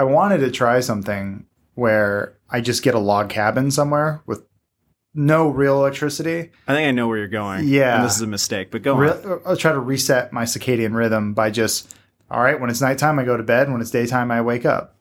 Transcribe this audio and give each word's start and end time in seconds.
I 0.00 0.04
wanted 0.04 0.38
to 0.38 0.50
try 0.50 0.80
something 0.80 1.44
where 1.74 2.38
I 2.48 2.62
just 2.62 2.82
get 2.82 2.94
a 2.94 2.98
log 2.98 3.28
cabin 3.28 3.70
somewhere 3.70 4.22
with 4.24 4.46
no 5.12 5.50
real 5.50 5.76
electricity. 5.76 6.52
I 6.66 6.74
think 6.74 6.88
I 6.88 6.90
know 6.90 7.06
where 7.06 7.18
you're 7.18 7.28
going. 7.28 7.68
Yeah. 7.68 7.96
And 7.96 8.06
this 8.06 8.16
is 8.16 8.22
a 8.22 8.26
mistake, 8.26 8.70
but 8.70 8.80
go 8.80 8.96
Re- 8.96 9.10
on. 9.10 9.42
I'll 9.44 9.58
try 9.58 9.72
to 9.72 9.78
reset 9.78 10.32
my 10.32 10.44
circadian 10.44 10.94
rhythm 10.94 11.34
by 11.34 11.50
just, 11.50 11.94
all 12.30 12.42
right, 12.42 12.58
when 12.58 12.70
it's 12.70 12.80
nighttime, 12.80 13.18
I 13.18 13.24
go 13.24 13.36
to 13.36 13.42
bed. 13.42 13.70
When 13.70 13.82
it's 13.82 13.90
daytime, 13.90 14.30
I 14.30 14.40
wake 14.40 14.64
up. 14.64 14.96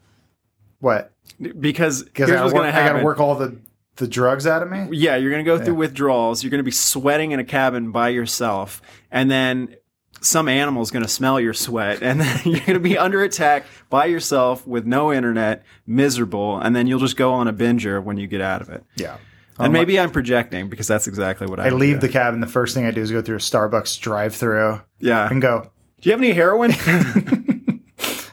What? 0.81 1.13
Because 1.39 2.03
here's 2.13 2.31
I, 2.31 2.41
what's 2.41 2.51
going 2.51 2.65
to 2.65 2.71
happen. 2.73 2.87
I 2.87 2.91
got 2.91 2.99
to 2.99 3.05
work 3.05 3.21
all 3.21 3.35
the, 3.35 3.55
the 3.95 4.07
drugs 4.07 4.45
out 4.45 4.61
of 4.61 4.69
me? 4.69 4.89
Yeah, 4.91 5.15
you're 5.15 5.31
going 5.31 5.45
to 5.45 5.49
go 5.49 5.63
through 5.63 5.75
withdrawals. 5.75 6.43
You're 6.43 6.51
going 6.51 6.59
to 6.59 6.65
be 6.65 6.71
sweating 6.71 7.31
in 7.31 7.39
a 7.39 7.45
cabin 7.45 7.93
by 7.93 8.09
yourself. 8.09 8.81
And 9.11 9.31
then 9.31 9.77
some 10.21 10.47
animal 10.47 10.81
is 10.81 10.91
going 10.91 11.03
to 11.03 11.09
smell 11.09 11.39
your 11.39 11.53
sweat. 11.53 12.01
And 12.01 12.19
then 12.21 12.39
you're 12.45 12.59
going 12.61 12.73
to 12.73 12.79
be 12.79 12.97
under 12.97 13.23
attack 13.23 13.65
by 13.89 14.05
yourself 14.05 14.65
with 14.67 14.85
no 14.85 15.11
internet, 15.13 15.63
miserable. 15.87 16.59
And 16.59 16.75
then 16.75 16.87
you'll 16.87 16.99
just 16.99 17.17
go 17.17 17.33
on 17.33 17.47
a 17.47 17.53
binger 17.53 18.03
when 18.03 18.17
you 18.17 18.27
get 18.27 18.41
out 18.41 18.61
of 18.61 18.69
it. 18.69 18.83
Yeah. 18.95 19.17
And 19.57 19.67
um, 19.67 19.73
maybe 19.73 19.99
I'm 19.99 20.11
projecting 20.11 20.69
because 20.69 20.87
that's 20.87 21.07
exactly 21.07 21.45
what 21.47 21.59
I, 21.59 21.67
I 21.67 21.69
leave 21.69 21.99
do. 21.99 22.07
the 22.07 22.13
cabin. 22.13 22.39
The 22.39 22.47
first 22.47 22.73
thing 22.73 22.85
I 22.85 22.91
do 22.91 23.01
is 23.01 23.11
go 23.11 23.21
through 23.21 23.35
a 23.35 23.39
Starbucks 23.39 23.99
drive 23.99 24.33
through 24.35 24.81
Yeah. 24.99 25.27
and 25.29 25.41
go, 25.41 25.69
Do 26.01 26.09
you 26.09 26.13
have 26.13 26.21
any 26.21 26.31
heroin? 26.31 26.71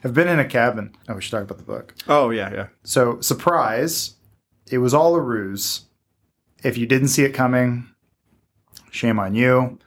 I've 0.05 0.15
been 0.15 0.29
in 0.29 0.39
a 0.39 0.45
cabin. 0.45 0.95
Oh, 1.09 1.15
we 1.15 1.21
should 1.23 1.33
talk 1.33 1.43
about 1.43 1.59
the 1.59 1.65
book. 1.65 1.95
oh, 2.07 2.31
yeah, 2.31 2.53
yeah. 2.53 2.67
So, 2.85 3.21
surprise, 3.21 4.15
it 4.71 4.79
was 4.79 4.95
all 4.95 5.17
a 5.17 5.21
ruse. 5.21 5.87
If 6.63 6.79
you 6.79 6.87
didn't 6.87 7.09
see 7.09 7.25
it 7.25 7.33
coming, 7.35 7.89
shame 8.93 9.19
on 9.19 9.35
you. 9.35 9.79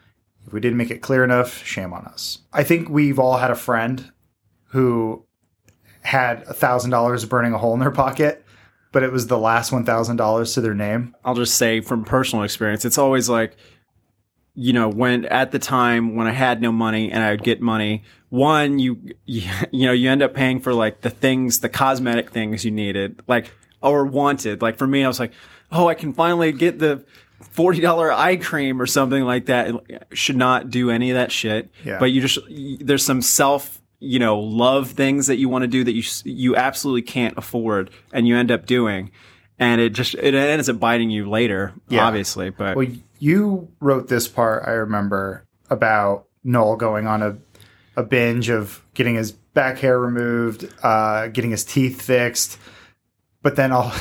If 0.50 0.54
we 0.54 0.60
didn't 0.60 0.80
make 0.80 0.90
it 0.90 1.04
clear 1.04 1.24
enough, 1.24 1.64
shame 1.64 1.94
on 1.94 2.06
us. 2.06 2.40
I 2.52 2.64
think 2.64 2.90
we've 2.90 3.20
all 3.20 3.38
had 3.38 3.52
a 3.52 3.56
friend 3.56 4.12
who 4.70 5.24
had 6.02 6.42
a 6.48 6.56
thousand 6.56 6.90
dollars 6.90 7.24
burning 7.24 7.54
a 7.54 7.60
hole 7.60 7.76
in 7.76 7.80
their 7.80 7.92
pocket, 7.92 8.44
but 8.92 9.04
it 9.04 9.12
was 9.12 9.28
the 9.28 9.38
last 9.38 9.72
one 9.72 9.86
thousand 9.86 10.16
dollars 10.16 10.56
to 10.56 10.62
their 10.62 10.74
name. 10.74 11.16
I'll 11.24 11.36
just 11.36 11.54
say 11.54 11.82
from 11.82 12.04
personal 12.04 12.44
experience, 12.44 12.84
it's 12.84 12.98
always 12.98 13.30
like, 13.30 13.58
you 14.56 14.74
know, 14.74 14.90
when 14.90 15.26
at 15.26 15.52
the 15.52 15.60
time 15.60 16.16
when 16.16 16.26
I 16.26 16.32
had 16.32 16.64
no 16.64 16.72
money 16.72 17.12
and 17.12 17.22
I 17.22 17.30
would 17.30 17.44
get 17.44 17.62
money, 17.62 18.02
one, 18.30 18.80
you, 18.80 19.00
you, 19.28 19.48
you 19.70 19.86
know, 19.86 19.94
you 19.94 20.10
end 20.10 20.24
up 20.24 20.34
paying 20.34 20.62
for 20.62 20.74
like 20.74 21.02
the 21.02 21.12
things, 21.12 21.60
the 21.60 21.70
cosmetic 21.70 22.32
things 22.32 22.66
you 22.66 22.72
needed, 22.72 23.22
like, 23.28 23.52
or 23.84 24.04
wanted. 24.04 24.64
Like 24.64 24.78
for 24.78 24.88
me, 24.88 25.04
I 25.04 25.08
was 25.08 25.20
like, 25.20 25.34
oh, 25.72 25.88
I 25.88 25.94
can 25.94 26.12
finally 26.12 26.52
get 26.52 26.80
the 26.80 27.06
$40 27.44 28.14
eye 28.16 28.36
cream 28.38 28.82
or 28.82 28.86
something 28.86 29.24
like 29.24 29.46
that. 29.48 29.74
Should 30.14 30.38
not 30.38 30.70
do 30.70 30.90
any 30.90 31.12
of 31.12 31.16
that 31.16 31.32
shit. 31.32 31.70
Yeah. 31.84 32.00
But 32.00 32.12
you 32.12 32.22
just, 32.22 32.40
there's 32.82 33.04
some 33.06 33.22
self, 33.22 33.82
you 34.00 34.20
know, 34.20 34.40
love 34.40 34.92
things 34.92 35.28
that 35.28 35.38
you 35.38 35.50
want 35.50 35.64
to 35.64 35.68
do 35.68 35.84
that 35.84 35.94
you, 35.94 36.04
you 36.24 36.56
absolutely 36.56 37.02
can't 37.02 37.38
afford 37.38 37.90
and 38.14 38.28
you 38.28 38.36
end 38.38 38.52
up 38.52 38.66
doing. 38.66 39.12
And 39.58 39.82
it 39.82 39.90
just, 39.90 40.14
it 40.16 40.34
ends 40.34 40.70
up 40.70 40.80
biting 40.80 41.10
you 41.10 41.30
later, 41.30 41.74
Yeah. 41.90 42.06
obviously. 42.06 42.50
But 42.50 42.78
Well, 42.78 42.88
you 43.20 43.70
wrote 43.82 44.08
this 44.08 44.28
part, 44.28 44.64
I 44.68 44.72
remember, 44.72 45.46
about 45.70 46.26
Noel 46.44 46.78
going 46.78 47.08
on 47.08 47.22
a, 47.22 47.38
a 47.98 48.04
binge 48.04 48.50
of 48.50 48.82
getting 48.94 49.16
his 49.16 49.34
back 49.34 49.80
hair 49.80 50.00
removed, 50.00 50.72
uh, 50.82 51.28
getting 51.28 51.52
his 51.52 51.66
teeth 51.66 52.02
fixed, 52.02 52.58
but 53.42 53.58
then 53.58 53.72
all 53.74 53.92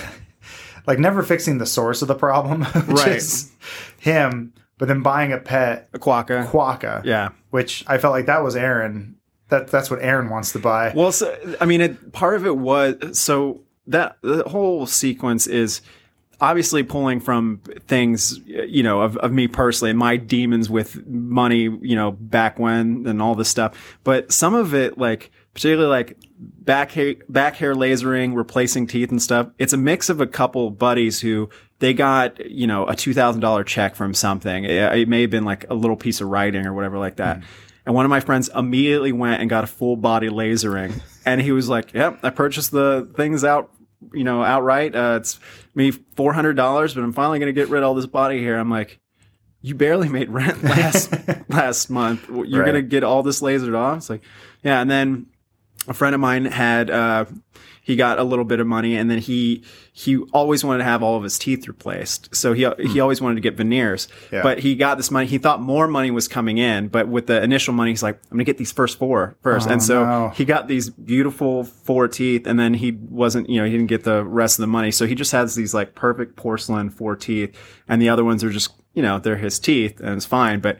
like 0.88 0.98
never 0.98 1.22
fixing 1.22 1.58
the 1.58 1.66
source 1.66 2.02
of 2.02 2.08
the 2.08 2.14
problem, 2.16 2.64
which 2.86 2.86
Right. 3.06 3.08
is 3.16 3.52
him, 4.00 4.52
but 4.78 4.88
then 4.88 5.02
buying 5.02 5.32
a 5.32 5.38
pet 5.38 5.88
a 5.92 5.98
Quokka. 6.00 6.48
quokka, 6.48 7.04
Yeah. 7.04 7.28
which 7.50 7.84
I 7.86 7.98
felt 7.98 8.12
like 8.12 8.26
that 8.26 8.42
was 8.42 8.56
Aaron. 8.56 9.14
That 9.50 9.68
that's 9.68 9.90
what 9.90 10.00
Aaron 10.02 10.28
wants 10.28 10.52
to 10.52 10.58
buy. 10.58 10.92
Well, 10.94 11.12
so, 11.12 11.34
I 11.60 11.64
mean, 11.64 11.80
it, 11.80 12.12
part 12.12 12.34
of 12.34 12.44
it 12.46 12.56
was 12.56 13.18
so 13.18 13.60
that 13.86 14.16
the 14.22 14.42
whole 14.48 14.84
sequence 14.86 15.46
is 15.46 15.80
obviously 16.40 16.82
pulling 16.82 17.18
from 17.20 17.60
things, 17.86 18.38
you 18.46 18.82
know, 18.82 19.00
of, 19.00 19.16
of 19.16 19.32
me 19.32 19.48
personally 19.48 19.90
and 19.90 19.98
my 19.98 20.16
demons 20.16 20.68
with 20.70 21.04
money, 21.06 21.62
you 21.82 21.96
know, 21.96 22.12
back 22.12 22.58
when 22.58 23.06
and 23.06 23.20
all 23.22 23.34
this 23.34 23.48
stuff. 23.48 23.96
But 24.04 24.30
some 24.32 24.54
of 24.54 24.74
it, 24.74 24.98
like, 24.98 25.30
particularly 25.58 25.90
like 25.90 26.16
back 26.38 26.92
hair, 26.92 27.16
back 27.28 27.56
hair 27.56 27.74
lasering, 27.74 28.34
replacing 28.36 28.86
teeth 28.86 29.10
and 29.10 29.20
stuff. 29.20 29.48
It's 29.58 29.72
a 29.72 29.76
mix 29.76 30.08
of 30.08 30.20
a 30.20 30.26
couple 30.26 30.70
buddies 30.70 31.20
who 31.20 31.48
they 31.80 31.92
got, 31.94 32.48
you 32.48 32.66
know, 32.68 32.86
a 32.86 32.92
$2,000 32.92 33.66
check 33.66 33.96
from 33.96 34.14
something. 34.14 34.64
It, 34.64 34.70
it 34.98 35.08
may 35.08 35.22
have 35.22 35.30
been 35.30 35.44
like 35.44 35.68
a 35.68 35.74
little 35.74 35.96
piece 35.96 36.20
of 36.20 36.28
writing 36.28 36.64
or 36.64 36.72
whatever 36.74 36.96
like 36.98 37.16
that. 37.16 37.42
And 37.84 37.94
one 37.94 38.04
of 38.04 38.10
my 38.10 38.20
friends 38.20 38.48
immediately 38.54 39.10
went 39.12 39.40
and 39.40 39.50
got 39.50 39.64
a 39.64 39.66
full 39.66 39.96
body 39.96 40.28
lasering. 40.28 41.00
And 41.26 41.40
he 41.40 41.50
was 41.52 41.68
like, 41.68 41.92
yep, 41.92 42.20
I 42.22 42.30
purchased 42.30 42.70
the 42.70 43.10
things 43.16 43.42
out, 43.44 43.72
you 44.14 44.22
know, 44.24 44.42
outright. 44.44 44.94
Uh, 44.94 45.18
it's 45.20 45.40
me 45.74 45.90
$400, 45.90 46.94
but 46.94 47.02
I'm 47.02 47.12
finally 47.12 47.40
going 47.40 47.52
to 47.52 47.60
get 47.60 47.68
rid 47.68 47.82
of 47.82 47.88
all 47.88 47.94
this 47.94 48.06
body 48.06 48.42
hair. 48.42 48.58
I'm 48.60 48.70
like, 48.70 49.00
you 49.60 49.74
barely 49.74 50.08
made 50.08 50.28
rent 50.30 50.62
last, 50.62 51.12
last 51.48 51.90
month. 51.90 52.28
You're 52.28 52.44
Right. 52.62 52.70
going 52.70 52.74
to 52.74 52.82
get 52.82 53.02
all 53.02 53.24
this 53.24 53.40
lasered 53.40 53.76
off. 53.76 53.96
It's 53.98 54.10
like, 54.10 54.22
yeah. 54.62 54.80
And 54.80 54.88
then 54.90 55.26
a 55.88 55.94
friend 55.94 56.14
of 56.14 56.20
mine 56.20 56.44
had, 56.44 56.90
uh, 56.90 57.24
he 57.82 57.96
got 57.96 58.18
a 58.18 58.22
little 58.22 58.44
bit 58.44 58.60
of 58.60 58.66
money 58.66 58.96
and 58.96 59.10
then 59.10 59.18
he, 59.18 59.64
he 59.94 60.18
always 60.34 60.62
wanted 60.62 60.78
to 60.78 60.84
have 60.84 61.02
all 61.02 61.16
of 61.16 61.22
his 61.22 61.38
teeth 61.38 61.66
replaced. 61.66 62.34
So 62.36 62.52
he, 62.52 62.68
he 62.80 63.00
always 63.00 63.22
wanted 63.22 63.36
to 63.36 63.40
get 63.40 63.54
veneers, 63.54 64.08
Yeah. 64.30 64.42
but 64.42 64.58
he 64.58 64.74
got 64.74 64.96
this 64.98 65.10
money. 65.10 65.26
He 65.26 65.38
thought 65.38 65.62
more 65.62 65.88
money 65.88 66.10
was 66.10 66.28
coming 66.28 66.58
in, 66.58 66.88
but 66.88 67.08
with 67.08 67.28
the 67.28 67.42
initial 67.42 67.72
money, 67.72 67.90
he's 67.92 68.02
like, 68.02 68.16
I'm 68.24 68.36
going 68.36 68.40
to 68.40 68.44
get 68.44 68.58
these 68.58 68.72
first 68.72 68.98
four 68.98 69.36
first. 69.40 69.68
Oh, 69.68 69.72
and 69.72 69.82
so 69.82 70.04
no. 70.04 70.28
he 70.28 70.44
got 70.44 70.68
these 70.68 70.90
beautiful 70.90 71.64
four 71.64 72.08
teeth 72.08 72.46
and 72.46 72.60
then 72.60 72.74
he 72.74 72.90
wasn't, 72.92 73.48
you 73.48 73.58
know, 73.58 73.64
he 73.64 73.72
didn't 73.72 73.86
get 73.86 74.04
the 74.04 74.22
rest 74.22 74.58
of 74.58 74.62
the 74.64 74.66
money. 74.68 74.90
So 74.90 75.06
he 75.06 75.14
just 75.14 75.32
has 75.32 75.54
these 75.54 75.72
like 75.72 75.94
perfect 75.94 76.36
porcelain 76.36 76.90
four 76.90 77.16
teeth 77.16 77.56
and 77.88 78.02
the 78.02 78.10
other 78.10 78.24
ones 78.24 78.44
are 78.44 78.50
just, 78.50 78.74
you 78.92 79.00
know, 79.02 79.18
they're 79.18 79.36
his 79.36 79.58
teeth 79.58 79.98
and 80.00 80.10
it's 80.16 80.26
fine. 80.26 80.60
But, 80.60 80.78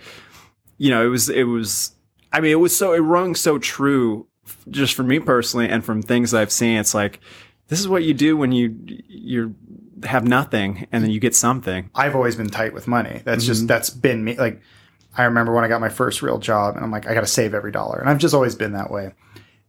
you 0.77 0.91
know, 0.91 1.03
it 1.07 1.09
was, 1.09 1.31
it 1.31 1.45
was, 1.45 1.93
I 2.31 2.43
mean, 2.43 2.53
it 2.53 2.57
was 2.61 2.77
so, 2.77 2.93
it 2.93 2.99
rung 2.99 3.35
so 3.35 3.59
true 3.59 4.27
just 4.71 4.95
for 4.95 5.03
me 5.03 5.19
personally 5.19 5.69
and 5.69 5.85
from 5.85 6.03
things 6.03 6.35
I've 6.35 6.53
seen. 6.53 6.79
It's 6.79 6.95
like, 6.95 7.21
this 7.69 7.81
is 7.81 7.89
what 7.89 8.03
you 8.03 8.15
do 8.15 8.37
when 8.37 8.53
you, 8.53 8.77
you 9.09 9.55
have 10.05 10.27
nothing 10.27 10.87
and 10.93 11.03
then 11.03 11.11
you 11.11 11.21
get 11.21 11.35
something. 11.35 11.91
I've 11.95 12.15
always 12.15 12.37
been 12.37 12.51
tight 12.51 12.73
with 12.73 12.87
money. 12.87 13.21
That's 13.25 13.45
just 13.45 13.61
mm-hmm. 13.61 13.67
that's 13.67 13.91
been 13.91 14.25
me. 14.25 14.37
Like 14.37 14.63
I 15.17 15.25
remember 15.25 15.53
when 15.53 15.65
I 15.65 15.69
got 15.69 15.81
my 15.81 15.89
first 15.89 16.23
real 16.23 16.39
job, 16.39 16.77
and 16.77 16.85
I'm 16.85 16.91
like, 16.91 17.07
I 17.09 17.15
got 17.15 17.23
to 17.23 17.27
save 17.27 17.53
every 17.53 17.73
dollar, 17.73 17.99
and 17.99 18.09
I've 18.09 18.19
just 18.19 18.35
always 18.35 18.55
been 18.55 18.73
that 18.73 18.91
way. 18.91 19.13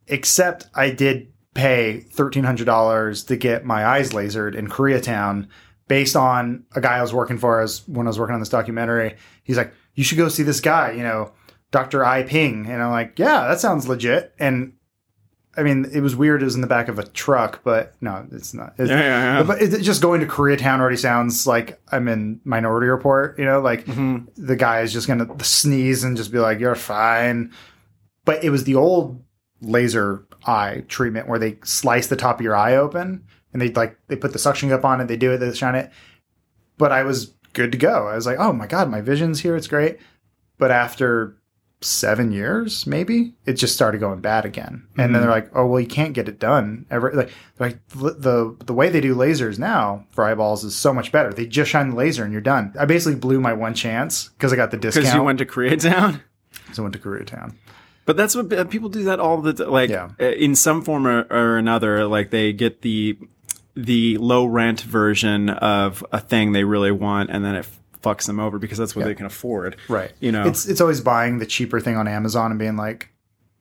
Except 0.07 0.67
I 0.75 0.91
did 0.91 1.31
pay 1.56 2.01
thirteen 2.01 2.44
hundred 2.44 2.66
dollars 2.66 3.23
to 3.25 3.35
get 3.35 3.66
my 3.66 3.85
eyes 3.85 4.11
lasered 4.11 4.53
in 4.56 4.67
Koreatown, 4.67 5.47
based 5.88 6.16
on 6.16 6.66
a 6.75 6.81
guy 6.81 6.97
I 6.97 7.01
was 7.01 7.13
working 7.13 7.38
for 7.38 7.61
as 7.61 7.88
when 7.88 8.06
I 8.06 8.09
was 8.09 8.19
working 8.19 8.35
on 8.35 8.40
this 8.40 8.50
documentary. 8.50 9.16
He's 9.44 9.57
like, 9.57 9.73
you 9.96 10.03
should 10.03 10.17
go 10.17 10.29
see 10.29 10.44
this 10.44 10.61
guy, 10.61 10.91
you 10.91 11.03
know, 11.03 11.31
Doctor 11.72 12.03
I 12.06 12.24
Ping, 12.24 12.66
and 12.66 12.81
I'm 12.81 12.91
like, 12.91 13.18
yeah, 13.18 13.47
that 13.47 13.59
sounds 13.59 13.88
legit, 13.88 14.34
and. 14.40 14.74
I 15.57 15.63
mean, 15.63 15.90
it 15.91 16.00
was 16.00 16.16
weird. 16.16 16.41
It 16.41 16.46
was 16.46 16.56
in 16.56 16.62
the 16.62 16.68
back 16.68 16.88
of 16.88 17.00
a 17.00 17.03
truck, 17.03 17.63
but 17.66 17.94
no, 18.00 18.25
it's 18.31 18.53
not. 18.53 18.75
It's, 18.78 18.90
Yeah, 18.90 19.00
yeah, 19.00 19.38
yeah. 19.40 19.44
But 19.44 19.62
it, 19.62 19.81
just 19.81 20.02
going 20.02 20.22
to 20.22 20.28
Koreatown 20.28 20.79
already 20.79 20.96
sounds 20.96 21.46
like 21.46 21.81
I'm 21.91 22.08
in 22.08 22.40
Minority 22.46 22.88
Report. 22.88 23.38
You 23.38 23.44
know, 23.44 23.59
like 23.59 23.84
mm-hmm. 23.84 24.28
the 24.38 24.56
guy 24.56 24.81
is 24.81 24.94
just 24.94 25.08
going 25.08 25.19
to 25.19 25.44
sneeze 25.44 26.06
and 26.06 26.16
just 26.16 26.31
be 26.31 26.38
like, 26.38 26.59
"You're 26.59 26.75
fine." 26.75 27.52
But 28.24 28.44
it 28.44 28.52
was 28.52 28.63
the 28.63 28.75
old 28.75 29.22
laser 29.59 30.25
eye 30.46 30.84
treatment 30.88 31.28
where 31.28 31.40
they 31.40 31.58
slice 31.66 32.08
the 32.08 32.16
top 32.16 32.40
of 32.40 32.44
your 32.44 32.56
eye 32.56 32.75
open 32.75 33.25
and 33.53 33.62
they 33.62 33.69
like 33.69 33.97
they 34.08 34.16
put 34.16 34.34
the 34.34 34.40
suction 34.40 34.69
cup 34.69 34.85
on 34.85 35.02
it. 35.02 35.08
They 35.08 35.18
do 35.18 35.31
it. 35.31 35.38
They 35.38 35.53
shine 35.53 35.75
it. 35.75 35.91
But 36.78 36.91
I 36.91 37.03
was 37.03 37.34
good 37.53 37.72
to 37.72 37.78
go. 37.78 38.08
I 38.08 38.16
was 38.16 38.25
like, 38.25 38.40
"Oh 38.40 38.53
my 38.53 38.68
god, 38.68 38.90
my 38.90 39.02
vision's 39.02 39.41
here. 39.41 39.56
It's 39.56 39.68
great." 39.68 39.97
But 40.58 40.72
after 40.72 41.38
seven 41.81 42.31
years, 42.31 42.85
maybe 42.85 43.34
it 43.45 43.53
just 43.53 43.73
started 43.73 44.00
going 44.00 44.20
bad 44.20 44.43
again. 44.46 44.85
And 44.97 45.16
then 45.16 45.22
they're 45.22 45.31
like, 45.31 45.49
"Oh 45.55 45.66
well, 45.66 45.79
you 45.79 45.87
can't 45.87 46.14
get 46.14 46.28
it 46.28 46.40
done 46.40 46.85
ever." 46.91 47.11
Like, 47.14 47.31
like 47.58 47.79
the 47.90 48.55
the 48.66 48.73
way 48.73 48.90
they 48.90 49.02
do 49.02 49.16
lasers 49.16 49.58
now 49.59 50.05
for 50.11 50.26
eyeballs 50.26 50.64
is 50.64 50.76
so 50.76 50.93
much 50.93 51.11
better. 51.11 51.31
They 51.34 51.46
just 51.46 51.72
shine 51.72 51.91
the 51.91 51.96
laser 51.96 52.23
and 52.23 52.31
you're 52.34 52.41
done. 52.41 52.73
I 52.79 52.85
basically 52.85 53.20
blew 53.20 53.40
my 53.40 53.53
one 53.53 53.73
chance 53.73 54.29
because 54.29 54.52
I 54.52 54.55
got 54.58 54.72
the 54.72 54.78
discount. 54.85 55.05
Because 55.05 55.16
you 55.16 55.23
went 55.23 55.40
to 55.40 55.46
Koreatown. 55.46 56.22
so 56.73 56.81
I 56.81 56.84
went 56.84 56.93
to 56.93 56.99
Koreatown. 56.99 57.55
But 58.05 58.17
that's 58.17 58.35
what 58.35 58.52
uh, 58.52 58.64
people 58.66 58.90
do 58.90 59.03
that 59.03 59.20
all 59.20 59.40
the 59.41 59.53
t- 59.53 59.64
like 59.66 59.90
Yeah. 59.90 60.09
uh, 60.20 60.25
in 60.25 60.55
some 60.55 60.82
form 60.82 61.05
or, 61.08 61.28
or 61.29 61.58
another. 61.58 62.05
Like 62.08 62.32
they 62.32 62.52
get 62.53 62.82
the 62.82 63.17
the 63.75 64.17
low 64.17 64.46
rent 64.46 64.82
version 64.82 65.49
of 65.49 66.03
a 66.11 66.20
thing 66.20 66.52
they 66.52 66.64
really 66.66 66.91
want, 66.91 67.29
and 67.29 67.46
then 67.46 67.55
it 67.55 67.67
fucks 68.03 68.25
them 68.25 68.40
over 68.40 68.59
because 68.59 68.78
that's 68.78 68.96
what 68.96 69.05
they 69.05 69.16
can 69.16 69.25
afford. 69.25 69.75
Right. 69.87 70.11
You 70.19 70.31
know, 70.31 70.46
It's 70.47 70.66
it's 70.67 70.81
always 70.81 71.01
buying 71.01 71.40
the 71.40 71.46
cheaper 71.46 71.79
thing 71.79 71.97
on 71.97 72.07
Amazon 72.07 72.51
and 72.51 72.59
being 72.59 72.78
like 72.78 73.09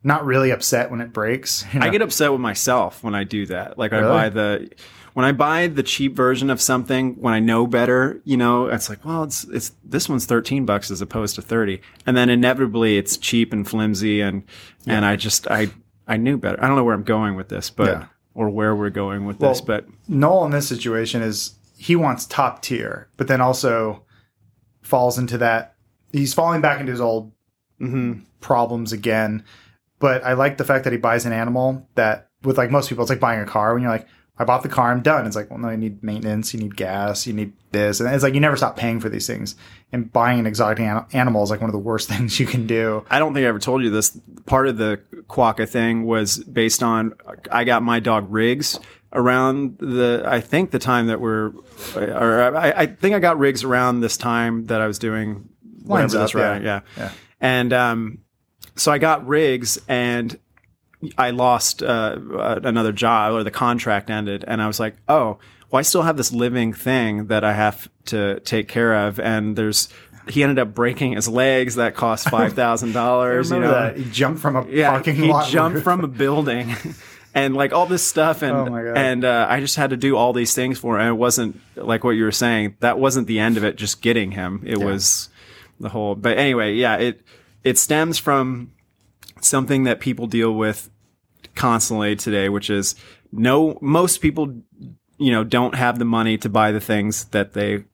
not 0.04 0.24
really 0.24 0.50
upset 0.50 0.90
when 0.90 1.00
it 1.00 1.12
breaks. 1.12 1.64
you 1.72 1.80
I 1.80 1.88
get 1.90 2.02
upset 2.02 2.30
with 2.32 2.40
myself 2.40 3.02
when 3.02 3.14
I 3.14 3.24
do 3.24 3.46
that. 3.46 3.78
Like 3.78 3.92
I 3.92 4.00
buy 4.02 4.28
the 4.28 4.70
when 5.14 5.24
I 5.26 5.32
buy 5.32 5.66
the 5.66 5.82
cheap 5.82 6.14
version 6.14 6.48
of 6.50 6.60
something 6.60 7.14
when 7.20 7.34
I 7.34 7.40
know 7.40 7.66
better, 7.66 8.20
you 8.24 8.36
know, 8.36 8.66
it's 8.66 8.88
like, 8.88 9.04
well, 9.04 9.24
it's 9.24 9.42
it's 9.44 9.72
this 9.84 10.08
one's 10.08 10.26
13 10.26 10.64
bucks 10.64 10.90
as 10.92 11.00
opposed 11.00 11.34
to 11.34 11.42
30. 11.42 11.80
And 12.06 12.16
then 12.16 12.30
inevitably 12.30 12.96
it's 12.98 13.16
cheap 13.16 13.52
and 13.52 13.68
flimsy 13.68 14.20
and 14.20 14.44
and 14.86 15.04
I 15.04 15.16
just 15.16 15.48
I 15.50 15.68
I 16.06 16.16
knew 16.16 16.38
better. 16.38 16.62
I 16.62 16.68
don't 16.68 16.76
know 16.76 16.84
where 16.84 16.94
I'm 16.94 17.02
going 17.02 17.34
with 17.34 17.48
this, 17.48 17.68
but 17.68 17.88
Yeah. 17.88 18.04
or 18.34 18.48
where 18.50 18.76
we're 18.76 18.90
going 18.90 19.24
with 19.26 19.40
this, 19.40 19.60
but 19.60 19.86
Noel 20.06 20.44
in 20.44 20.52
this 20.52 20.68
situation 20.68 21.22
is 21.22 21.54
he 21.76 21.96
wants 21.96 22.24
top 22.26 22.62
tier, 22.62 23.08
but 23.16 23.26
then 23.26 23.40
also 23.40 24.04
falls 24.88 25.18
into 25.18 25.36
that 25.38 25.74
he's 26.12 26.34
falling 26.34 26.60
back 26.60 26.80
into 26.80 26.92
his 26.92 27.00
old 27.00 27.32
mhm. 27.80 28.22
problems 28.40 28.92
again. 28.92 29.44
But 29.98 30.24
I 30.24 30.34
like 30.34 30.56
the 30.56 30.64
fact 30.64 30.84
that 30.84 30.92
he 30.92 30.98
buys 30.98 31.26
an 31.26 31.32
animal 31.32 31.86
that 31.94 32.30
with 32.42 32.56
like 32.56 32.70
most 32.70 32.88
people, 32.88 33.02
it's 33.02 33.10
like 33.10 33.20
buying 33.20 33.40
a 33.40 33.46
car 33.46 33.74
when 33.74 33.82
you're 33.82 33.92
like, 33.92 34.06
I 34.40 34.44
bought 34.44 34.62
the 34.62 34.68
car, 34.68 34.92
I'm 34.92 35.02
done. 35.02 35.26
It's 35.26 35.34
like, 35.34 35.50
well, 35.50 35.58
no, 35.58 35.68
you 35.70 35.76
need 35.76 36.02
maintenance, 36.04 36.54
you 36.54 36.60
need 36.60 36.76
gas, 36.76 37.26
you 37.26 37.32
need 37.32 37.54
this. 37.72 37.98
And 37.98 38.08
it's 38.14 38.22
like 38.22 38.34
you 38.34 38.40
never 38.40 38.56
stop 38.56 38.76
paying 38.76 39.00
for 39.00 39.08
these 39.08 39.26
things. 39.26 39.56
And 39.90 40.12
buying 40.12 40.38
an 40.38 40.46
exotic 40.46 40.78
an- 40.78 41.06
animal 41.12 41.42
is 41.42 41.50
like 41.50 41.60
one 41.60 41.68
of 41.68 41.72
the 41.72 41.78
worst 41.80 42.08
things 42.10 42.38
you 42.38 42.46
can 42.46 42.66
do. 42.66 43.04
I 43.10 43.18
don't 43.18 43.34
think 43.34 43.44
I 43.44 43.48
ever 43.48 43.58
told 43.58 43.82
you 43.82 43.90
this. 43.90 44.18
Part 44.46 44.68
of 44.68 44.78
the 44.78 45.00
Quokka 45.28 45.68
thing 45.68 46.04
was 46.04 46.38
based 46.38 46.84
on 46.84 47.14
I 47.50 47.64
got 47.64 47.82
my 47.82 47.98
dog 47.98 48.28
Riggs 48.30 48.78
around 49.12 49.78
the 49.78 50.22
I 50.26 50.40
think 50.40 50.70
the 50.70 50.78
time 50.78 51.06
that 51.06 51.20
we're 51.20 51.52
or 51.96 52.56
I, 52.56 52.70
I 52.72 52.86
think 52.86 53.14
I 53.14 53.18
got 53.18 53.38
Riggs 53.38 53.64
around 53.64 54.00
this 54.00 54.16
time 54.16 54.66
that 54.66 54.80
I 54.80 54.86
was 54.86 54.98
doing 54.98 55.48
Lines 55.84 56.14
whatever 56.14 56.16
up, 56.16 56.24
this 56.24 56.34
writing, 56.34 56.64
yeah. 56.64 56.80
yeah. 56.96 57.02
Yeah. 57.04 57.12
And 57.40 57.72
um, 57.72 58.18
so 58.76 58.92
I 58.92 58.98
got 58.98 59.26
Riggs 59.26 59.78
and 59.88 60.38
I 61.16 61.30
lost 61.30 61.82
uh, 61.82 62.18
another 62.64 62.92
job 62.92 63.32
or 63.32 63.44
the 63.44 63.50
contract 63.50 64.10
ended, 64.10 64.44
and 64.46 64.60
I 64.60 64.66
was 64.66 64.80
like, 64.80 64.96
oh, 65.08 65.38
well, 65.70 65.78
I 65.78 65.82
still 65.82 66.02
have 66.02 66.16
this 66.16 66.32
living 66.32 66.72
thing 66.72 67.26
that 67.26 67.44
I 67.44 67.52
have 67.52 67.88
to 68.06 68.40
take 68.40 68.68
care 68.68 69.06
of, 69.06 69.20
and 69.20 69.56
there's. 69.56 69.88
He 70.28 70.42
ended 70.42 70.58
up 70.58 70.74
breaking 70.74 71.12
his 71.12 71.26
legs. 71.26 71.76
That 71.76 71.94
cost 71.94 72.28
five 72.30 72.52
thousand 72.52 72.92
dollars. 72.92 73.50
you 73.50 73.60
know? 73.60 73.70
that. 73.70 73.96
He 73.96 74.04
jumped 74.10 74.40
from 74.40 74.56
a 74.56 74.66
yeah, 74.68 74.90
parking 74.90 75.14
he 75.14 75.28
lot. 75.28 75.48
jumped 75.48 75.76
roof. 75.76 75.84
from 75.84 76.00
a 76.04 76.08
building 76.08 76.74
and 77.38 77.54
like 77.54 77.72
all 77.72 77.86
this 77.86 78.06
stuff 78.06 78.42
and 78.42 78.52
Oh 78.56 78.92
and 78.96 79.24
uh, 79.24 79.46
I 79.48 79.60
just 79.60 79.76
had 79.76 79.90
to 79.90 79.96
do 79.96 80.16
all 80.16 80.32
these 80.32 80.54
things 80.54 80.78
for 80.78 80.96
him. 80.96 81.00
And 81.02 81.08
it 81.10 81.18
wasn't 81.18 81.60
like 81.76 82.04
what 82.04 82.10
you 82.10 82.24
were 82.24 82.32
saying. 82.32 82.76
That 82.80 82.98
wasn't 82.98 83.26
the 83.26 83.38
end 83.38 83.56
of 83.56 83.64
it. 83.64 83.76
Just 83.76 84.02
getting 84.02 84.32
him. 84.32 84.62
It 84.66 84.78
was 84.78 85.28
the 85.80 85.88
whole. 85.88 86.14
But 86.14 86.38
anyway, 86.38 86.74
yeah. 86.74 86.96
It 86.96 87.22
it 87.64 87.78
stems 87.78 88.18
from 88.18 88.72
something 89.40 89.84
that 89.84 90.00
people 90.00 90.26
deal 90.26 90.52
with 90.52 90.90
constantly 91.54 92.16
today, 92.16 92.48
which 92.48 92.70
is 92.70 92.94
no. 93.32 93.78
Most 93.80 94.20
people, 94.20 94.62
you 95.18 95.32
know, 95.32 95.44
don't 95.44 95.74
have 95.74 95.98
the 95.98 96.04
money 96.04 96.38
to 96.38 96.48
buy 96.48 96.72
the 96.72 96.80
things 96.80 97.26
that 97.26 97.52
they 97.52 97.84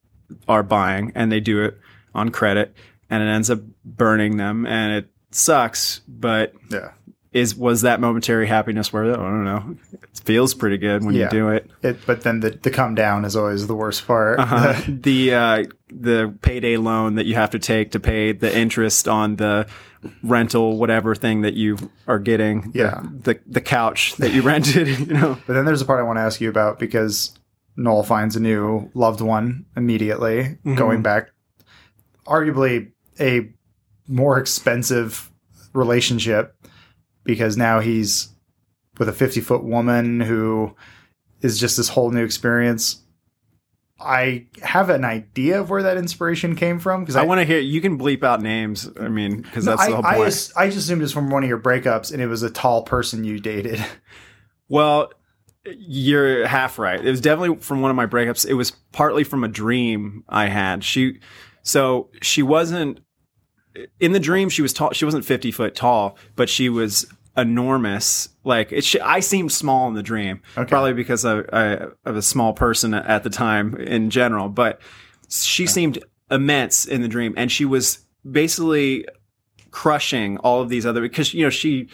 are 0.49 0.63
buying, 0.63 1.13
and 1.15 1.31
they 1.31 1.41
do 1.41 1.63
it 1.65 1.79
on 2.15 2.31
credit, 2.31 2.75
and 3.11 3.23
it 3.23 3.27
ends 3.27 3.51
up 3.51 3.61
burning 3.85 4.37
them, 4.37 4.67
and 4.67 4.93
it 4.93 5.11
sucks. 5.31 6.01
But 6.09 6.55
Yeah. 6.71 6.93
Is 7.35 7.55
was 7.55 7.83
that 7.83 8.01
momentary 8.01 8.47
happiness 8.47 8.93
worth 8.93 9.09
it? 9.15 9.19
I 9.21 9.23
don't 9.25 9.45
know. 9.45 9.77
It 9.93 10.21
feels 10.25 10.55
pretty 10.55 10.79
good 10.79 11.05
when 11.05 11.15
Yeah. 11.15 11.25
you 11.25 11.31
do 11.31 11.49
it. 11.51 11.69
It, 11.83 11.99
but 12.07 12.23
then 12.23 12.41
the, 12.41 12.51
the 12.51 12.71
come 12.71 12.95
down 12.95 13.25
is 13.25 13.35
always 13.37 13.67
the 13.67 13.75
worst 13.75 14.07
part. 14.07 14.39
Uh, 14.41 14.81
the 14.89 15.35
uh, 15.35 15.65
the 15.91 16.33
payday 16.43 16.77
loan 16.79 17.17
that 17.17 17.27
you 17.27 17.35
have 17.35 17.51
to 17.51 17.59
take 17.59 17.91
to 17.91 18.01
pay 18.01 18.33
the 18.33 18.57
interest 18.57 19.09
on 19.09 19.37
the 19.37 19.67
rental 20.23 20.79
whatever 20.79 21.15
thing 21.15 21.41
that 21.43 21.55
you 21.55 21.77
are 22.07 22.19
getting. 22.19 22.71
the- 22.71 22.79
Yeah. 22.79 23.03
The 23.03 23.41
the 23.47 23.61
couch 23.61 24.15
that 24.17 24.33
you 24.33 24.43
rented. 24.53 24.87
You 25.01 25.07
know. 25.15 25.39
But 25.47 25.55
then 25.55 25.65
there's 25.65 25.83
a 25.83 25.85
part 25.85 25.99
I 26.01 26.05
want 26.05 26.19
to 26.19 26.23
ask 26.23 26.41
you 26.41 26.49
about 26.49 26.79
because 26.79 27.37
Noel 27.77 28.05
finds 28.05 28.37
a 28.37 28.41
new 28.41 28.91
loved 28.95 29.21
one 29.21 29.67
immediately, 29.77 30.43
Mm-hmm. 30.45 30.77
going 30.77 31.03
back, 31.03 31.31
arguably 32.27 32.93
a 33.19 33.51
more 34.07 34.39
expensive 34.39 35.31
relationship 35.73 36.55
because 37.25 37.57
now 37.57 37.81
he's 37.81 38.29
with 38.99 39.09
a 39.09 39.13
50 39.13 39.41
foot 39.41 39.65
woman 39.65 40.21
who 40.21 40.75
is 41.41 41.59
just 41.59 41.77
this 41.77 41.89
whole 41.89 42.11
new 42.11 42.25
experience. 42.25 43.01
I 44.01 44.47
have 44.63 44.91
an 44.91 45.05
idea 45.05 45.61
of 45.61 45.71
where 45.71 45.83
that 45.85 45.97
inspiration 45.97 46.57
came 46.57 46.79
from 46.79 47.03
because 47.03 47.17
I 47.17 47.23
want 47.23 47.41
to 47.41 47.45
hear. 47.45 47.59
You 47.59 47.81
can 47.81 47.99
bleep 47.99 48.23
out 48.23 48.43
names. 48.43 48.91
I 49.01 49.09
mean, 49.09 49.41
because 49.41 49.65
that's 49.65 49.81
I, 49.81 49.91
the 49.91 49.97
whole 49.97 50.07
I, 50.07 50.17
point. 50.17 50.53
I 50.57 50.67
just 50.67 50.79
assumed 50.79 51.01
it 51.01 51.05
was 51.05 51.13
from 51.13 51.31
one 51.31 51.43
of 51.43 51.49
your 51.49 51.61
breakups 51.61 52.13
and 52.13 52.21
it 52.21 52.27
was 52.27 52.43
a 52.43 52.51
tall 52.51 52.83
person 52.83 53.25
you 53.25 53.41
dated. 53.41 53.85
Well, 54.69 55.13
you're 55.67 56.47
half 56.47 56.79
right. 56.79 56.99
It 56.99 57.11
was 57.11 57.21
definitely 57.21 57.59
from 57.59 57.81
one 57.81 57.91
of 57.91 57.97
my 57.97 58.07
breakups. 58.07 58.47
It 58.47 58.55
was 58.55 58.71
partly 58.93 59.25
from 59.25 59.45
a 59.45 59.49
dream 59.49 60.25
I 60.29 60.47
had. 60.47 60.83
She, 60.83 61.21
so 61.63 62.09
she 62.23 62.43
wasn't 62.43 63.01
in 64.01 64.13
the 64.13 64.21
dream. 64.21 64.49
She 64.49 64.63
was 64.63 64.73
tall. 64.73 64.93
She 64.93 65.05
wasn't 65.05 65.25
50 65.25 65.51
foot 65.51 65.75
tall, 65.75 66.17
but 66.37 66.49
she 66.49 66.69
was 66.69 67.07
enormous. 67.37 68.29
Like 68.45 68.73
it, 68.73 68.85
she, 68.85 69.01
I 69.01 69.21
seemed 69.21 69.53
small 69.53 69.89
in 69.89 69.95
the 69.95 70.03
dream, 70.03 70.41
Okay. 70.57 70.69
probably 70.69 70.93
because 70.93 71.25
I, 71.25 71.41
I, 71.53 71.73
of 72.05 72.17
a 72.17 72.23
small 72.23 72.53
person 72.53 72.95
at 72.95 73.23
the 73.25 73.31
time 73.31 73.75
in 73.77 74.11
general, 74.11 74.49
but 74.49 74.81
she 75.29 75.67
seemed 75.67 76.03
immense 76.31 76.85
in 76.87 77.03
the 77.03 77.09
dream 77.09 77.35
and 77.37 77.51
she 77.53 77.65
was 77.65 77.99
basically 78.31 79.07
crushing 79.71 80.39
all 80.39 80.63
of 80.63 80.69
these 80.69 80.87
other 80.87 81.01
because 81.03 81.35
you 81.35 81.43
know 81.43 81.51
she 81.51 81.89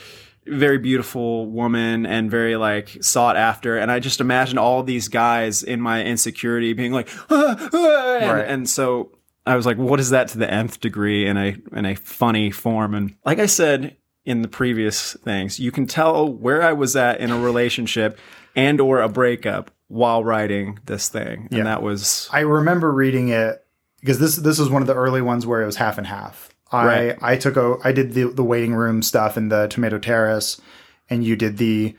very 0.47 0.79
beautiful 0.79 1.47
woman 1.47 2.06
and 2.06 2.31
very 2.31 2.56
like 2.56 2.97
sought 3.03 3.37
after 3.37 3.76
and 3.76 3.91
i 3.91 3.99
just 3.99 4.21
imagine 4.21 4.56
all 4.59 4.83
these 4.83 5.09
guys 5.09 5.62
in 5.62 5.81
my 5.81 6.05
insecurity 6.05 6.73
being 6.75 6.93
like 6.93 7.09
"Ah, 7.31 7.56
ah," 7.73 8.17
and, 8.19 8.31
Right. 8.33 8.47
and 8.49 8.69
so 8.71 9.12
i 9.50 9.56
was 9.56 9.67
like 9.67 9.76
what 9.76 10.00
is 10.00 10.11
that 10.11 10.29
to 10.29 10.38
the 10.38 10.50
nth 10.50 10.81
degree 10.81 11.26
in 11.26 11.37
a 11.37 11.56
in 11.73 11.85
a 11.87 11.94
funny 11.94 12.50
form 12.50 12.94
and 12.94 13.14
like 13.25 13.38
i 13.38 13.47
said 13.47 13.97
in 14.25 14.43
the 14.43 14.49
previous 14.49 15.14
things 15.25 15.58
you 15.58 15.73
can 15.73 15.87
tell 15.87 16.32
where 16.32 16.62
i 16.62 16.73
was 16.73 16.94
at 16.97 17.20
in 17.20 17.31
a 17.31 17.38
relationship 17.38 18.19
and 18.55 18.81
or 18.81 19.00
a 19.00 19.08
breakup 19.08 19.70
while 19.88 20.23
writing 20.23 20.79
this 20.87 21.08
thing 21.08 21.49
and 21.50 21.58
Yeah. 21.58 21.64
that 21.64 21.82
was 21.82 22.29
I 22.32 22.41
remember 22.41 22.93
reading 22.93 23.29
it 23.31 23.64
because 24.00 24.19
this 24.20 24.37
this 24.37 24.58
was 24.58 24.69
one 24.70 24.82
of 24.82 24.87
the 24.88 24.94
early 24.94 25.20
ones 25.23 25.47
where 25.47 25.62
it 25.62 25.67
was 25.67 25.76
half 25.76 25.99
and 25.99 26.06
half. 26.06 26.50
I 26.73 26.87
Right. 26.87 27.19
I 27.20 27.37
took 27.37 27.56
a 27.56 27.76
I 27.82 27.91
did 27.93 28.12
the 28.12 28.29
the 28.29 28.44
waiting 28.44 28.75
room 28.75 29.02
stuff 29.02 29.37
in 29.37 29.49
the 29.49 29.67
Tomato 29.67 29.99
Terrace, 29.99 30.61
and 31.08 31.25
you 31.25 31.35
did 31.35 31.56
the 31.58 31.97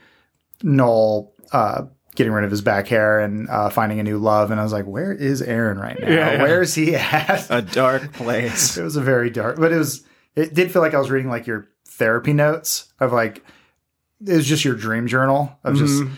null 0.62 1.32
uh, 1.52 1.84
getting 2.14 2.32
rid 2.32 2.44
of 2.44 2.50
his 2.50 2.60
back 2.60 2.88
hair 2.88 3.20
and 3.20 3.48
uh, 3.48 3.70
finding 3.70 3.98
a 3.98 4.02
new 4.02 4.18
love. 4.18 4.50
And 4.50 4.60
I 4.60 4.62
was 4.62 4.72
like, 4.72 4.84
where 4.84 5.12
is 5.12 5.40
Aaron 5.42 5.78
right 5.78 5.98
now? 5.98 6.08
Yeah. 6.08 6.42
Where 6.42 6.60
is 6.62 6.74
he 6.74 6.94
at? 6.94 7.46
a 7.50 7.62
dark 7.62 8.12
place 8.12 8.76
it 8.78 8.82
was 8.84 8.96
a 8.96 9.00
very 9.02 9.30
dark, 9.30 9.56
but 9.58 9.72
it 9.72 9.78
was 9.78 10.04
it 10.36 10.54
did 10.54 10.70
feel 10.72 10.82
like 10.82 10.94
I 10.94 10.98
was 10.98 11.10
reading 11.10 11.30
like 11.30 11.46
your 11.46 11.66
therapy 11.88 12.32
notes 12.32 12.92
of 13.00 13.12
like 13.12 13.44
it 14.26 14.34
was 14.34 14.46
just 14.46 14.64
your 14.64 14.74
dream 14.74 15.06
journal 15.08 15.58
of 15.64 15.76
just 15.76 16.02
Mm-hmm. 16.02 16.12
the 16.12 16.16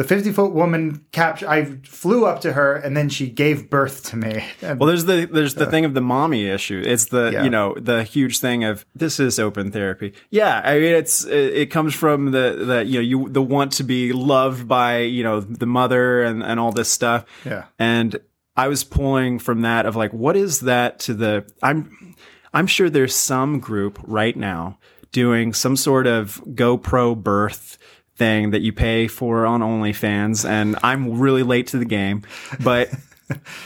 the 0.00 0.06
50 0.06 0.32
foot 0.32 0.52
woman 0.52 1.04
capture 1.12 1.46
I 1.46 1.66
flew 1.84 2.24
up 2.24 2.40
to 2.40 2.54
her 2.54 2.74
and 2.74 2.96
then 2.96 3.10
she 3.10 3.28
gave 3.28 3.68
birth 3.68 4.04
to 4.04 4.16
me. 4.16 4.42
Well, 4.62 4.86
there's 4.86 5.04
the 5.04 5.28
there's 5.30 5.56
the 5.56 5.66
uh, 5.66 5.70
thing 5.70 5.84
of 5.84 5.92
the 5.92 6.00
mommy 6.00 6.46
issue. 6.46 6.82
It's 6.86 7.04
the 7.06 7.30
Yeah. 7.34 7.42
you 7.44 7.50
know 7.50 7.74
the 7.78 8.02
huge 8.02 8.38
thing 8.38 8.64
of 8.64 8.86
this 8.94 9.20
is 9.20 9.38
open 9.38 9.70
therapy. 9.70 10.14
Yeah, 10.30 10.62
I 10.64 10.78
mean 10.78 10.94
it's 10.94 11.24
it, 11.26 11.54
it 11.54 11.66
comes 11.70 11.94
from 11.94 12.30
the 12.30 12.64
the 12.64 12.84
you 12.86 12.94
know 12.94 13.00
you 13.00 13.28
the 13.28 13.42
want 13.42 13.72
to 13.72 13.84
be 13.84 14.14
loved 14.14 14.66
by 14.66 15.00
you 15.00 15.22
know 15.22 15.40
the 15.40 15.66
mother 15.66 16.22
and 16.22 16.42
and 16.42 16.58
all 16.58 16.72
this 16.72 16.90
stuff. 16.90 17.26
Yeah. 17.44 17.64
and 17.78 18.16
I 18.56 18.68
was 18.68 18.84
pulling 18.84 19.38
from 19.38 19.60
that 19.62 19.84
of 19.84 19.96
like 19.96 20.14
what 20.14 20.34
is 20.34 20.60
that 20.60 20.98
to 21.00 21.12
the 21.12 21.44
I'm 21.62 22.14
I'm 22.54 22.66
sure 22.66 22.88
there's 22.88 23.14
some 23.14 23.58
group 23.60 23.98
right 24.06 24.34
now 24.36 24.78
doing 25.12 25.52
some 25.52 25.76
sort 25.76 26.06
of 26.06 26.40
GoPro 26.46 27.22
birth 27.22 27.76
thing 28.20 28.50
that 28.50 28.60
you 28.60 28.72
pay 28.72 29.08
for 29.08 29.46
on 29.46 29.60
OnlyFans, 29.62 30.48
and 30.48 30.76
I'm 30.82 31.18
really 31.18 31.42
late 31.42 31.68
to 31.68 31.78
the 31.78 31.84
game, 31.86 32.22
but 32.62 32.90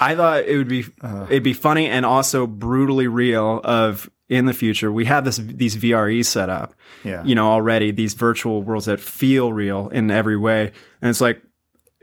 I 0.01 0.15
thought 0.15 0.45
it 0.45 0.57
would 0.57 0.69
be 0.69 0.85
it'd 1.29 1.43
be 1.43 1.53
funny 1.55 1.87
and 1.89 2.07
also 2.07 2.47
brutally 2.47 3.09
real. 3.09 3.61
Of 3.65 4.09
in 4.29 4.47
the 4.47 4.55
future, 4.55 4.91
we 4.93 5.05
have 5.07 5.25
this 5.25 5.39
these 5.39 5.77
VREs 5.77 6.27
set 6.27 6.49
up, 6.49 6.75
Yeah. 7.03 7.23
you 7.25 7.35
know, 7.35 7.51
already 7.51 7.91
these 7.91 8.15
virtual 8.15 8.63
worlds 8.63 8.87
that 8.87 9.01
feel 9.01 9.53
real 9.53 9.89
in 9.89 10.11
every 10.11 10.37
way, 10.37 10.73
and 11.03 11.11
it's 11.11 11.21
like 11.21 11.43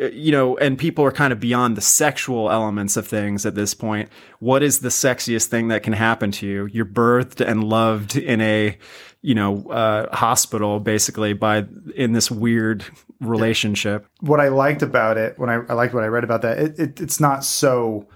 uh, 0.01 0.05
you 0.07 0.31
know, 0.31 0.57
and 0.57 0.77
people 0.77 1.03
are 1.05 1.11
kind 1.11 1.31
of 1.33 1.39
beyond 1.39 1.77
the 1.77 1.81
sexual 1.81 2.49
elements 2.51 2.97
of 2.97 3.07
things 3.07 3.45
at 3.45 3.55
this 3.55 3.73
point. 3.73 4.09
What 4.39 4.63
is 4.63 4.79
the 4.79 4.89
sexiest 4.89 5.47
thing 5.47 5.67
that 5.69 5.83
can 5.83 5.93
happen 5.93 6.31
to 6.31 6.47
you? 6.47 6.65
You're 6.71 6.85
birthed 6.85 7.45
and 7.45 7.63
loved 7.63 8.15
in 8.17 8.41
a, 8.41 8.77
you 9.21 9.35
know, 9.35 9.67
uh, 9.69 10.15
hospital 10.15 10.79
basically 10.79 11.33
by 11.33 11.65
in 11.95 12.13
this 12.13 12.31
weird 12.31 12.83
relationship. 13.19 14.07
what 14.19 14.39
I 14.39 14.47
liked 14.47 14.81
about 14.81 15.17
it 15.17 15.37
when 15.37 15.49
I, 15.49 15.61
I 15.69 15.73
liked 15.73 15.93
what 15.93 16.03
I 16.03 16.07
read 16.07 16.23
about 16.23 16.41
that, 16.41 16.57
it, 16.57 16.79
it, 16.79 17.01
it's 17.01 17.19
not 17.19 17.43
so 17.43 18.07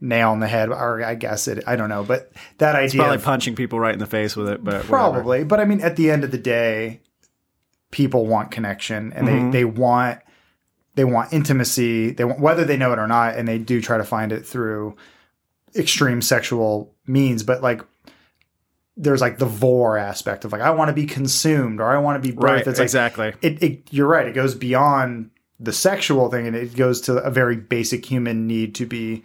nail 0.00 0.30
on 0.30 0.40
the 0.40 0.48
head, 0.48 0.70
or 0.70 1.02
I 1.04 1.14
guess 1.16 1.48
it, 1.48 1.62
I 1.66 1.76
don't 1.76 1.88
know, 1.90 2.02
but 2.02 2.32
that 2.58 2.74
idea 2.76 3.00
Probably 3.00 3.16
of- 3.16 3.24
punching 3.24 3.54
people 3.56 3.78
right 3.78 3.92
in 3.92 3.98
the 3.98 4.06
face 4.06 4.36
with 4.36 4.48
it, 4.48 4.64
but 4.64 4.72
whatever. 4.74 4.88
Probably, 4.88 5.44
but 5.44 5.60
I 5.60 5.64
mean, 5.66 5.80
at 5.82 5.96
the 5.96 6.10
end 6.10 6.24
of 6.24 6.30
the 6.30 6.38
day, 6.38 7.00
people 7.90 8.26
want 8.26 8.50
connection, 8.50 9.12
and 9.12 9.28
Mm-hmm. 9.28 9.50
they 9.50 9.58
they 9.58 9.64
want 9.64 10.20
they 10.94 11.04
want 11.04 11.32
intimacy. 11.32 12.10
They 12.12 12.24
want 12.24 12.40
whether 12.40 12.64
they 12.64 12.76
know 12.76 12.92
it 12.92 12.98
or 12.98 13.06
not, 13.06 13.36
and 13.36 13.46
they 13.46 13.58
do 13.58 13.80
try 13.82 13.98
to 13.98 14.04
find 14.04 14.32
it 14.32 14.46
through 14.46 14.96
extreme 15.76 16.22
sexual 16.22 16.94
means. 17.06 17.42
But 17.42 17.62
like, 17.62 17.82
there's 18.96 19.20
like 19.20 19.38
the 19.38 19.46
vor 19.46 19.96
aspect 19.96 20.44
of 20.44 20.52
like 20.52 20.60
I 20.60 20.70
want 20.70 20.88
to 20.88 20.94
be 20.94 21.06
consumed 21.06 21.80
or 21.80 21.86
I 21.86 21.98
want 21.98 22.22
to 22.22 22.28
be 22.28 22.34
birthed. 22.34 22.42
Right, 22.42 22.66
It's 22.66 22.78
like 22.78 22.86
exactly. 22.86 23.32
it, 23.42 23.62
it 23.62 23.92
you're 23.92 24.06
right. 24.06 24.26
It 24.26 24.34
goes 24.34 24.54
beyond 24.54 25.30
the 25.60 25.72
sexual 25.72 26.30
thing 26.30 26.46
and 26.46 26.56
it 26.56 26.76
goes 26.76 27.00
to 27.02 27.16
a 27.18 27.30
very 27.30 27.56
basic 27.56 28.04
human 28.04 28.46
need 28.46 28.74
to 28.76 28.86
be 28.86 29.24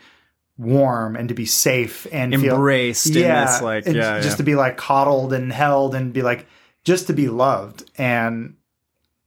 warm 0.57 1.15
and 1.15 1.29
to 1.29 1.33
be 1.33 1.45
safe 1.45 2.05
and 2.11 2.35
feel 2.35 2.55
Embraced 2.55 3.07
in 3.07 3.13
this, 3.13 3.61
like, 3.61 3.85
and 3.87 3.95
yeah, 3.95 4.19
just 4.19 4.31
yeah. 4.31 4.35
to 4.37 4.43
be 4.43 4.55
like 4.55 4.77
coddled 4.77 5.33
and 5.33 5.53
held 5.53 5.95
and 5.95 6.11
be 6.13 6.21
like 6.21 6.47
just 6.83 7.07
to 7.07 7.13
be 7.13 7.29
loved 7.29 7.89
and 7.97 8.55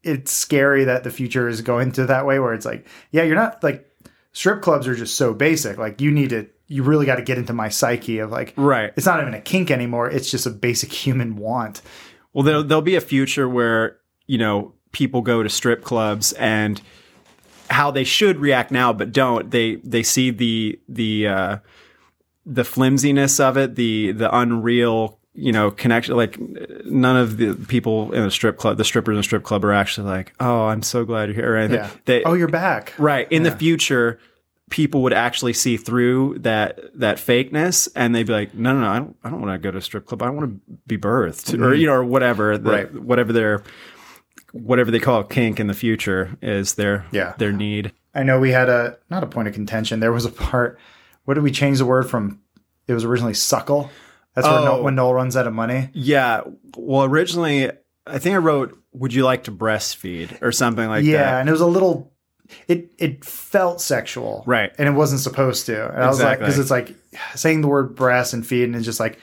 it's 0.03 0.33
scary 0.33 0.85
that 0.85 1.05
the 1.05 1.11
future 1.11 1.49
is 1.49 1.63
going 1.63 1.93
to 1.93 2.07
that 2.07 2.27
way 2.27 2.39
where 2.39 2.53
it's 2.53 2.67
like 2.67 2.87
yeah 3.13 3.23
you're 3.23 3.37
not 3.37 3.63
like 3.63 3.89
strip 4.33 4.61
clubs 4.61 4.87
are 4.87 4.95
just 4.95 5.17
so 5.17 5.33
basic 5.33 5.79
like 5.79 6.01
you 6.01 6.11
need 6.11 6.31
to 6.31 6.47
you 6.73 6.83
really 6.83 7.07
got 7.07 7.17
to 7.17 7.23
get 7.23 7.37
into 7.39 7.53
my 7.53 7.69
psyche 7.69 8.19
of 8.19 8.31
like 8.31 8.55
Right. 8.57 8.93
it's 8.97 9.07
not 9.07 9.21
even 9.21 9.35
a 9.35 9.41
kink 9.41 9.71
anymore 9.71 10.11
it's 10.11 10.31
just 10.31 10.47
a 10.47 10.51
basic 10.51 10.93
human 10.93 11.37
want 11.37 11.83
Well, 12.33 12.45
there'll, 12.45 12.65
there'll 12.65 12.83
be 12.83 12.97
a 12.97 13.01
future 13.03 13.47
where, 13.49 13.99
you 14.27 14.39
know, 14.39 14.73
people 14.93 15.21
go 15.21 15.43
to 15.43 15.49
strip 15.51 15.85
clubs 15.85 16.33
and 16.35 16.81
how 17.69 17.91
they 17.91 18.05
should 18.05 18.39
react 18.39 18.71
now, 18.71 18.93
but 18.93 19.13
don't. 19.13 19.51
They, 19.51 19.77
they 19.77 20.03
see 20.03 20.31
the, 20.31 20.81
the, 20.89 21.27
uh, 21.29 21.57
the 22.47 22.65
flimsiness 22.65 23.39
of 23.39 23.57
it, 23.59 23.75
the, 23.75 24.13
the 24.13 24.35
unreal, 24.35 25.19
you 25.35 25.53
know, 25.53 25.71
connection. 25.71 26.17
Like 26.17 26.39
none 26.87 27.17
of 27.17 27.37
the 27.37 27.55
people 27.69 28.13
in 28.13 28.23
a 28.25 28.31
strip 28.31 28.57
club, 28.57 28.79
the 28.79 28.85
strippers 28.85 29.15
in 29.15 29.21
a 29.21 29.23
strip 29.23 29.43
club 29.45 29.65
are 29.65 29.73
actually 29.73 30.09
like, 30.09 30.33
oh, 30.41 30.67
I'm 30.67 30.83
so 30.83 31.05
glad 31.05 31.29
you're 31.29 31.35
here. 31.35 31.69
Yeah 31.71 31.91
they, 32.07 32.23
oh 32.25 32.33
you're 32.35 32.49
back 32.49 32.95
Right. 32.99 33.27
In 33.31 33.43
the 33.43 33.51
future, 33.53 34.19
people 34.73 35.03
would 35.03 35.13
actually 35.13 35.53
see 35.53 35.77
through 35.77 36.39
that 36.39 36.81
that 36.99 37.19
fakeness 37.19 37.89
and 37.95 38.15
they'd 38.15 38.27
be 38.27 38.33
like, 38.33 38.55
no, 38.55 38.73
no, 38.73 38.81
no, 38.81 38.89
I 38.89 38.99
don't, 38.99 39.17
I 39.23 39.31
don't 39.31 39.41
want 39.43 39.53
to 39.53 39.59
go 39.59 39.71
to 39.71 39.77
a 39.77 39.83
strip 39.83 40.07
club. 40.07 40.23
I 40.23 40.31
want 40.31 40.49
to 40.49 40.77
be 40.87 40.97
birthed 40.97 41.53
or, 41.53 41.59
mm-hmm. 41.59 41.81
you 41.81 41.87
know, 41.87 41.93
or 41.93 42.05
whatever, 42.05 42.57
the, 42.57 42.71
Right. 42.71 42.95
whatever 42.95 43.35
their, 43.35 43.63
whatever 44.53 44.91
they 44.91 44.99
call 44.99 45.23
kink 45.25 45.61
in 45.61 45.67
the 45.67 45.75
future 45.75 46.39
is 46.41 46.75
their, 46.75 47.05
Yeah. 47.13 47.35
their 47.37 47.53
need. 47.53 47.93
I 48.15 48.23
know 48.23 48.41
we 48.41 48.51
had 48.51 48.71
a 48.71 48.97
not 49.11 49.23
a 49.23 49.27
point 49.27 49.47
of 49.49 49.55
contention. 49.55 50.01
There 50.01 50.11
was 50.13 50.25
a 50.25 50.31
part. 50.31 50.79
What 51.25 51.35
did 51.35 51.43
we 51.45 51.51
change 51.51 51.79
the 51.79 51.87
word 51.87 52.09
from? 52.09 52.41
It 52.87 52.95
was 52.95 53.05
originally 53.05 53.35
suckle. 53.35 53.91
That's 54.35 54.47
where 54.47 54.59
Oh. 54.59 54.65
Noel, 54.65 54.83
when 54.83 54.95
Noel 54.95 55.15
runs 55.15 55.37
out 55.37 55.47
of 55.47 55.53
money. 55.53 55.91
Yeah. 55.93 56.43
Well, 56.77 57.05
originally, 57.05 57.71
I 58.07 58.19
think 58.19 58.35
I 58.35 58.39
wrote, 58.39 58.77
would 58.93 59.13
you 59.13 59.25
like 59.25 59.45
to 59.45 59.53
breastfeed 59.53 60.41
or 60.43 60.51
something 60.53 60.89
like 60.89 61.05
yeah, 61.05 61.19
that? 61.19 61.31
Yeah, 61.31 61.39
and 61.41 61.49
it 61.49 61.53
was 61.53 61.61
a 61.61 61.67
little. 61.67 62.12
It 62.69 62.93
it 62.99 63.25
felt 63.25 63.81
sexual, 63.81 64.45
Right. 64.47 64.73
And 64.79 64.89
it 64.89 64.93
wasn't 64.93 65.21
supposed 65.21 65.67
to. 65.67 65.91
And 65.93 66.03
I 66.03 66.09
was 66.09 66.21
like, 66.21 66.39
because 66.39 66.59
it's 66.59 66.71
like 66.71 66.95
saying 67.35 67.61
the 67.63 67.69
word 67.69 67.95
breast 67.95 68.35
and 68.35 68.47
feed, 68.47 68.65
and 68.65 68.77
it's 68.77 68.85
just 68.85 69.01
like, 69.01 69.19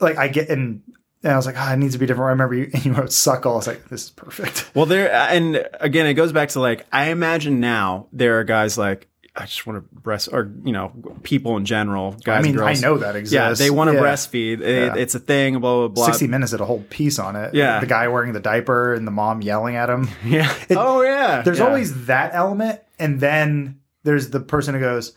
like 0.00 0.16
I 0.18 0.28
get 0.28 0.48
and. 0.48 0.82
And 1.22 1.32
I 1.32 1.36
was 1.36 1.46
like, 1.46 1.54
ah, 1.56 1.72
it 1.72 1.78
needs 1.78 1.94
to 1.94 1.98
be 1.98 2.04
different. 2.04 2.26
I 2.26 2.30
remember 2.32 2.54
you, 2.54 2.70
and 2.74 2.84
you 2.84 2.92
wrote 2.92 3.10
suckle. 3.10 3.52
I 3.52 3.56
was 3.56 3.66
like, 3.66 3.88
this 3.88 4.04
is 4.04 4.10
perfect. 4.10 4.70
Well, 4.74 4.84
there, 4.84 5.10
and 5.10 5.66
again, 5.80 6.04
it 6.04 6.12
goes 6.12 6.32
back 6.34 6.50
to 6.50 6.60
like, 6.60 6.84
I 6.92 7.08
imagine 7.08 7.60
now 7.60 8.08
there 8.12 8.38
are 8.38 8.44
guys 8.44 8.76
like, 8.76 9.08
I 9.36 9.46
just 9.46 9.66
want 9.66 9.78
to 9.82 9.94
breast, 10.00 10.28
or, 10.30 10.52
you 10.64 10.70
know, 10.70 10.92
people 11.24 11.56
in 11.56 11.64
general, 11.64 12.12
guys 12.22 12.38
I 12.38 12.42
mean, 12.48 12.60
I 12.60 12.74
know 12.74 12.98
that 12.98 13.16
exists. 13.16 13.34
Yeah, 13.34 13.52
they 13.54 13.68
want 13.68 13.90
to 13.90 13.94
Yeah. 13.94 14.02
breastfeed. 14.02 14.60
It, 14.60 14.86
Yeah. 14.86 14.94
It's 14.96 15.16
a 15.16 15.18
thing, 15.18 15.58
blah, 15.58 15.78
blah, 15.80 15.88
blah. 15.88 16.06
60 16.06 16.28
minutes 16.28 16.52
had 16.52 16.60
a 16.60 16.64
whole 16.64 16.84
piece 16.88 17.18
on 17.18 17.34
it. 17.34 17.52
Yeah. 17.52 17.80
The 17.80 17.86
guy 17.86 18.06
wearing 18.06 18.32
the 18.32 18.38
diaper 18.40 18.94
and 18.94 19.06
the 19.06 19.10
mom 19.10 19.42
yelling 19.42 19.74
at 19.74 19.90
him. 19.90 20.08
Yeah. 20.24 20.52
It- 20.68 20.76
oh, 20.78 21.02
yeah. 21.02 21.42
There's 21.42 21.58
Yeah. 21.58 21.66
always 21.66 22.06
that 22.06 22.30
element, 22.32 22.78
and 23.00 23.18
then 23.18 23.80
there's 24.04 24.30
the 24.30 24.38
person 24.38 24.74
who 24.74 24.80
goes, 24.80 25.16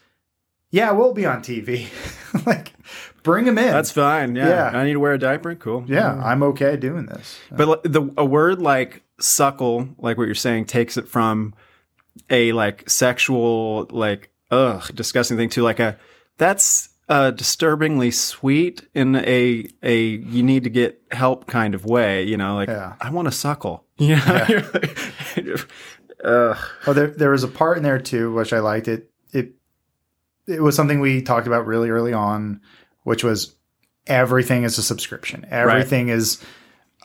"Yeah, 0.72 0.92
we'll 0.92 1.14
be 1.14 1.26
on 1.28 1.44
TV." 1.44 1.88
like, 2.48 2.74
bring 3.22 3.46
him 3.46 3.60
in. 3.60 3.68
That's 3.72 3.92
fine. 3.92 4.36
Yeah. 4.36 4.72
I 4.74 4.84
need 4.84 4.94
to 4.94 5.00
wear 5.00 5.14
a 5.14 5.20
diaper. 5.20 5.54
Cool. 5.54 5.84
yeah, 5.88 6.16
mm. 6.16 6.24
I'm 6.24 6.42
okay 6.42 6.76
doing 6.76 7.06
this. 7.06 7.38
But 7.52 7.84
the 7.84 8.10
a 8.18 8.26
word 8.26 8.62
like 8.64 9.04
suckle, 9.20 9.90
like 10.00 10.18
what 10.18 10.26
you're 10.26 10.34
saying, 10.36 10.66
takes 10.66 10.98
it 10.98 11.08
from 11.08 11.54
a 12.30 12.52
like 12.54 12.90
sexual, 12.90 13.88
like 13.92 14.32
ugh, 14.52 14.90
disgusting 14.94 15.38
thing 15.38 15.50
to 15.50 15.64
like 15.64 15.80
a 15.80 15.98
that's 16.38 16.90
uh, 17.10 17.32
disturbingly 17.32 18.12
sweet 18.12 18.88
in 18.94 19.16
a 19.16 19.66
a 19.82 19.98
you 19.98 20.44
need 20.44 20.64
to 20.66 20.70
get 20.70 21.02
help 21.12 21.48
kind 21.48 21.74
of 21.74 21.86
way. 21.86 22.24
You 22.24 22.38
know, 22.38 22.56
like 22.56 22.70
Yeah. 22.70 22.96
I 23.00 23.10
want 23.12 23.28
to 23.28 23.32
suckle. 23.32 23.84
Yeah. 24.00 24.62
ugh. 26.24 26.58
Oh, 26.86 26.94
there 26.94 27.08
there 27.08 27.32
was 27.32 27.44
a 27.44 27.48
part 27.48 27.78
in 27.78 27.84
there 27.84 28.00
too, 28.00 28.34
which 28.34 28.54
I 28.54 28.60
liked. 28.60 28.88
It 28.88 29.10
it 29.32 29.54
it 30.48 30.62
was 30.62 30.76
something 30.76 31.00
we 31.00 31.22
talked 31.22 31.48
about 31.48 31.66
really 31.66 31.90
early 31.90 32.14
on, 32.14 32.62
which 33.04 33.24
was 33.24 33.56
everything 34.06 34.64
is 34.64 34.78
a 34.78 34.84
subscription. 34.84 35.46
Everything 35.50 36.10
is. 36.10 36.44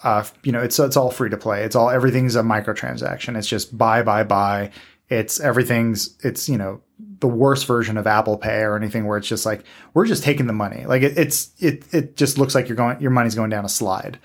Uh, 0.05 0.25
you 0.43 0.51
know, 0.51 0.61
it's 0.61 0.79
it's 0.81 0.97
all 0.97 1.13
free 1.13 1.31
to 1.31 1.37
play. 1.37 1.63
It's 1.63 1.77
all 1.77 1.89
everything's 1.89 2.35
a 2.35 2.43
microtransaction. 2.43 3.37
It's 3.39 3.47
just 3.47 3.77
buy, 3.79 4.03
buy, 4.03 4.25
buy. 4.25 4.73
It's 5.13 5.41
everything's. 5.41 6.17
It's 6.25 6.49
you 6.49 6.59
know 6.59 6.81
the 7.21 7.29
worst 7.29 7.67
version 7.67 7.97
of 7.97 8.07
Apple 8.07 8.37
Pay 8.37 8.61
or 8.61 8.77
anything 8.77 9.07
where 9.07 9.19
it's 9.19 9.29
just 9.29 9.47
like 9.47 9.65
we're 9.95 10.07
just 10.07 10.23
taking 10.23 10.47
the 10.47 10.53
money. 10.53 10.85
Like 10.87 11.03
it, 11.03 11.19
it's 11.19 11.53
it 11.59 11.85
it 11.93 12.17
just 12.17 12.39
looks 12.39 12.55
like 12.55 12.69
you're 12.69 12.77
going 12.77 13.01
your 13.01 13.11
money's 13.11 13.35
going 13.35 13.51
down 13.51 13.65
a 13.65 13.69
slide. 13.69 14.19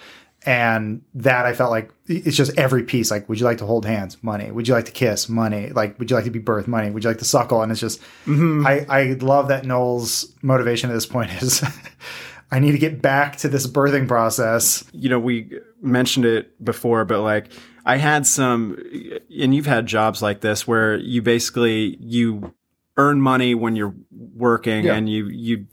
And 0.45 1.01
that 1.15 1.45
I 1.45 1.53
felt 1.53 1.71
like 1.71 1.91
it's 2.05 2.37
just 2.37 2.57
every 2.57 2.83
piece. 2.83 3.11
Like, 3.11 3.27
would 3.27 3.37
you 3.37 3.45
like 3.45 3.57
to 3.57 3.65
hold 3.65 3.85
hands? 3.85 4.23
Money. 4.23 4.49
Would 4.49 4.65
you 4.65 4.73
like 4.73 4.85
to 4.85 4.93
kiss? 4.93 5.27
Money. 5.27 5.71
Like, 5.71 5.99
would 5.99 6.09
you 6.09 6.15
like 6.15 6.23
to 6.23 6.31
be 6.31 6.39
birthed? 6.39 6.67
Money. 6.67 6.89
Would 6.89 7.03
you 7.03 7.09
like 7.09 7.17
to 7.17 7.25
suckle? 7.25 7.61
And 7.61 7.69
it's 7.69 7.81
just, 7.81 7.99
mm-hmm. 8.25 8.65
I, 8.65 8.85
I 8.87 9.03
love 9.19 9.49
that 9.49 9.65
Noel's 9.65 10.31
motivation 10.41 10.89
at 10.89 10.93
this 10.93 11.05
point 11.05 11.31
is, 11.41 11.61
I 12.51 12.59
need 12.59 12.71
to 12.71 12.77
get 12.77 13.01
back 13.01 13.35
to 13.37 13.49
this 13.49 13.67
birthing 13.67 14.07
process. 14.07 14.85
you 14.93 15.09
know, 15.09 15.19
we 15.19 15.59
mentioned 15.81 16.25
it 16.25 16.63
before, 16.63 17.03
but 17.03 17.21
like 17.21 17.51
I 17.87 17.95
had 17.97 18.27
some, 18.27 18.77
and 19.41 19.55
you've 19.55 19.65
had 19.65 19.85
jobs 19.85 20.21
like 20.21 20.41
this 20.41 20.67
where 20.67 20.97
you 20.97 21.21
basically 21.21 21.95
you 22.01 22.53
earn 22.97 23.21
money 23.21 23.55
when 23.55 23.77
you're 23.77 23.95
working, 24.11 24.83
Yeah. 24.85 24.95
and 24.95 25.09
you 25.09 25.27
you. 25.27 25.67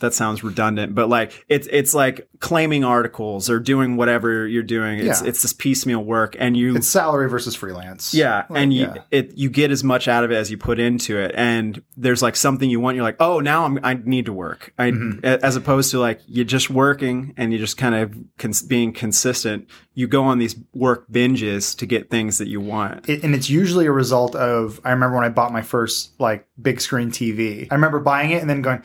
That 0.00 0.14
sounds 0.14 0.44
redundant, 0.44 0.94
but 0.94 1.08
like 1.08 1.44
it's 1.48 1.68
it's 1.70 1.94
like 1.94 2.28
claiming 2.40 2.84
articles 2.84 3.50
or 3.50 3.58
doing 3.58 3.96
whatever 3.96 4.46
you're 4.46 4.62
doing. 4.62 4.98
It's 5.00 5.22
Yeah. 5.22 5.28
it's 5.28 5.42
this 5.42 5.52
piecemeal 5.52 6.04
work, 6.04 6.36
and 6.38 6.56
you 6.56 6.76
It's 6.76 6.86
salary 6.88 7.28
versus 7.28 7.54
freelance. 7.54 8.14
yeah, 8.14 8.44
Like, 8.48 8.62
and 8.62 8.72
you 8.72 8.82
yeah. 8.82 9.02
it 9.10 9.36
you 9.36 9.50
get 9.50 9.70
as 9.70 9.82
much 9.82 10.06
out 10.08 10.24
of 10.24 10.30
it 10.30 10.36
as 10.36 10.50
you 10.50 10.56
put 10.58 10.78
into 10.78 11.18
it, 11.18 11.32
and 11.34 11.82
there's 11.96 12.22
like 12.22 12.36
something 12.36 12.70
you 12.70 12.80
want. 12.80 12.94
You're 12.96 13.04
like, 13.04 13.16
oh, 13.20 13.40
now 13.40 13.64
I'm 13.64 13.78
I 13.82 13.94
need 13.94 14.26
to 14.26 14.32
work. 14.32 14.72
I 14.78 14.90
Mm-hmm. 14.92 15.24
as 15.24 15.56
opposed 15.56 15.90
to 15.92 15.98
like 16.00 16.20
you're 16.26 16.44
just 16.44 16.70
working 16.70 17.34
and 17.36 17.52
you're 17.52 17.60
just 17.60 17.76
kind 17.76 17.94
of 17.94 18.16
cons- 18.38 18.62
being 18.62 18.92
consistent. 18.92 19.66
You 19.94 20.06
go 20.06 20.22
on 20.24 20.38
these 20.38 20.54
work 20.74 21.06
binges 21.10 21.76
to 21.78 21.86
get 21.86 22.08
things 22.10 22.38
that 22.38 22.46
you 22.48 22.60
want. 22.60 23.08
It, 23.08 23.24
and 23.24 23.34
it's 23.34 23.50
usually 23.50 23.86
a 23.86 23.92
result 23.92 24.34
of 24.36 24.80
I 24.84 24.90
remember 24.92 25.16
when 25.16 25.24
I 25.24 25.28
bought 25.28 25.52
my 25.52 25.62
first 25.62 26.18
like 26.20 26.46
big 26.60 26.80
screen 26.80 27.10
TV. 27.10 27.66
I 27.70 27.74
remember 27.74 27.98
buying 27.98 28.30
it 28.30 28.40
and 28.40 28.48
then 28.48 28.62
going, 28.62 28.82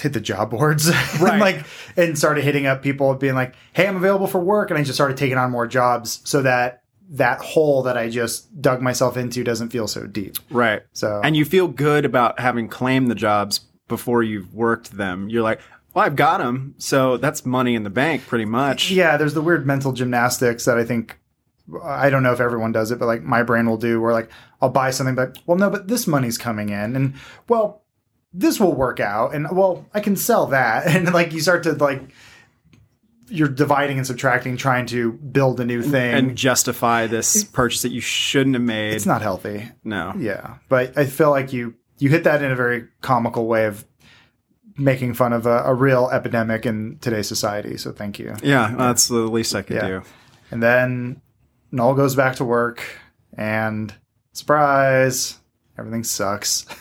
hit 0.00 0.12
the 0.12 0.20
job 0.20 0.50
boards, 0.50 0.88
Right. 1.20 1.32
and 1.32 1.40
like 1.40 1.66
and 1.96 2.18
started 2.18 2.44
hitting 2.44 2.66
up 2.66 2.82
people 2.82 3.14
being 3.14 3.34
like, 3.34 3.54
hey, 3.72 3.86
I'm 3.86 3.96
available 3.96 4.26
for 4.26 4.40
work, 4.40 4.70
and 4.70 4.78
I 4.78 4.82
just 4.82 4.96
started 4.96 5.16
taking 5.16 5.38
on 5.38 5.50
more 5.50 5.66
jobs 5.66 6.20
so 6.24 6.42
that 6.42 6.82
that 7.10 7.40
hole 7.40 7.82
that 7.82 7.98
I 7.98 8.08
just 8.08 8.60
dug 8.62 8.80
myself 8.80 9.16
into 9.18 9.44
doesn't 9.44 9.68
feel 9.68 9.86
so 9.86 10.06
deep. 10.06 10.36
Right. 10.50 10.82
So 10.94 11.20
And 11.22 11.36
you 11.36 11.44
feel 11.44 11.68
good 11.68 12.04
about 12.06 12.40
having 12.40 12.68
claimed 12.68 13.10
the 13.10 13.14
jobs 13.14 13.60
before 13.88 14.22
you've 14.22 14.54
worked 14.54 14.92
them. 14.96 15.28
You're 15.28 15.42
like, 15.42 15.60
well, 15.92 16.06
I've 16.06 16.16
got 16.16 16.38
them, 16.38 16.74
so 16.78 17.18
that's 17.18 17.44
money 17.44 17.74
in 17.74 17.82
the 17.82 17.90
bank, 17.90 18.26
pretty 18.26 18.46
much. 18.46 18.90
yeah, 18.90 19.18
there's 19.18 19.34
the 19.34 19.42
weird 19.42 19.66
mental 19.66 19.92
gymnastics 19.92 20.64
that 20.64 20.78
I 20.78 20.84
think 20.84 21.18
I 21.84 22.08
don't 22.10 22.22
know 22.22 22.32
if 22.32 22.40
everyone 22.40 22.72
does 22.72 22.90
it, 22.90 22.98
but 22.98 23.06
like 23.06 23.22
my 23.22 23.42
brain 23.42 23.68
will 23.68 23.76
do 23.76 24.00
where 24.00 24.12
like 24.14 24.30
I'll 24.62 24.70
buy 24.70 24.90
something, 24.90 25.14
but 25.14 25.38
well, 25.46 25.58
no, 25.58 25.68
but 25.68 25.88
this 25.88 26.06
money's 26.06 26.38
coming 26.38 26.70
in, 26.70 26.96
and 26.96 27.14
well, 27.48 27.81
this 28.34 28.58
will 28.60 28.74
work 28.74 28.98
out, 29.00 29.34
and 29.34 29.46
well, 29.50 29.86
I 29.94 30.00
can 30.00 30.16
sell 30.16 30.46
that, 30.48 30.86
and 30.94 31.12
like 31.12 31.32
you 31.32 31.40
start 31.40 31.62
to 31.64 31.72
like 31.72 32.02
you're 33.28 33.48
dividing 33.48 33.96
and 33.96 34.06
subtracting, 34.06 34.56
trying 34.58 34.84
to 34.86 35.12
build 35.12 35.58
a 35.60 35.64
new 35.64 35.80
thing. 35.82 36.14
And 36.14 36.36
justify 36.36 37.06
this 37.06 37.44
purchase 37.44 37.80
that 37.82 37.92
you 37.92 38.00
shouldn't 38.02 38.54
have 38.54 38.62
made. 38.62 38.92
it's 38.94 39.06
not 39.06 39.22
healthy. 39.22 39.70
no. 39.84 40.12
Yeah, 40.18 40.56
but 40.68 40.98
I 40.98 41.06
feel 41.06 41.30
like 41.30 41.52
you 41.52 41.74
you 41.98 42.10
hit 42.10 42.24
that 42.24 42.42
in 42.42 42.50
a 42.50 42.56
very 42.56 42.88
comical 43.00 43.46
way 43.46 43.66
of 43.66 43.84
making 44.76 45.14
fun 45.14 45.32
of 45.32 45.46
a, 45.46 45.62
a 45.64 45.74
real 45.74 46.08
epidemic 46.10 46.64
in 46.66 46.98
today's 47.00 47.28
society. 47.28 47.76
So 47.76 47.92
thank 47.92 48.18
you. 48.18 48.34
Yeah, 48.42 48.74
that's 48.76 49.06
the 49.08 49.16
least 49.16 49.54
I 49.54 49.62
could 49.62 49.76
Yeah. 49.76 49.86
do. 49.86 50.02
And 50.50 50.62
then 50.62 51.20
Noel 51.70 51.94
goes 51.94 52.14
back 52.16 52.36
to 52.36 52.44
work, 52.44 52.82
and 53.36 53.94
surprise, 54.32 55.38
everything 55.78 56.04
sucks. 56.04 56.66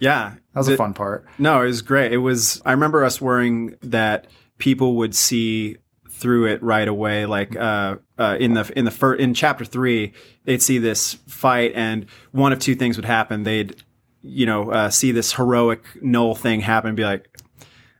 That 0.00 0.04
Yeah. 0.06 0.32
was 0.54 0.68
a 0.68 0.76
fun 0.76 0.94
part. 0.94 1.26
No, 1.38 1.62
it 1.62 1.66
was 1.66 1.82
great. 1.82 2.12
It 2.12 2.18
was, 2.18 2.60
I 2.64 2.72
remember 2.72 3.04
us 3.04 3.20
worrying 3.20 3.76
that 3.82 4.26
people 4.58 4.96
would 4.96 5.14
see 5.14 5.76
through 6.10 6.46
it 6.46 6.62
right 6.62 6.88
away. 6.88 7.26
Like, 7.26 7.54
uh, 7.56 7.96
uh, 8.18 8.36
in 8.40 8.54
the, 8.54 8.70
in 8.76 8.84
the 8.84 8.90
first, 8.90 9.20
in 9.20 9.34
chapter 9.34 9.64
three, 9.64 10.12
they'd 10.44 10.62
see 10.62 10.78
this 10.78 11.14
fight 11.28 11.72
and 11.74 12.06
one 12.32 12.52
of 12.52 12.58
two 12.58 12.74
things 12.74 12.96
would 12.96 13.04
happen. 13.04 13.44
They'd, 13.44 13.76
you 14.22 14.46
know, 14.46 14.70
uh, 14.72 14.90
see 14.90 15.12
this 15.12 15.34
heroic 15.34 15.84
Noel 16.02 16.34
thing 16.34 16.60
happen 16.60 16.88
and 16.88 16.96
be 16.96 17.04
like, 17.04 17.28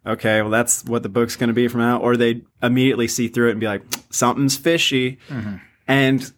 okay, 0.05 0.41
well, 0.43 0.51
that's 0.51 0.85
what 0.85 1.03
the 1.05 1.09
book's 1.09 1.37
going 1.37 1.49
to 1.49 1.55
be 1.55 1.69
from 1.69 1.81
now. 1.81 1.99
Or 2.01 2.17
they'd 2.17 2.45
immediately 2.63 3.07
see 3.07 3.29
through 3.29 3.49
it 3.49 3.53
and 3.53 3.61
be 3.61 3.67
like, 3.67 3.83
something's 4.11 4.57
fishy. 4.57 5.19
And 5.87 6.33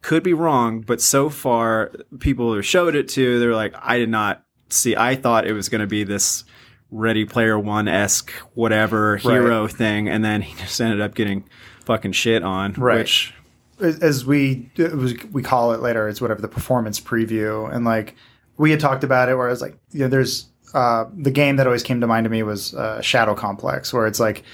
could 0.00 0.22
be 0.22 0.32
wrong, 0.32 0.80
but 0.80 1.00
so 1.00 1.28
far, 1.28 1.90
people 2.20 2.52
who 2.54 2.62
showed 2.62 2.94
it 2.94 3.08
to, 3.10 3.38
they're 3.40 3.54
like, 3.54 3.74
I 3.82 3.98
did 3.98 4.08
not 4.08 4.44
see, 4.68 4.96
I 4.96 5.14
thought 5.16 5.46
it 5.46 5.52
was 5.52 5.68
going 5.68 5.80
to 5.80 5.86
be 5.86 6.04
this 6.04 6.44
Ready 6.90 7.24
Player 7.24 7.58
One 7.58 7.88
esque, 7.88 8.30
whatever 8.54 9.16
hero 9.16 9.66
thing. 9.66 10.08
And 10.08 10.24
then 10.24 10.42
he 10.42 10.54
just 10.56 10.80
ended 10.80 11.00
up 11.00 11.14
getting 11.14 11.44
fucking 11.84 12.12
shit 12.12 12.42
on, 12.42 12.72
Right. 12.74 12.98
which, 12.98 13.34
as 13.80 14.24
we 14.24 14.70
was, 14.78 15.14
we 15.32 15.42
call 15.42 15.72
it 15.72 15.80
later, 15.80 16.08
it's 16.08 16.20
whatever 16.20 16.40
the 16.40 16.48
performance 16.48 16.98
preview, 17.00 17.72
and 17.74 17.84
like 17.84 18.14
we 18.56 18.70
had 18.70 18.80
talked 18.80 19.04
about 19.04 19.28
it, 19.28 19.34
where 19.36 19.48
I 19.48 19.50
was 19.50 19.60
like, 19.60 19.78
you 19.92 20.00
know, 20.00 20.08
there's 20.08 20.48
uh, 20.74 21.04
the 21.14 21.30
game 21.30 21.56
that 21.56 21.66
always 21.66 21.82
came 21.82 22.00
to 22.00 22.06
mind 22.06 22.24
to 22.24 22.30
me 22.30 22.42
was 22.42 22.74
uh, 22.74 23.00
Shadow 23.02 23.34
Complex, 23.34 23.92
where 23.92 24.06
it's 24.06 24.18
like, 24.20 24.44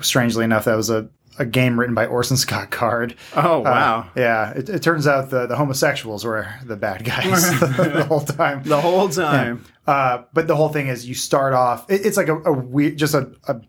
strangely 0.00 0.44
enough, 0.44 0.64
that 0.66 0.76
was 0.76 0.88
a, 0.90 1.08
a 1.38 1.46
game 1.46 1.78
written 1.78 1.94
by 1.94 2.06
Orson 2.06 2.36
Scott 2.36 2.70
Card. 2.70 3.14
oh, 3.34 3.60
Uh, 3.60 3.62
wow. 3.62 4.10
yeah, 4.16 4.50
it, 4.52 4.68
it 4.68 4.82
turns 4.82 5.06
out 5.06 5.30
the 5.30 5.46
the 5.46 5.56
homosexuals 5.56 6.24
were 6.24 6.48
the 6.64 6.76
bad 6.76 7.04
guys 7.04 7.50
the 7.60 8.04
whole 8.08 8.20
time. 8.20 8.62
the 8.64 8.80
whole 8.80 9.08
time. 9.08 9.64
Uh, 9.86 10.24
but 10.34 10.46
the 10.46 10.56
whole 10.56 10.68
thing 10.68 10.88
is, 10.88 11.08
you 11.08 11.14
start 11.14 11.54
off. 11.54 11.90
It, 11.90 12.04
it's 12.04 12.16
like 12.16 12.28
a, 12.28 12.36
a 12.42 12.52
weird, 12.52 12.98
just 12.98 13.14
a, 13.14 13.30
a 13.46 13.60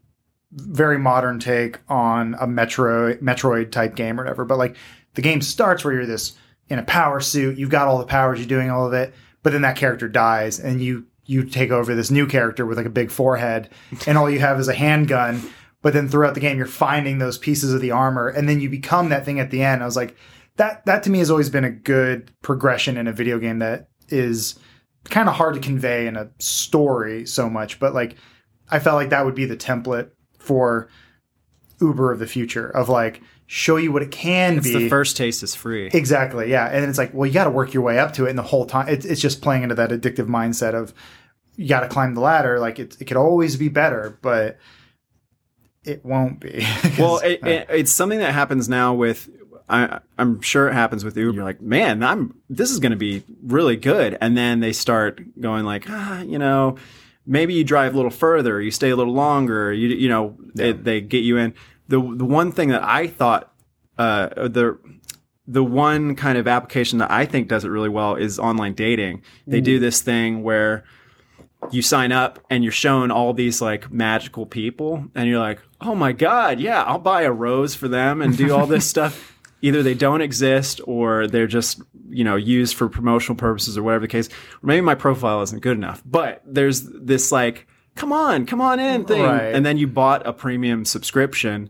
very 0.51 0.97
modern 0.97 1.39
take 1.39 1.77
on 1.87 2.35
a 2.39 2.47
Metro 2.47 3.13
Metroid 3.15 3.71
type 3.71 3.95
game 3.95 4.19
or 4.19 4.23
whatever. 4.23 4.45
But 4.45 4.57
like 4.57 4.75
the 5.13 5.21
game 5.21 5.41
starts 5.41 5.83
where 5.85 5.93
you're 5.93 6.05
this 6.05 6.33
in 6.69 6.79
a 6.79 6.83
power 6.83 7.19
suit, 7.19 7.57
you've 7.57 7.69
got 7.69 7.87
all 7.87 7.97
the 7.99 8.05
powers, 8.05 8.39
you're 8.39 8.47
doing 8.47 8.69
all 8.69 8.85
of 8.85 8.93
it, 8.93 9.13
but 9.43 9.53
then 9.53 9.61
that 9.63 9.75
character 9.75 10.07
dies, 10.07 10.59
and 10.59 10.81
you 10.81 11.05
you 11.25 11.43
take 11.43 11.69
over 11.71 11.93
this 11.93 12.09
new 12.09 12.25
character 12.25 12.65
with 12.65 12.77
like 12.77 12.87
a 12.87 12.91
big 12.91 13.11
forehead, 13.11 13.69
and 14.07 14.17
all 14.17 14.29
you 14.29 14.39
have 14.39 14.59
is 14.59 14.67
a 14.67 14.73
handgun. 14.73 15.41
But 15.81 15.93
then 15.93 16.09
throughout 16.09 16.33
the 16.33 16.41
game, 16.41 16.57
you're 16.57 16.65
finding 16.67 17.19
those 17.19 17.37
pieces 17.37 17.73
of 17.73 17.79
the 17.81 17.91
armor, 17.91 18.27
and 18.27 18.49
then 18.49 18.59
you 18.59 18.69
become 18.69 19.09
that 19.09 19.23
thing 19.25 19.39
at 19.39 19.49
the 19.49 19.63
end. 19.63 19.81
I 19.81 19.85
was 19.85 19.95
like, 19.95 20.15
that 20.57 20.85
that 20.85 21.03
to 21.03 21.09
me 21.09 21.19
has 21.19 21.31
always 21.31 21.49
been 21.49 21.63
a 21.63 21.71
good 21.71 22.31
progression 22.41 22.97
in 22.97 23.07
a 23.07 23.13
video 23.13 23.39
game 23.39 23.59
that 23.59 23.87
is 24.09 24.59
kind 25.05 25.29
of 25.29 25.35
hard 25.35 25.53
to 25.53 25.61
convey 25.61 26.05
in 26.07 26.17
a 26.17 26.29
story 26.39 27.25
so 27.25 27.49
much, 27.49 27.79
but 27.79 27.93
like 27.93 28.15
I 28.69 28.79
felt 28.79 28.95
like 28.95 29.09
that 29.11 29.23
would 29.25 29.35
be 29.35 29.45
the 29.45 29.55
template 29.55 30.09
for 30.37 30.89
Uber 31.79 32.11
of 32.11 32.19
the 32.19 32.27
future 32.27 32.67
of 32.69 32.89
like 32.89 33.21
show 33.47 33.77
you 33.77 33.91
what 33.93 34.01
it 34.03 34.11
can 34.11 34.57
It's 34.57 34.67
be. 34.67 34.73
the 34.73 34.89
first 34.89 35.15
taste 35.15 35.41
is 35.43 35.55
free. 35.55 35.87
exactly, 35.93 36.51
yeah. 36.51 36.65
And 36.67 36.83
then 36.83 36.89
it's 36.89 36.97
like, 36.99 37.13
well, 37.13 37.25
you 37.25 37.33
got 37.33 37.45
to 37.45 37.49
work 37.49 37.73
your 37.73 37.81
way 37.83 37.97
up 37.97 38.13
to 38.15 38.25
it, 38.25 38.29
and 38.29 38.37
the 38.37 38.43
whole 38.43 38.65
time 38.65 38.89
it's, 38.89 39.05
it's 39.05 39.21
just 39.21 39.41
playing 39.41 39.63
into 39.63 39.75
that 39.75 39.91
addictive 39.91 40.27
mindset 40.27 40.73
of 40.73 40.93
you 41.55 41.67
got 41.69 41.79
to 41.81 41.87
climb 41.87 42.13
the 42.15 42.21
ladder. 42.21 42.59
Like 42.59 42.79
it, 42.79 42.97
it 42.99 43.05
could 43.05 43.17
always 43.17 43.55
be 43.55 43.69
better, 43.69 44.19
but 44.21 44.57
it 45.83 46.03
won't 46.03 46.39
be. 46.39 46.65
well, 46.99 47.19
it, 47.19 47.43
uh, 47.43 47.49
it, 47.49 47.67
it's 47.69 47.91
something 47.91 48.19
that 48.19 48.33
happens 48.33 48.69
now 48.69 48.93
with. 48.93 49.29
I, 49.67 49.99
I'm 50.17 50.41
sure 50.41 50.67
it 50.67 50.73
happens 50.73 51.05
with 51.05 51.15
Uber. 51.15 51.35
You're 51.35 51.43
like, 51.43 51.61
man, 51.61 52.01
I'm 52.01 52.35
this 52.49 52.71
is 52.71 52.79
going 52.79 52.91
to 52.91 52.97
be 52.97 53.23
really 53.43 53.77
good, 53.77 54.17
and 54.19 54.37
then 54.37 54.59
they 54.59 54.73
start 54.73 55.21
going 55.39 55.63
like, 55.63 55.85
ah, 55.87 56.21
you 56.21 56.39
know, 56.39 56.77
maybe 57.25 57.53
you 57.53 57.63
drive 57.63 57.93
a 57.93 57.95
little 57.95 58.11
further, 58.11 58.59
you 58.59 58.71
stay 58.71 58.89
a 58.89 58.95
little 58.95 59.13
longer, 59.13 59.71
you 59.71 59.89
you 59.89 60.09
know, 60.09 60.35
they, 60.55 60.71
they 60.71 61.01
get 61.01 61.23
you 61.23 61.37
in. 61.37 61.53
The 61.87 61.99
the 61.99 62.25
one 62.25 62.51
thing 62.51 62.69
that 62.69 62.83
I 62.83 63.07
thought, 63.07 63.53
uh, 63.97 64.29
the 64.47 64.79
the 65.47 65.63
one 65.63 66.15
kind 66.15 66.37
of 66.37 66.47
application 66.47 66.99
that 66.99 67.11
I 67.11 67.25
think 67.25 67.47
does 67.47 67.65
it 67.65 67.69
really 67.69 67.89
well 67.89 68.15
is 68.15 68.37
online 68.37 68.73
dating. 68.73 69.23
They 69.47 69.61
do 69.61 69.79
this 69.79 70.01
thing 70.01 70.43
where 70.43 70.83
you 71.71 71.81
sign 71.81 72.11
up 72.11 72.39
and 72.49 72.63
you're 72.63 72.71
shown 72.71 73.09
all 73.09 73.33
these 73.33 73.59
like 73.61 73.91
magical 73.91 74.45
people 74.45 75.05
and 75.15 75.27
you're 75.27 75.39
like, 75.39 75.59
"Oh 75.81 75.95
my 75.95 76.11
god, 76.11 76.59
yeah, 76.59 76.83
I'll 76.83 76.99
buy 76.99 77.23
a 77.23 77.31
rose 77.31 77.75
for 77.75 77.87
them 77.87 78.21
and 78.21 78.37
do 78.37 78.53
all 78.53 78.67
this 78.67 78.85
stuff." 78.95 79.35
Either 79.61 79.83
they 79.83 79.93
don't 79.93 80.21
exist 80.21 80.79
or 80.85 81.27
they're 81.27 81.45
just, 81.45 81.81
you 82.09 82.23
know, 82.23 82.37
used 82.37 82.75
for 82.75 82.87
promotional 82.87 83.35
purposes 83.35 83.77
or 83.77 83.83
whatever 83.83 84.03
the 84.03 84.07
case. 84.07 84.27
Or 84.27 84.67
maybe 84.67 84.79
my 84.79 84.95
profile 84.95 85.41
isn't 85.41 85.61
good 85.61 85.75
enough. 85.75 86.01
But 86.05 86.41
there's 86.45 86.83
this 86.83 87.29
like, 87.31 87.67
"Come 87.95 88.13
on, 88.13 88.45
come 88.45 88.61
on 88.61 88.79
in" 88.79 89.03
thing. 89.03 89.21
Right. 89.23 89.53
And 89.53 89.65
then 89.65 89.77
you 89.77 89.87
bought 89.87 90.25
a 90.25 90.31
premium 90.31 90.85
subscription 90.85 91.69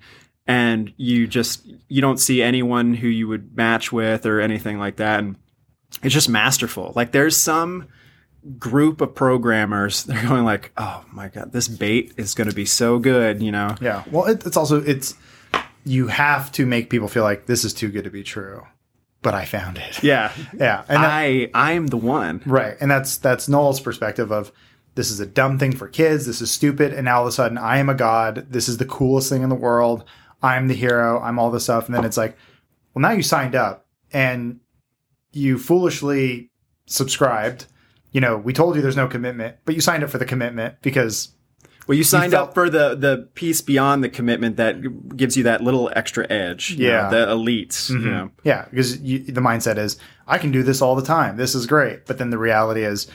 and 0.49 0.91
you 0.97 1.27
just 1.27 1.65
you 1.87 2.01
don't 2.01 2.19
see 2.19 2.41
anyone 2.41 2.95
who 2.95 3.07
you 3.07 3.27
would 3.27 3.55
match 3.55 3.91
with 3.91 4.25
or 4.25 4.41
anything 4.41 4.79
like 4.79 4.95
that 4.97 5.19
and 5.19 5.37
it's 6.01 6.13
just 6.13 6.27
masterful 6.27 6.91
like 6.95 7.11
there's 7.11 7.37
some 7.37 7.87
group 8.57 9.01
of 9.01 9.13
programmers 9.13 10.03
they're 10.05 10.23
going 10.27 10.45
like 10.45 10.71
oh 10.77 11.03
my 11.11 11.27
god 11.27 11.51
this 11.51 11.67
bait 11.67 12.13
is 12.17 12.33
going 12.33 12.49
to 12.49 12.55
be 12.55 12.65
so 12.65 12.97
good 12.99 13.41
you 13.41 13.51
know 13.51 13.75
Yeah. 13.81 14.03
Well, 14.11 14.25
it, 14.25 14.45
it's 14.45 14.57
also 14.57 14.81
it's 14.81 15.15
you 15.85 16.07
have 16.07 16.51
to 16.53 16.65
make 16.65 16.89
people 16.89 17.07
feel 17.07 17.23
like 17.23 17.45
this 17.45 17.63
is 17.65 17.73
too 17.73 17.89
good 17.89 18.03
to 18.03 18.09
be 18.09 18.21
true, 18.23 18.63
but 19.21 19.33
I 19.33 19.45
found 19.45 19.77
it. 19.77 20.03
yeah 20.03 20.31
Yeah. 20.57 20.83
And 20.87 21.03
that, 21.03 21.11
i 21.11 21.49
i'm 21.53 21.87
the 21.87 21.97
one 21.97 22.41
right. 22.45 22.75
And 22.79 22.89
that's 22.89 23.17
that's 23.17 23.49
Noel's 23.49 23.79
perspective 23.81 24.31
of 24.31 24.51
this 24.95 25.11
is 25.11 25.19
a 25.19 25.25
dumb 25.25 25.57
thing 25.59 25.73
for 25.75 25.87
kids. 25.87 26.25
This 26.25 26.41
is 26.41 26.51
stupid. 26.51 26.93
And 26.93 27.05
now 27.05 27.17
all 27.19 27.23
of 27.23 27.29
a 27.29 27.31
sudden, 27.31 27.57
I 27.57 27.77
am 27.77 27.87
a 27.89 27.93
god. 27.93 28.47
This 28.49 28.67
is 28.67 28.77
the 28.77 28.85
coolest 28.85 29.29
thing 29.29 29.43
in 29.43 29.49
the 29.49 29.55
world. 29.55 30.03
I'm 30.41 30.67
the 30.67 30.73
hero. 30.73 31.21
I'm 31.21 31.39
all 31.39 31.51
this 31.51 31.63
stuff. 31.63 31.85
And 31.85 31.95
then 31.95 32.03
it's 32.05 32.17
like, 32.17 32.37
well, 32.93 33.01
now 33.01 33.11
you 33.11 33.23
signed 33.23 33.55
up 33.55 33.85
and 34.11 34.59
you 35.31 35.57
foolishly 35.57 36.49
subscribed. 36.85 37.65
You 38.11 38.21
know, 38.21 38.37
we 38.37 38.53
told 38.53 38.75
you 38.75 38.81
there's 38.81 38.97
no 38.97 39.07
commitment, 39.07 39.57
but 39.65 39.75
you 39.75 39.81
signed 39.81 40.03
up 40.03 40.09
for 40.09 40.17
the 40.17 40.25
commitment 40.25 40.75
because 40.81 41.29
well 41.87 41.97
you 41.97 42.03
signed 42.03 42.31
felt- 42.31 42.49
up 42.49 42.53
for 42.53 42.69
the 42.69 42.95
the 42.95 43.29
piece 43.35 43.61
beyond 43.61 44.03
the 44.03 44.09
commitment 44.09 44.57
that 44.57 45.15
gives 45.15 45.35
you 45.37 45.43
that 45.43 45.61
little 45.61 45.91
extra 45.95 46.25
edge 46.31 46.71
you 46.71 46.87
Yeah. 46.87 47.09
know, 47.09 47.09
the 47.11 47.33
elites 47.33 47.89
you 47.89 47.97
mm-hmm. 47.97 48.09
know 48.09 48.31
Yeah, 48.43 48.65
because 48.69 48.99
you, 49.01 49.19
the 49.19 49.41
mindset 49.41 49.77
is 49.77 49.97
I 50.27 50.37
can 50.37 50.51
do 50.51 50.63
this 50.63 50.81
all 50.81 50.95
the 50.95 51.03
time. 51.03 51.37
This 51.37 51.55
is 51.55 51.65
great. 51.65 52.05
But 52.05 52.17
then 52.19 52.29
the 52.29 52.37
reality 52.37 52.83
is, 52.83 53.07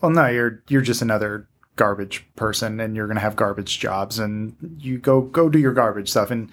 well, 0.00 0.10
no, 0.10 0.26
you're 0.26 0.62
you're 0.68 0.82
just 0.82 1.02
another 1.02 1.48
garbage 1.76 2.24
person, 2.36 2.78
and 2.80 2.94
you're 2.94 3.06
going 3.06 3.16
to 3.16 3.20
have 3.20 3.36
garbage 3.36 3.78
jobs, 3.80 4.18
and 4.18 4.54
you 4.78 4.98
go 4.98 5.20
go 5.22 5.48
do 5.48 5.58
your 5.58 5.72
garbage 5.74 6.08
stuff, 6.10 6.30
and 6.30 6.50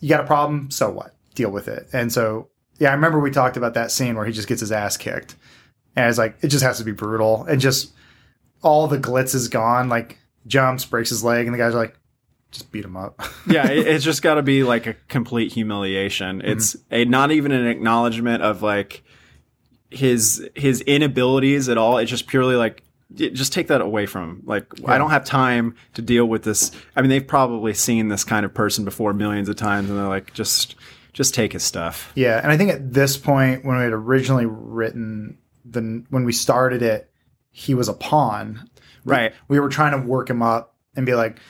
you 0.00 0.08
got 0.08 0.20
a 0.20 0.26
problem. 0.26 0.70
So 0.70 0.90
what? 0.90 1.14
Deal 1.34 1.50
with 1.50 1.68
it. 1.68 1.88
And 1.92 2.12
so, 2.12 2.48
yeah, 2.78 2.90
I 2.90 2.94
remember 2.94 3.18
we 3.18 3.30
talked 3.30 3.56
about 3.56 3.74
that 3.74 3.90
scene 3.90 4.14
where 4.16 4.24
he 4.26 4.32
just 4.32 4.48
gets 4.48 4.60
his 4.60 4.70
ass 4.72 4.96
kicked, 4.96 5.36
and 5.96 6.08
it's 6.08 6.18
like 6.18 6.36
it 6.42 6.48
just 6.48 6.64
has 6.64 6.78
to 6.78 6.84
be 6.84 6.92
brutal, 6.92 7.44
and 7.44 7.60
just 7.60 7.92
all 8.62 8.86
the 8.86 8.98
glitz 8.98 9.34
is 9.34 9.48
gone. 9.48 9.88
Like 9.88 10.18
jumps, 10.46 10.84
breaks 10.84 11.10
his 11.10 11.22
leg, 11.22 11.46
and 11.46 11.54
the 11.54 11.58
guys 11.58 11.74
are 11.74 11.78
like, 11.78 11.96
just 12.50 12.70
beat 12.70 12.84
him 12.84 12.96
up. 12.96 13.20
yeah, 13.48 13.68
it, 13.68 13.86
it's 13.86 14.04
just 14.04 14.22
got 14.22 14.34
to 14.34 14.42
be 14.42 14.62
like 14.62 14.86
a 14.86 14.94
complete 15.08 15.52
humiliation. 15.52 16.38
Mm-hmm. 16.38 16.48
It's 16.50 16.76
a 16.90 17.04
not 17.04 17.32
even 17.32 17.52
an 17.52 17.66
acknowledgement 17.66 18.42
of 18.42 18.62
like 18.62 19.02
his 19.90 20.48
his 20.54 20.80
inabilities 20.82 21.68
at 21.68 21.78
all. 21.78 21.98
It's 21.98 22.10
just 22.10 22.26
purely 22.26 22.56
like 22.56 22.82
just 23.14 23.52
take 23.52 23.68
that 23.68 23.80
away 23.80 24.06
from 24.06 24.30
him. 24.30 24.42
Like 24.44 24.66
I 24.86 24.98
don't 24.98 25.10
have 25.10 25.24
time 25.24 25.76
to 25.94 26.02
deal 26.02 26.24
with 26.24 26.44
this. 26.44 26.70
I 26.96 27.02
mean, 27.02 27.10
they've 27.10 27.26
probably 27.26 27.74
seen 27.74 28.08
this 28.08 28.24
kind 28.24 28.44
of 28.46 28.54
person 28.54 28.84
before 28.84 29.12
millions 29.12 29.48
of 29.48 29.56
times, 29.56 29.90
and 29.90 29.98
they're 29.98 30.08
like, 30.08 30.32
just 30.34 30.76
just 31.12 31.34
take 31.34 31.52
his 31.52 31.62
stuff. 31.62 32.12
Yeah, 32.14 32.40
and 32.42 32.50
I 32.50 32.56
think 32.56 32.70
at 32.70 32.92
this 32.92 33.16
point, 33.16 33.64
when 33.64 33.76
we 33.76 33.82
had 33.82 33.92
originally 33.92 34.46
written 34.46 35.38
the 35.72 36.04
when 36.10 36.24
we 36.24 36.32
started 36.32 36.82
it, 36.82 37.10
he 37.50 37.74
was 37.74 37.88
a 37.88 37.94
pawn. 37.94 38.68
Right. 39.04 39.32
We 39.48 39.58
were 39.58 39.68
trying 39.68 40.00
to 40.00 40.06
work 40.06 40.30
him 40.30 40.42
up 40.42 40.76
and 40.94 41.04
be 41.04 41.14
like, 41.14 41.40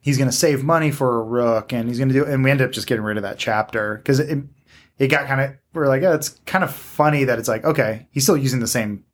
he's 0.00 0.16
going 0.16 0.30
to 0.30 0.36
save 0.36 0.64
money 0.64 0.90
for 0.90 1.20
a 1.20 1.22
rook, 1.22 1.72
and 1.72 1.88
he's 1.88 1.98
going 1.98 2.08
to 2.08 2.14
do. 2.14 2.24
And 2.24 2.42
we 2.42 2.50
ended 2.50 2.66
up 2.66 2.72
just 2.72 2.86
getting 2.86 3.04
rid 3.04 3.16
of 3.16 3.22
that 3.22 3.38
chapter 3.38 3.96
because 3.96 4.20
it 4.20 4.38
it 4.98 5.08
got 5.08 5.26
kind 5.26 5.40
of 5.40 5.56
we 5.74 5.82
are 5.82 5.88
like, 5.88 6.02
oh, 6.02 6.14
it's 6.14 6.30
kind 6.46 6.64
of 6.64 6.74
funny 6.74 7.24
that 7.24 7.38
it's 7.38 7.48
like, 7.48 7.64
okay, 7.64 8.08
he's 8.10 8.22
still 8.22 8.36
using 8.36 8.60
the 8.60 8.66
same 8.66 9.04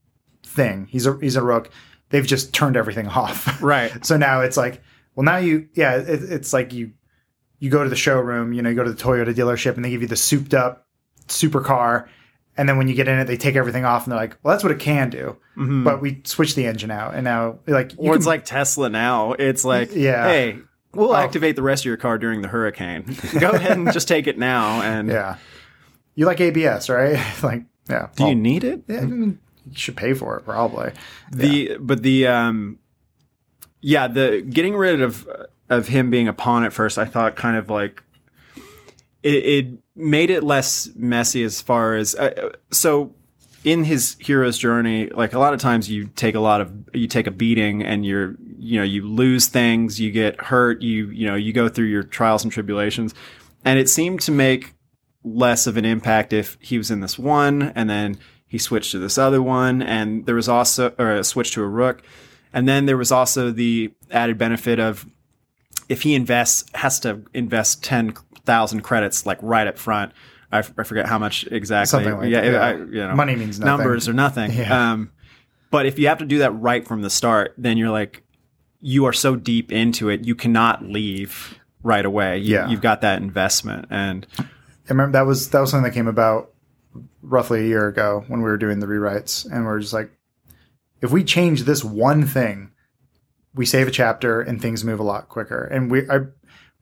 thing. 0.44 0.86
He's 0.90 1.06
a 1.06 1.16
he's 1.20 1.36
a 1.36 1.42
rook. 1.42 1.70
They've 2.10 2.26
just 2.26 2.52
turned 2.52 2.76
everything 2.76 3.06
off. 3.08 3.62
Right. 3.62 4.04
So 4.04 4.16
now 4.16 4.40
it's 4.40 4.56
like, 4.56 4.82
well, 5.14 5.24
now 5.24 5.36
you, 5.38 5.68
yeah, 5.74 5.96
it, 5.96 6.22
it's 6.22 6.52
like 6.52 6.72
you, 6.72 6.92
you 7.58 7.70
go 7.70 7.82
to 7.82 7.90
the 7.90 7.96
showroom, 7.96 8.52
you 8.52 8.62
know, 8.62 8.70
you 8.70 8.76
go 8.76 8.84
to 8.84 8.92
the 8.92 9.02
Toyota 9.02 9.34
dealership 9.34 9.74
and 9.74 9.84
they 9.84 9.90
give 9.90 10.02
you 10.02 10.08
the 10.08 10.16
souped 10.16 10.54
up 10.54 10.86
supercar. 11.26 12.08
And 12.58 12.68
then 12.68 12.76
when 12.76 12.88
you 12.88 12.94
get 12.94 13.08
in 13.08 13.18
it, 13.18 13.24
they 13.26 13.36
take 13.38 13.54
everything 13.56 13.84
off 13.86 14.04
and 14.04 14.12
they're 14.12 14.18
like, 14.20 14.36
well, 14.42 14.52
that's 14.52 14.62
what 14.64 14.72
it 14.72 14.80
can 14.80 15.08
do. 15.08 15.36
But 15.56 16.02
we 16.02 16.20
switch 16.24 16.54
the 16.56 16.66
engine 16.66 16.90
out 16.90 17.14
and 17.14 17.24
now 17.24 17.60
like, 17.66 17.92
you 17.92 17.98
Or 18.10 18.16
it's 18.16 18.26
like 18.26 18.44
Tesla 18.44 18.90
now. 18.90 19.32
It's 19.32 19.64
like, 19.64 19.94
Yeah. 19.94 20.24
hey, 20.28 20.58
we'll 20.92 21.14
activate 21.16 21.56
the 21.56 21.62
rest 21.62 21.82
of 21.82 21.86
your 21.86 21.96
car 21.96 22.18
during 22.18 22.42
the 22.42 22.48
hurricane. 22.48 23.16
Go 23.40 23.50
ahead 23.50 23.76
and 23.78 23.90
just 23.92 24.08
take 24.08 24.26
it 24.26 24.36
now. 24.38 24.82
And 24.82 25.08
yeah, 25.18 25.36
you 26.16 26.26
like 26.26 26.40
ABS, 26.40 26.88
right? 26.90 27.18
like, 27.42 27.62
yeah. 27.88 28.08
do 28.16 28.24
Well, 28.24 28.28
you 28.30 28.34
need 28.36 28.64
it? 28.64 28.82
yeah, 28.88 28.98
I 28.98 29.04
mean, 29.06 29.38
you 29.70 29.76
should 29.76 29.96
pay 29.96 30.12
for 30.14 30.36
it 30.36 30.44
probably. 30.44 30.90
the 31.32 31.76
but 31.80 32.02
the 32.02 32.26
um 32.26 32.78
yeah 33.80 34.08
the 34.08 34.40
getting 34.42 34.74
rid 34.74 35.00
of 35.00 35.28
of 35.70 35.88
him 35.88 36.10
being 36.10 36.26
a 36.26 36.32
pawn 36.32 36.64
at 36.64 36.72
first 36.72 36.98
i 36.98 37.04
thought 37.04 37.36
kind 37.36 37.56
of 37.56 37.68
like 37.70 38.02
it, 39.28 39.44
it 39.44 39.66
made 39.94 40.30
it 40.30 40.42
less 40.42 40.88
messy 40.96 41.42
as 41.42 41.60
far 41.60 41.94
as 41.94 42.14
uh, 42.14 42.50
so 42.70 43.14
in 43.64 43.84
his 43.84 44.16
hero's 44.20 44.56
journey, 44.56 45.08
like 45.10 45.34
a 45.34 45.38
lot 45.38 45.52
of 45.52 45.60
times 45.60 45.90
you 45.90 46.06
take 46.16 46.34
a 46.34 46.40
lot 46.40 46.60
of 46.60 46.72
you 46.94 47.06
take 47.06 47.26
a 47.26 47.30
beating 47.30 47.82
and 47.82 48.06
you're 48.06 48.36
you 48.58 48.78
know 48.78 48.84
you 48.84 49.06
lose 49.06 49.48
things, 49.48 50.00
you 50.00 50.10
get 50.10 50.40
hurt, 50.40 50.80
you 50.80 51.10
you 51.10 51.26
know 51.26 51.34
you 51.34 51.52
go 51.52 51.68
through 51.68 51.86
your 51.86 52.02
trials 52.02 52.42
and 52.44 52.52
tribulations, 52.52 53.14
and 53.64 53.78
it 53.78 53.88
seemed 53.88 54.20
to 54.20 54.32
make 54.32 54.74
less 55.24 55.66
of 55.66 55.76
an 55.76 55.84
impact 55.84 56.32
if 56.32 56.56
he 56.60 56.78
was 56.78 56.90
in 56.90 57.00
this 57.00 57.18
one 57.18 57.60
and 57.74 57.90
then 57.90 58.16
he 58.46 58.56
switched 58.56 58.92
to 58.92 58.98
this 58.98 59.18
other 59.18 59.42
one, 59.42 59.82
and 59.82 60.24
there 60.24 60.34
was 60.34 60.48
also 60.48 60.94
or 60.98 61.12
a 61.12 61.24
switch 61.24 61.52
to 61.52 61.62
a 61.62 61.66
rook, 61.66 62.02
and 62.52 62.66
then 62.66 62.86
there 62.86 62.96
was 62.96 63.12
also 63.12 63.50
the 63.50 63.92
added 64.10 64.38
benefit 64.38 64.78
of 64.78 65.06
if 65.88 66.02
he 66.02 66.14
invests 66.14 66.64
has 66.74 67.00
to 67.00 67.22
invest 67.34 67.82
ten 67.84 68.14
thousand 68.44 68.82
credits 68.82 69.26
like 69.26 69.38
right 69.42 69.66
up 69.66 69.78
front. 69.78 70.12
I, 70.50 70.60
f- 70.60 70.72
I 70.78 70.82
forget 70.82 71.04
how 71.06 71.18
much 71.18 71.46
exactly. 71.50 71.86
Something 71.90 72.16
like 72.16 72.30
yeah, 72.30 72.40
that, 72.40 72.52
yeah. 72.52 72.60
I, 72.60 72.72
you 72.72 73.06
know, 73.06 73.14
Money 73.14 73.36
means 73.36 73.60
nothing. 73.60 73.84
numbers 73.84 74.08
or 74.08 74.14
nothing. 74.14 74.50
Yeah. 74.50 74.92
Um, 74.92 75.12
but 75.70 75.84
if 75.84 75.98
you 75.98 76.08
have 76.08 76.18
to 76.18 76.24
do 76.24 76.38
that 76.38 76.52
right 76.52 76.88
from 76.88 77.02
the 77.02 77.10
start, 77.10 77.52
then 77.58 77.76
you're 77.76 77.90
like, 77.90 78.22
you 78.80 79.04
are 79.04 79.12
so 79.12 79.36
deep 79.36 79.70
into 79.70 80.08
it, 80.08 80.24
you 80.24 80.34
cannot 80.34 80.82
leave 80.84 81.58
right 81.82 82.06
away. 82.06 82.38
You, 82.38 82.54
Yeah. 82.54 82.68
you've 82.70 82.80
got 82.80 83.02
that 83.02 83.20
investment, 83.20 83.88
and 83.90 84.26
I 84.38 84.44
remember 84.88 85.12
that 85.18 85.26
was 85.26 85.50
that 85.50 85.60
was 85.60 85.70
something 85.70 85.84
that 85.84 85.94
came 85.94 86.08
about 86.08 86.52
roughly 87.22 87.60
a 87.60 87.66
year 87.66 87.86
ago 87.86 88.24
when 88.28 88.40
we 88.40 88.48
were 88.48 88.56
doing 88.56 88.80
the 88.80 88.86
rewrites, 88.86 89.44
and 89.52 89.64
we 89.66 89.70
are 89.70 89.78
just 89.80 89.92
like, 89.92 90.10
if 91.02 91.10
we 91.10 91.22
change 91.24 91.64
this 91.64 91.84
one 91.84 92.26
thing, 92.26 92.70
we 93.58 93.66
save 93.66 93.88
a 93.88 93.90
chapter 93.90 94.40
and 94.40 94.62
things 94.62 94.84
move 94.84 95.00
a 95.00 95.02
lot 95.02 95.28
quicker. 95.28 95.64
And 95.64 95.90
we 95.90 96.08
I 96.08 96.20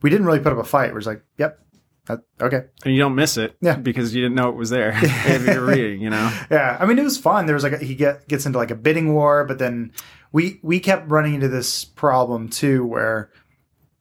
we 0.01 0.09
didn't 0.09 0.25
really 0.27 0.39
put 0.39 0.53
up 0.53 0.59
a 0.59 0.63
fight. 0.63 0.93
We're 0.93 0.99
just 0.99 1.07
like, 1.07 1.23
yep, 1.37 1.59
that, 2.05 2.19
okay, 2.39 2.65
and 2.85 2.93
you 2.93 2.99
don't 3.01 3.15
miss 3.15 3.35
it, 3.37 3.57
Yeah. 3.61 3.75
because 3.75 4.15
you 4.15 4.21
didn't 4.21 4.35
know 4.35 4.47
it 4.49 4.55
was 4.55 4.69
there 4.69 4.93
if 5.01 5.45
you're 5.45 5.65
reading, 5.65 5.99
you 6.01 6.09
know. 6.11 6.31
yeah. 6.49 6.77
I 6.79 6.85
mean, 6.85 6.97
it 6.99 7.03
was 7.03 7.17
fun. 7.17 7.47
There 7.47 7.55
was 7.55 7.63
like 7.63 7.73
a, 7.73 7.77
he 7.83 7.95
get 7.95 8.27
gets 8.29 8.45
into 8.45 8.57
like 8.59 8.71
a 8.71 8.75
bidding 8.75 9.13
war, 9.13 9.43
but 9.43 9.57
then 9.59 9.91
we 10.31 10.59
we 10.63 10.79
kept 10.79 11.09
running 11.09 11.33
into 11.33 11.47
this 11.49 11.83
problem 11.83 12.47
too, 12.49 12.85
where 12.85 13.31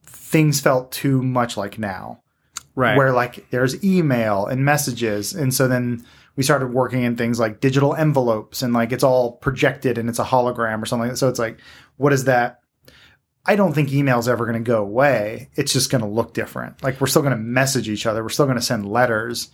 things 0.04 0.60
felt 0.60 0.92
too 0.92 1.22
much 1.22 1.56
like 1.56 1.78
now. 1.78 2.20
Right. 2.78 2.94
where 2.98 3.10
like 3.14 3.48
there's 3.48 3.82
email 3.82 4.44
and 4.44 4.62
messages 4.62 5.32
and 5.32 5.54
so 5.54 5.66
then 5.66 6.04
we 6.36 6.42
started 6.42 6.74
working 6.74 7.04
in 7.04 7.16
things 7.16 7.40
like 7.40 7.60
digital 7.62 7.94
envelopes 7.94 8.60
and 8.60 8.74
like 8.74 8.92
it's 8.92 9.02
all 9.02 9.32
projected 9.38 9.96
and 9.96 10.10
it's 10.10 10.18
a 10.18 10.24
hologram 10.24 10.82
or 10.82 10.84
something 10.84 11.16
so 11.16 11.26
it's 11.30 11.38
like 11.38 11.58
what 11.96 12.12
is 12.12 12.24
that 12.24 12.60
i 13.46 13.56
don't 13.56 13.72
think 13.72 13.92
email's 13.92 14.28
ever 14.28 14.44
going 14.44 14.62
to 14.62 14.68
go 14.68 14.82
away. 14.82 15.48
It's 15.54 15.72
just 15.72 15.90
going 15.90 16.02
to 16.02 16.09
look 16.09 16.35
different. 16.35 16.82
Like 16.82 17.00
we're 17.00 17.06
still 17.06 17.22
going 17.22 17.35
to 17.37 17.40
message 17.40 17.88
each 17.88 18.06
other. 18.06 18.22
We're 18.22 18.28
still 18.28 18.46
going 18.46 18.59
to 18.59 18.62
send 18.62 18.90
letters. 18.90 19.50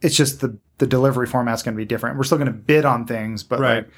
It's 0.00 0.16
just 0.16 0.40
the 0.40 0.58
the 0.78 0.86
delivery 0.86 1.26
format's 1.26 1.62
going 1.62 1.74
to 1.74 1.78
be 1.78 1.84
different. 1.84 2.16
We're 2.16 2.24
still 2.24 2.38
going 2.38 2.46
to 2.52 2.52
bid 2.52 2.84
on 2.84 3.06
things 3.06 3.42
but 3.42 3.60
Right. 3.60 3.74
like 3.84 3.90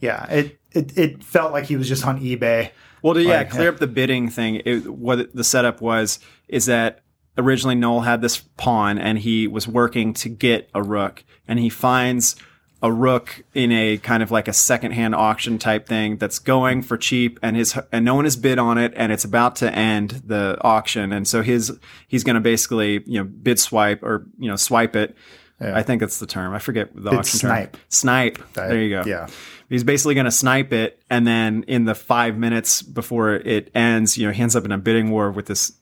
yeah 0.00 0.26
it, 0.30 0.58
it 0.72 0.98
it 0.98 1.22
felt 1.24 1.52
like 1.52 1.64
he 1.66 1.76
was 1.76 1.88
just 1.88 2.06
on 2.06 2.20
ebay. 2.20 2.70
Well, 3.02 3.14
to 3.14 3.22
yeah, 3.22 3.44
clear 3.44 3.68
up 3.68 3.78
the 3.78 3.86
bidding 3.88 4.28
thing. 4.28 4.62
It, 4.64 4.86
what 4.86 5.34
the 5.34 5.42
setup 5.44 5.80
was 5.80 6.20
is 6.48 6.66
that 6.66 7.00
originally 7.36 7.74
Noel 7.74 8.02
had 8.02 8.22
this 8.22 8.38
pawn 8.56 8.96
and 8.98 9.18
he 9.18 9.48
was 9.48 9.66
working 9.66 10.14
to 10.14 10.28
get 10.28 10.70
a 10.72 10.82
rook, 10.82 11.24
and 11.48 11.58
he 11.58 11.68
finds 11.68 12.36
a 12.82 12.92
rook 12.92 13.44
in 13.54 13.70
a 13.70 13.96
kind 13.98 14.22
of 14.22 14.30
like 14.30 14.48
a 14.48 14.52
secondhand 14.52 15.14
auction 15.14 15.58
type 15.58 15.86
thing 15.86 16.16
that's 16.16 16.38
going 16.38 16.82
for 16.82 16.96
cheap, 16.96 17.38
and 17.42 17.56
his 17.56 17.78
and 17.92 18.04
no 18.04 18.14
one 18.14 18.24
has 18.24 18.36
bid 18.36 18.58
on 18.58 18.78
it, 18.78 18.92
and 18.96 19.12
it's 19.12 19.24
about 19.24 19.56
to 19.56 19.72
end 19.72 20.22
the 20.26 20.58
auction, 20.62 21.12
and 21.12 21.26
so 21.26 21.42
his 21.42 21.78
he's 22.08 22.24
going 22.24 22.34
to 22.34 22.40
basically 22.40 23.02
you 23.06 23.18
know 23.18 23.24
bid 23.24 23.58
swipe 23.58 24.02
or 24.02 24.26
you 24.38 24.48
know 24.48 24.56
swipe 24.56 24.96
it. 24.96 25.16
I 25.60 25.84
think 25.84 26.00
that's 26.00 26.18
the 26.18 26.26
term. 26.26 26.52
I 26.52 26.58
forget 26.58 26.90
the 26.92 27.10
auction 27.10 27.38
snipe. 27.38 27.74
term. 27.74 27.80
Snipe. 27.88 28.52
there 28.54 28.82
you 28.82 28.90
go. 28.90 29.04
yeah 29.06 29.28
He's 29.72 29.84
basically 29.84 30.14
going 30.14 30.26
to 30.26 30.30
snipe 30.30 30.70
it, 30.74 31.02
and 31.08 31.26
then 31.26 31.64
in 31.66 31.86
the 31.86 31.94
five 31.94 32.36
minutes 32.36 32.82
before 32.82 33.32
it 33.32 33.70
ends, 33.74 34.18
you 34.18 34.26
know, 34.26 34.32
he 34.32 34.42
ends 34.42 34.54
up 34.54 34.66
in 34.66 34.72
a 34.72 34.76
bidding 34.76 35.10
war 35.10 35.30
with 35.30 35.46
this 35.46 35.72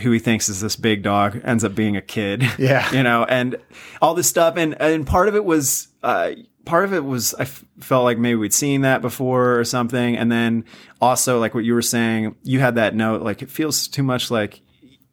who 0.00 0.10
he 0.10 0.18
thinks 0.18 0.48
is 0.48 0.60
this 0.60 0.76
big 0.76 1.02
dog 1.02 1.40
ends 1.44 1.64
up 1.64 1.74
being 1.74 1.96
a 1.96 2.02
kid. 2.02 2.42
Yeah. 2.58 2.90
you 2.92 3.02
know, 3.02 3.24
and 3.24 3.56
all 4.00 4.14
this 4.14 4.28
stuff, 4.28 4.56
and 4.56 4.80
and 4.80 5.06
part 5.06 5.28
of 5.28 5.34
it 5.34 5.44
was. 5.44 5.88
Uh, 6.02 6.32
Part 6.64 6.84
of 6.84 6.92
it 6.94 7.04
was 7.04 7.34
I 7.34 7.42
f- 7.42 7.64
felt 7.80 8.04
like 8.04 8.18
maybe 8.18 8.36
we'd 8.36 8.54
seen 8.54 8.82
that 8.82 9.02
before 9.02 9.58
or 9.58 9.64
something, 9.64 10.16
and 10.16 10.30
then 10.30 10.64
also 11.00 11.40
like 11.40 11.54
what 11.56 11.64
you 11.64 11.74
were 11.74 11.82
saying, 11.82 12.36
you 12.44 12.60
had 12.60 12.76
that 12.76 12.94
note 12.94 13.20
like 13.22 13.42
it 13.42 13.50
feels 13.50 13.88
too 13.88 14.04
much 14.04 14.30
like 14.30 14.60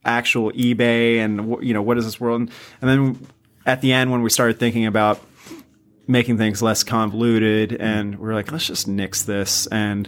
actual 0.06 0.52
eBay 0.52 1.16
and 1.18 1.58
you 1.66 1.74
know 1.74 1.82
what 1.82 1.98
is 1.98 2.06
this 2.06 2.20
world, 2.20 2.42
and 2.42 2.52
then 2.84 3.28
at 3.66 3.82
the 3.82 3.92
end 3.94 4.12
when 4.12 4.22
we 4.22 4.30
started 4.30 4.60
thinking 4.60 4.86
about 4.86 5.26
making 6.06 6.38
things 6.38 6.62
less 6.62 6.84
convoluted 6.84 7.74
and 7.74 8.20
we're 8.20 8.36
like 8.36 8.52
let's 8.52 8.68
just 8.68 8.88
nix 8.88 9.24
this 9.24 9.66
and 9.72 10.08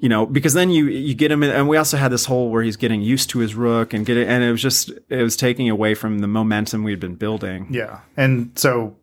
you 0.00 0.08
know 0.08 0.26
because 0.26 0.52
then 0.54 0.70
you 0.70 0.86
you 0.86 1.14
get 1.14 1.30
him 1.30 1.42
in, 1.42 1.50
and 1.50 1.68
we 1.68 1.76
also 1.76 1.96
had 1.96 2.10
this 2.10 2.24
whole 2.26 2.50
where 2.50 2.62
he's 2.62 2.76
getting 2.76 3.00
used 3.02 3.30
to 3.30 3.38
his 3.38 3.54
rook 3.54 3.94
and 3.94 4.04
get 4.04 4.16
it 4.16 4.28
and 4.28 4.42
it 4.44 4.50
was 4.50 4.60
just 4.62 4.90
it 5.08 5.22
was 5.22 5.36
taking 5.36 5.70
away 5.70 5.94
from 5.94 6.18
the 6.18 6.26
momentum 6.28 6.82
we'd 6.84 7.00
been 7.00 7.14
building 7.14 7.66
Yeah. 7.70 8.00
And 8.16 8.50
so 8.58 8.96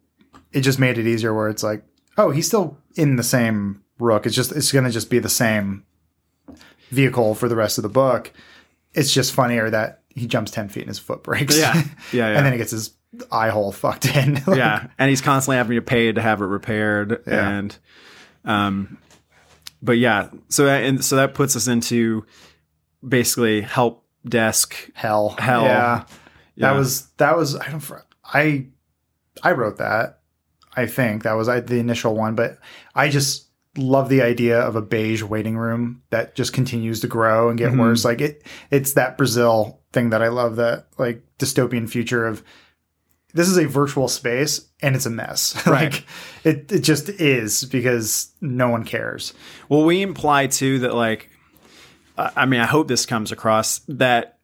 it 0.52 0.62
just 0.62 0.80
made 0.80 0.98
it 0.98 1.08
easier 1.08 1.34
where 1.34 1.48
it's 1.50 1.64
like, 1.64 1.84
oh, 2.18 2.32
he's 2.32 2.46
still 2.48 2.78
in 2.96 3.16
the 3.16 3.24
same 3.24 3.82
rook. 4.00 4.26
It's 4.26 4.36
just 4.36 4.52
it's 4.52 4.72
gonna 4.72 4.92
just 4.92 5.10
be 5.10 5.20
the 5.20 5.30
same 5.30 5.84
vehicle 6.90 7.36
for 7.36 7.48
the 7.48 7.56
rest 7.56 7.78
of 7.78 7.84
the 7.84 7.90
book. 7.90 8.32
It's 8.94 9.14
just 9.14 9.34
funnier 9.34 9.70
that 9.70 10.02
he 10.10 10.28
jumps 10.28 10.52
ten 10.52 10.68
feet 10.68 10.82
and 10.82 10.90
his 10.90 11.00
foot 11.00 11.24
breaks. 11.24 11.58
Yeah. 11.58 11.74
Yeah, 12.12 12.30
yeah. 12.30 12.38
and 12.38 12.46
then 12.46 12.52
he 12.52 12.58
gets 12.58 12.72
his 12.72 12.92
eye 13.32 13.50
hole 13.50 13.72
fucked 13.72 14.06
in. 14.16 14.36
Like, 14.48 14.58
yeah 14.58 14.88
and 15.00 15.10
he's 15.10 15.22
constantly 15.22 15.58
having 15.58 15.76
to 15.78 15.82
pay 15.82 16.12
to 16.12 16.22
have 16.22 16.42
it 16.42 16.46
repaired 16.46 17.24
Yeah. 17.26 17.50
and 17.50 17.78
um 18.46 18.98
but 19.82 19.98
yeah 19.98 20.30
so 20.50 20.66
that 20.66 20.84
and 20.84 21.04
so 21.04 21.16
that 21.16 21.34
puts 21.34 21.56
us 21.56 21.68
into 21.68 22.26
basically 23.08 23.62
help 23.62 24.06
desk 24.28 24.76
Hell. 24.94 25.36
Hell. 25.40 25.64
Yeah. 25.64 26.04
Yeah. 26.56 26.72
That 26.74 26.78
was 26.78 27.08
that 27.18 27.36
was 27.38 27.56
I 27.56 27.70
don't 27.70 27.92
I 28.24 28.68
I 29.42 29.54
wrote 29.54 29.78
that. 29.78 30.20
I 30.76 30.86
think 30.86 31.24
that 31.24 31.34
was 31.34 31.50
I, 31.50 31.60
the 31.62 31.80
initial 31.80 32.16
one, 32.16 32.36
but 32.36 32.60
I 32.96 33.10
just 33.10 33.48
love 33.78 34.10
the 34.10 34.22
idea 34.22 34.60
of 34.60 34.76
a 34.76 34.82
beige 34.82 35.24
waiting 35.24 35.58
room 35.58 36.02
that 36.12 36.36
just 36.36 36.54
continues 36.54 37.00
to 37.02 37.08
grow 37.08 37.50
and 37.50 37.58
get 37.58 37.72
Mhm. 37.72 37.80
worse. 37.80 38.06
Like 38.06 38.22
it, 38.22 38.44
it's 38.70 38.94
that 38.94 39.18
Brazil 39.18 39.80
thing 39.94 40.12
that 40.12 40.22
I 40.22 40.28
love. 40.28 40.58
That 40.58 40.88
like 40.98 41.24
dystopian 41.40 41.90
future 41.90 42.28
of 42.28 42.44
this 43.34 43.48
is 43.48 43.58
a 43.58 43.66
virtual 43.68 44.08
space 44.08 44.68
and 44.82 44.96
it's 44.96 45.06
a 45.06 45.10
mess. 45.10 45.56
Right. 45.68 45.94
like 45.94 46.06
it, 46.44 46.72
it 46.72 46.80
just 46.82 47.10
is 47.10 47.66
because 47.66 48.32
no 48.42 48.70
one 48.70 48.84
cares. 48.84 49.34
Well, 49.70 49.84
we 49.86 50.02
imply 50.02 50.48
too 50.48 50.80
that 50.80 50.94
like, 50.94 51.30
I 52.18 52.46
mean, 52.46 52.60
I 52.60 52.66
hope 52.66 52.88
this 52.88 53.06
comes 53.06 53.32
across 53.32 53.80
that 53.88 54.38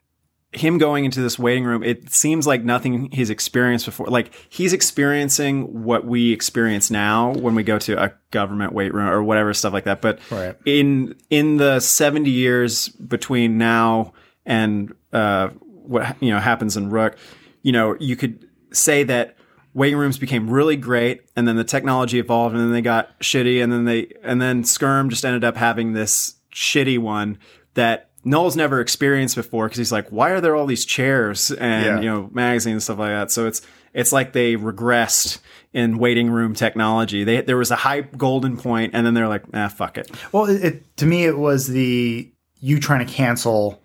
him 0.54 0.78
going 0.78 1.04
into 1.06 1.22
this 1.22 1.38
waiting 1.38 1.66
room, 1.66 1.84
it 1.84 2.10
seems 2.10 2.48
like 2.48 2.64
nothing 2.64 3.12
he's 3.12 3.30
experienced 3.30 3.86
before. 3.86 4.08
Like 4.08 4.34
he's 4.50 4.72
experiencing 4.74 5.84
what 5.84 6.06
we 6.06 6.32
experience 6.32 6.90
now 6.90 7.34
when 7.34 7.54
we 7.54 7.64
go 7.64 7.78
to 7.80 8.02
a 8.02 8.14
government 8.32 8.72
wait 8.74 8.94
room 8.94 9.10
or 9.10 9.22
whatever 9.22 9.54
stuff 9.54 9.74
like 9.74 9.84
that. 9.84 10.02
But 10.02 10.20
Right. 10.32 10.56
in 10.66 11.16
in 11.30 11.58
the 11.58 11.82
seventy 11.82 12.32
years 12.32 12.88
between 12.88 13.58
now 13.58 14.14
and 14.46 14.94
uh, 15.12 15.50
what 15.60 16.16
you 16.24 16.32
know 16.32 16.40
happens 16.40 16.78
in 16.78 16.90
Rook, 16.90 17.18
you 17.62 17.74
know, 17.74 17.98
you 18.00 18.16
could 18.16 18.47
say 18.78 19.04
that 19.04 19.36
waiting 19.74 19.98
rooms 20.00 20.18
became 20.18 20.50
really 20.50 20.76
great 20.76 21.22
and 21.36 21.48
then 21.48 21.56
the 21.56 21.64
technology 21.64 22.18
evolved 22.20 22.56
and 22.56 22.64
then 22.64 22.72
they 22.72 22.82
got 22.82 23.20
shitty 23.20 23.62
and 23.62 23.72
then 23.72 23.86
they 23.86 24.12
and 24.24 24.42
then 24.42 24.64
skirm 24.64 25.10
just 25.10 25.24
ended 25.26 25.44
up 25.44 25.56
having 25.56 25.94
this 25.94 26.36
shitty 26.54 26.98
one 26.98 27.38
that 27.76 28.10
Noel's 28.24 28.56
never 28.56 28.82
experienced 28.82 29.36
before 29.36 29.68
because 29.68 29.78
he's 29.78 29.92
like, 29.92 30.10
why 30.10 30.32
are 30.32 30.42
there 30.42 30.56
all 30.56 30.66
these 30.66 30.84
chairs 30.86 31.52
and 31.52 31.86
Yeah. 31.86 32.00
you 32.00 32.10
know 32.10 32.30
magazines 32.34 32.74
and 32.74 32.84
stuff 32.84 33.00
like 33.00 33.10
that? 33.12 33.32
So 33.32 33.46
it's 33.46 33.62
it's 33.94 34.12
like 34.12 34.34
they 34.34 34.56
regressed 34.56 35.40
in 35.74 35.98
waiting 35.98 36.30
room 36.30 36.54
technology. 36.56 37.24
They 37.24 37.42
there 37.42 37.58
was 37.58 37.70
a 37.72 37.76
high 37.76 38.02
golden 38.02 38.58
point 38.58 38.92
and 38.96 39.06
then 39.06 39.14
they're 39.14 39.28
like, 39.28 39.44
ah, 39.54 39.68
fuck 39.68 39.98
it. 39.98 40.10
Well, 40.32 40.46
it, 40.46 40.64
it 40.64 40.98
to 40.98 41.06
me 41.06 41.26
it 41.26 41.38
was 41.38 41.68
the 41.68 42.32
you 42.60 42.80
trying 42.80 43.06
to 43.06 43.14
cancel 43.14 43.82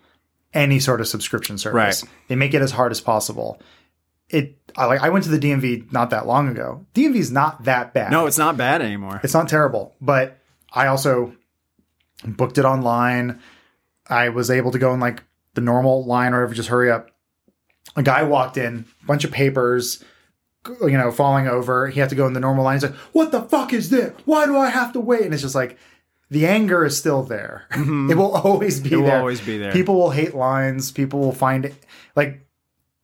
any 0.53 0.79
sort 0.79 1.01
of 1.01 1.07
subscription 1.07 1.57
service. 1.59 2.03
Right. 2.03 2.11
They 2.29 2.35
make 2.35 2.53
it 2.55 2.61
as 2.61 2.71
hard 2.71 2.91
as 2.91 2.99
possible. 3.01 3.61
It 4.29 4.57
I 4.77 4.85
like 4.85 5.01
I 5.01 5.09
went 5.09 5.23
to 5.25 5.29
the 5.29 5.39
DMV 5.39 5.91
not 5.91 6.09
that 6.11 6.25
long 6.27 6.47
ago. 6.47 6.85
DMV 6.93 7.15
is 7.15 7.31
not 7.31 7.63
that 7.65 7.93
bad. 7.93 8.11
No, 8.11 8.25
it's 8.25 8.37
not 8.37 8.57
bad 8.57 8.81
anymore. 8.81 9.19
it's 9.23 9.33
not 9.33 9.47
terrible, 9.47 9.95
but 10.01 10.37
I 10.71 10.87
also 10.87 11.33
booked 12.25 12.57
it 12.57 12.65
online. 12.65 13.39
I 14.07 14.29
was 14.29 14.49
able 14.49 14.71
to 14.71 14.79
go 14.79 14.93
in 14.93 14.99
like 14.99 15.23
the 15.53 15.61
normal 15.61 16.05
line 16.05 16.33
or 16.33 16.37
whatever, 16.41 16.53
just 16.55 16.69
hurry 16.69 16.91
up. 16.91 17.09
A 17.95 18.03
guy 18.03 18.23
walked 18.23 18.57
in, 18.57 18.85
bunch 19.05 19.23
of 19.23 19.31
papers, 19.31 20.03
you 20.81 20.97
know, 20.97 21.11
falling 21.11 21.47
over. 21.47 21.87
He 21.89 21.99
had 21.99 22.09
to 22.09 22.15
go 22.15 22.25
in 22.25 22.33
the 22.33 22.39
normal 22.39 22.63
line. 22.63 22.75
He's 22.77 22.83
like, 22.83 22.95
"What 23.11 23.31
the 23.31 23.41
fuck 23.43 23.73
is 23.73 23.89
this? 23.89 24.13
Why 24.25 24.45
do 24.45 24.57
I 24.57 24.69
have 24.69 24.93
to 24.93 24.99
wait?" 24.99 25.21
And 25.23 25.33
it's 25.33 25.43
just 25.43 25.53
like 25.55 25.77
the 26.31 26.47
anger 26.47 26.83
is 26.85 26.97
still 26.97 27.21
there. 27.23 27.67
It 27.75 28.15
will 28.17 28.31
always 28.35 28.79
be 28.79 28.89
Mm-hmm. 28.89 28.99
It 28.99 29.03
will 29.03 29.11
always 29.11 29.41
be 29.41 29.57
there. 29.59 29.71
People 29.71 29.95
will 29.95 30.09
hate 30.09 30.33
lines. 30.33 30.91
People 30.91 31.19
will 31.19 31.33
find 31.33 31.65
it 31.65 31.75
like 32.15 32.45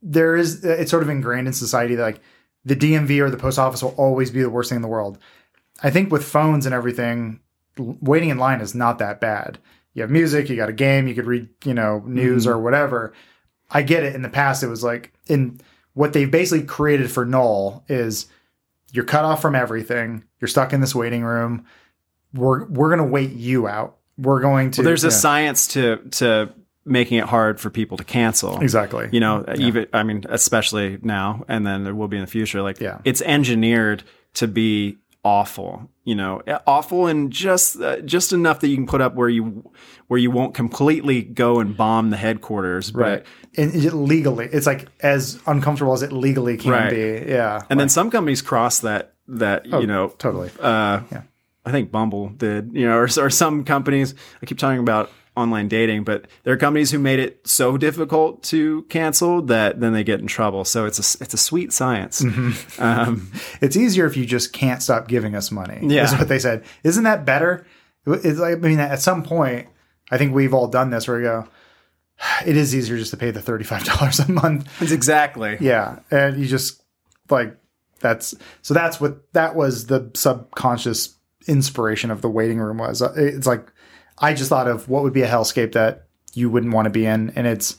there 0.01 0.35
is. 0.35 0.63
Uh, 0.63 0.69
it's 0.69 0.91
sort 0.91 1.03
of 1.03 1.09
ingrained 1.09 1.47
in 1.47 1.53
society 1.53 1.95
that 1.95 2.03
like 2.03 2.21
the 2.65 2.75
DMV 2.75 3.19
or 3.19 3.29
the 3.29 3.37
post 3.37 3.59
office 3.59 3.83
will 3.83 3.91
always 3.91 4.31
be 4.31 4.41
the 4.41 4.49
worst 4.49 4.69
thing 4.69 4.77
in 4.77 4.81
the 4.81 4.87
world. 4.87 5.17
I 5.81 5.89
think 5.89 6.11
with 6.11 6.25
phones 6.25 6.65
and 6.65 6.75
everything, 6.75 7.39
waiting 7.77 8.29
in 8.29 8.37
line 8.37 8.61
is 8.61 8.75
not 8.75 8.99
that 8.99 9.21
bad. 9.21 9.59
You 9.93 10.01
have 10.03 10.11
music, 10.11 10.49
you 10.49 10.55
got 10.55 10.69
a 10.69 10.73
game, 10.73 11.07
you 11.07 11.15
could 11.15 11.25
read, 11.25 11.49
you 11.65 11.73
know, 11.73 12.03
news 12.05 12.43
mm-hmm. 12.43 12.53
or 12.53 12.59
whatever. 12.59 13.13
I 13.71 13.81
get 13.81 14.03
it. 14.03 14.15
In 14.15 14.21
the 14.21 14.29
past, 14.29 14.63
it 14.63 14.67
was 14.67 14.83
like 14.83 15.13
in 15.27 15.59
what 15.93 16.13
they've 16.13 16.29
basically 16.29 16.65
created 16.65 17.11
for 17.11 17.25
Null 17.25 17.83
is 17.87 18.27
you're 18.91 19.05
cut 19.05 19.25
off 19.25 19.41
from 19.41 19.55
everything. 19.55 20.23
You're 20.39 20.47
stuck 20.47 20.73
in 20.73 20.81
this 20.81 20.95
waiting 20.95 21.23
room. 21.23 21.65
We're 22.33 22.65
we're 22.65 22.89
gonna 22.89 23.05
wait 23.05 23.31
you 23.31 23.67
out. 23.67 23.97
We're 24.17 24.41
going 24.41 24.71
to. 24.71 24.83
There's 24.83 25.03
a 25.03 25.07
yeah, 25.07 25.13
science 25.13 25.67
to 25.69 25.97
to 26.11 26.53
making 26.85 27.17
it 27.19 27.25
hard 27.25 27.59
for 27.59 27.69
people 27.69 27.97
to 27.97 28.03
cancel. 28.03 28.59
exactly. 28.59 29.09
You 29.11 29.19
know, 29.19 29.45
even 29.57 29.87
I 29.93 30.03
mean, 30.03 30.23
especially 30.29 30.97
now, 31.01 31.43
and 31.47 31.65
then 31.67 31.83
there 31.83 31.93
will 31.95 32.07
be 32.07 32.17
in 32.17 32.21
the 32.21 32.27
future. 32.31 32.61
Like, 32.61 32.79
Yeah. 32.79 32.99
it's 33.03 33.21
engineered 33.21 34.03
to 34.35 34.47
be 34.47 34.97
awful. 35.23 35.89
You 36.05 36.15
know, 36.15 36.41
awful 36.65 37.05
and 37.05 37.29
just 37.31 37.79
uh, 37.79 38.01
just 38.01 38.33
enough 38.33 38.61
that 38.61 38.67
you 38.69 38.75
can 38.75 38.87
put 38.87 39.01
up 39.01 39.13
where 39.15 39.29
you 39.29 39.69
where 40.07 40.17
you 40.19 40.31
won't 40.31 40.55
completely 40.55 41.21
go 41.21 41.59
and 41.59 41.77
bomb 41.77 42.09
the 42.09 42.17
headquarters, 42.17 42.89
but 42.91 42.99
right. 43.01 43.25
And 43.57 43.75
it 43.75 43.93
legally, 43.93 44.47
it's 44.51 44.65
like 44.65 44.87
as 45.01 45.39
uncomfortable 45.45 45.93
as 45.93 46.01
it 46.01 46.11
legally 46.11 46.57
can 46.57 46.71
Right. 46.71 46.89
be. 46.89 47.25
Yeah. 47.31 47.61
And 47.69 47.79
then 47.79 47.89
some 47.89 48.09
companies 48.09 48.41
cross 48.41 48.79
that 48.79 49.13
that 49.27 49.67
you 49.67 49.85
know 49.85 50.07
totally. 50.17 50.49
uh, 50.59 51.01
Yeah. 51.11 51.21
I 51.65 51.71
think 51.71 51.91
Bumble 51.91 52.29
did, 52.29 52.71
you 52.73 52.87
know, 52.87 52.95
or, 52.97 53.03
or 53.19 53.29
some 53.29 53.63
companies. 53.65 54.15
I 54.41 54.47
keep 54.47 54.57
talking 54.57 54.79
about 54.79 55.11
online 55.39 55.67
dating, 55.67 56.03
but 56.03 56.27
there 56.43 56.53
are 56.53 56.57
companies 56.57 56.91
who 56.91 56.99
made 56.99 57.19
it 57.19 57.47
so 57.47 57.77
difficult 57.77 58.43
to 58.43 58.83
cancel 58.83 59.41
that 59.43 59.79
then 59.79 59.93
they 59.93 60.03
get 60.03 60.19
in 60.19 60.27
trouble. 60.27 60.65
So 60.65 60.85
it's 60.85 60.99
a 60.99 61.23
it's 61.23 61.33
a 61.33 61.37
sweet 61.37 61.73
science. 61.73 62.21
Mm-hmm. 62.21 62.81
Um, 62.89 63.31
It's 63.61 63.75
easier 63.75 64.05
if 64.05 64.15
you 64.17 64.25
just 64.25 64.53
can't 64.53 64.81
stop 64.81 65.07
giving 65.07 65.35
us 65.35 65.51
money. 65.51 65.79
Yeah. 65.81 66.05
Is 66.05 66.13
what 66.13 66.27
they 66.27 66.39
said. 66.39 66.63
Isn't 66.83 67.03
that 67.03 67.25
better? 67.25 67.65
It's 68.05 68.39
like, 68.39 68.53
I 68.53 68.57
mean, 68.57 68.79
at 68.79 69.01
some 69.01 69.23
point, 69.23 69.67
I 70.11 70.17
think 70.17 70.33
we've 70.33 70.53
all 70.53 70.67
done 70.67 70.89
this 70.89 71.07
where 71.07 71.17
we 71.17 71.23
go, 71.23 71.47
it 72.45 72.57
is 72.57 72.75
easier 72.75 72.97
just 72.97 73.11
to 73.11 73.17
pay 73.17 73.31
the 73.31 73.39
$35 73.39 74.27
a 74.27 74.31
month. 74.31 74.67
it's 74.81 74.91
exactly. 74.91 75.57
Yeah. 75.59 75.99
And 76.09 76.37
you 76.39 76.45
just 76.47 76.81
like, 77.29 77.55
that's, 77.99 78.33
so 78.61 78.73
that's 78.73 78.99
what, 78.99 79.31
that 79.33 79.55
was 79.55 79.87
the 79.87 80.09
subconscious 80.15 81.17
inspiration 81.47 82.11
of 82.11 82.21
the 82.21 82.29
waiting 82.29 82.59
room 82.59 82.77
was. 82.77 83.01
It's 83.01 83.47
like, 83.47 83.71
I 84.19 84.33
just 84.33 84.49
thought 84.49 84.67
of 84.67 84.87
what 84.89 85.03
would 85.03 85.13
be 85.13 85.21
a 85.21 85.27
hellscape 85.27 85.71
that 85.73 86.07
you 86.33 86.49
wouldn't 86.49 86.73
want 86.73 86.85
to 86.85 86.89
be 86.89 87.05
in. 87.05 87.31
And 87.35 87.47
it's, 87.47 87.77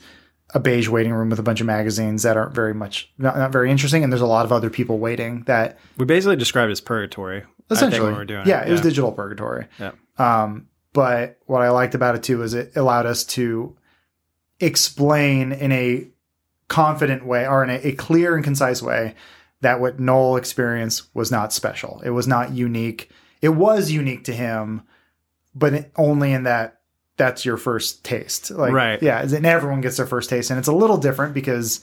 a 0.53 0.59
beige 0.59 0.88
waiting 0.88 1.12
room 1.12 1.31
with 1.31 1.38
a 1.38 1.44
bunch 1.44 1.61
of 1.61 1.66
magazines 1.68 2.24
that 2.24 2.37
aren't 2.37 2.53
very 2.53 2.74
much 2.74 3.09
not, 3.18 3.37
not 3.38 3.53
very 3.53 3.70
interesting 3.70 4.03
and 4.03 4.12
there's 4.12 4.20
a 4.20 4.26
lot 4.26 4.44
of 4.44 4.50
other 4.50 4.68
people 4.68 4.98
waiting 4.98 5.44
that 5.44 5.79
We 5.96 6.07
basically 6.07 6.35
described 6.35 6.72
as 6.72 6.81
purgatory. 6.81 7.44
Essentially 7.70 8.12
we're 8.12 8.24
doing 8.24 8.48
yeah 8.48 8.62
it. 8.62 8.68
it 8.68 8.72
was 8.72 8.81
digital 8.81 9.12
purgatory 9.12 9.68
Yeah. 9.79 9.92
um 10.18 10.66
but 10.92 11.38
what 11.46 11.62
i 11.62 11.70
liked 11.70 11.94
about 11.94 12.16
it 12.16 12.24
too 12.24 12.42
is 12.42 12.53
it 12.55 12.72
allowed 12.74 13.07
us 13.07 13.22
to 13.26 13.76
explain 14.59 15.53
in 15.53 15.72
a 15.72 16.07
confident 16.68 17.24
way 17.26 17.46
or 17.46 17.64
in 17.64 17.70
a, 17.70 17.74
a 17.88 17.92
clear 17.92 18.35
and 18.35 18.44
concise 18.44 18.83
way 18.83 19.14
that 19.61 19.81
what 19.81 19.98
noel 20.00 20.37
experienced 20.37 21.14
was 21.14 21.31
not 21.31 21.53
special 21.53 22.00
it 22.05 22.11
was 22.11 22.26
not 22.26 22.53
unique 22.53 23.11
it 23.40 23.50
was 23.50 23.90
unique 23.90 24.24
to 24.24 24.33
him 24.33 24.83
but 25.54 25.72
it- 25.74 25.92
only 25.96 26.32
in 26.32 26.44
that 26.44 26.80
that's 27.16 27.44
your 27.44 27.56
first 27.58 28.02
taste 28.04 28.50
like 28.50 28.72
Right. 28.72 29.02
yeah 29.02 29.20
and 29.22 29.44
everyone 29.46 29.80
gets 29.82 29.96
their 29.98 30.06
first 30.06 30.30
taste 30.30 30.50
and 30.50 30.58
it's 30.58 30.68
a 30.68 30.72
little 30.72 30.96
different 30.96 31.34
because 31.34 31.80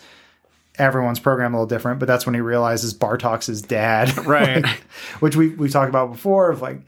everyone's 0.80 1.19
program 1.19 1.53
a 1.53 1.58
little 1.58 1.67
different 1.67 1.99
but 1.99 2.08
that's 2.08 2.25
when 2.25 2.36
he 2.36 2.41
realizes 2.41 2.93
bartok's 2.93 3.47
his 3.47 3.62
dad 3.62 4.15
Right. 4.25 4.63
Like, 4.63 4.84
which 5.19 5.36
we 5.36 5.49
we've 5.49 5.71
talked 5.71 5.89
about 5.89 6.12
before 6.12 6.49
of 6.51 6.62
like 6.62 6.82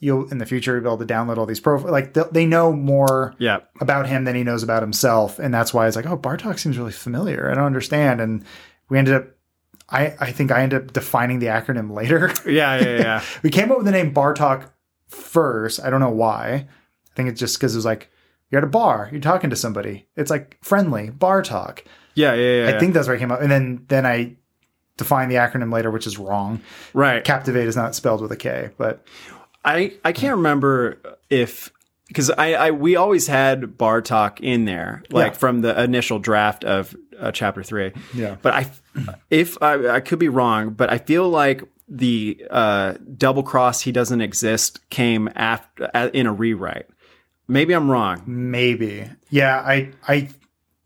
you'll 0.00 0.28
in 0.30 0.38
the 0.38 0.46
future 0.46 0.72
you'll 0.74 0.82
be 0.82 0.88
able 0.88 0.98
to 0.98 1.06
download 1.06 1.36
all 1.38 1.46
these 1.46 1.60
profiles 1.60 1.90
like 1.90 2.14
they, 2.14 2.22
they 2.32 2.46
know 2.46 2.72
more 2.72 3.34
Yeah. 3.38 3.58
about 3.80 4.06
him 4.08 4.24
than 4.24 4.34
he 4.34 4.42
knows 4.42 4.62
about 4.62 4.82
himself 4.82 5.38
and 5.38 5.52
that's 5.52 5.72
why 5.74 5.86
it's 5.86 5.96
like 5.96 6.06
oh 6.06 6.16
bartok 6.18 6.58
seems 6.58 6.76
really 6.78 6.92
familiar 6.92 7.50
i 7.50 7.54
don't 7.54 7.64
understand 7.64 8.20
and 8.20 8.44
we 8.88 8.98
ended 8.98 9.14
up 9.14 9.26
i 9.90 10.14
i 10.20 10.30
think 10.32 10.50
i 10.50 10.62
ended 10.62 10.82
up 10.82 10.92
defining 10.92 11.38
the 11.40 11.46
acronym 11.46 11.90
later 11.94 12.32
Yeah. 12.46 12.80
Yeah. 12.80 12.96
Yeah. 12.98 13.22
we 13.42 13.50
came 13.50 13.70
up 13.70 13.78
with 13.78 13.86
the 13.86 13.92
name 13.92 14.12
bartok 14.14 14.70
first 15.12 15.80
i 15.84 15.90
don't 15.90 16.00
know 16.00 16.10
why 16.10 16.66
i 17.10 17.14
think 17.14 17.28
it's 17.28 17.40
just 17.40 17.58
because 17.58 17.74
it 17.74 17.78
was 17.78 17.84
like 17.84 18.10
you're 18.50 18.58
at 18.58 18.64
a 18.64 18.70
bar 18.70 19.08
you're 19.12 19.20
talking 19.20 19.50
to 19.50 19.56
somebody 19.56 20.06
it's 20.16 20.30
like 20.30 20.58
friendly 20.62 21.10
bar 21.10 21.42
talk 21.42 21.84
yeah. 22.14 22.34
Yeah. 22.34 22.64
Yeah. 22.66 22.76
i 22.76 22.78
think 22.78 22.94
that's 22.94 23.06
where 23.06 23.16
i 23.16 23.18
came 23.18 23.32
up 23.32 23.40
and 23.40 23.50
then 23.50 23.84
then 23.88 24.04
i 24.06 24.34
defined 24.96 25.30
the 25.30 25.36
acronym 25.36 25.72
later 25.72 25.90
which 25.90 26.06
is 26.06 26.18
wrong 26.18 26.60
right. 26.92 27.24
captivate 27.24 27.66
is 27.66 27.76
not 27.76 27.94
spelled 27.94 28.20
with 28.20 28.30
a 28.32 28.36
k 28.36 28.70
but 28.76 29.04
I 29.64 29.92
I 30.04 30.10
can't 30.12 30.36
remember 30.36 30.98
if 31.30 31.70
because 32.08 32.30
I, 32.30 32.54
I 32.54 32.70
we 32.72 32.96
always 32.96 33.28
had 33.28 33.78
bar 33.78 34.02
talk 34.02 34.40
in 34.40 34.64
there 34.64 35.04
like 35.10 35.32
Yeah. 35.32 35.38
from 35.38 35.60
the 35.60 35.80
initial 35.82 36.18
draft 36.18 36.64
of 36.64 36.96
uh, 37.18 37.30
chapter 37.30 37.62
three. 37.62 37.92
Yeah. 38.12 38.36
But 38.42 38.54
I 38.54 38.70
if 39.30 39.62
I, 39.62 39.88
I 39.88 40.00
could 40.00 40.18
be 40.18 40.28
wrong, 40.28 40.70
but 40.70 40.90
I 40.92 40.98
feel 40.98 41.28
like 41.30 41.62
the 41.92 42.42
uh, 42.50 42.94
double 43.16 43.42
cross 43.42 43.82
he 43.82 43.92
doesn't 43.92 44.22
exist 44.22 44.88
came 44.88 45.28
after 45.34 45.90
uh, 45.94 46.08
in 46.14 46.26
a 46.26 46.32
rewrite. 46.32 46.86
Maybe 47.46 47.74
I'm 47.74 47.90
wrong. 47.90 48.22
Maybe. 48.26 49.08
Yeah, 49.28 49.60
I 49.60 49.92
I 50.08 50.30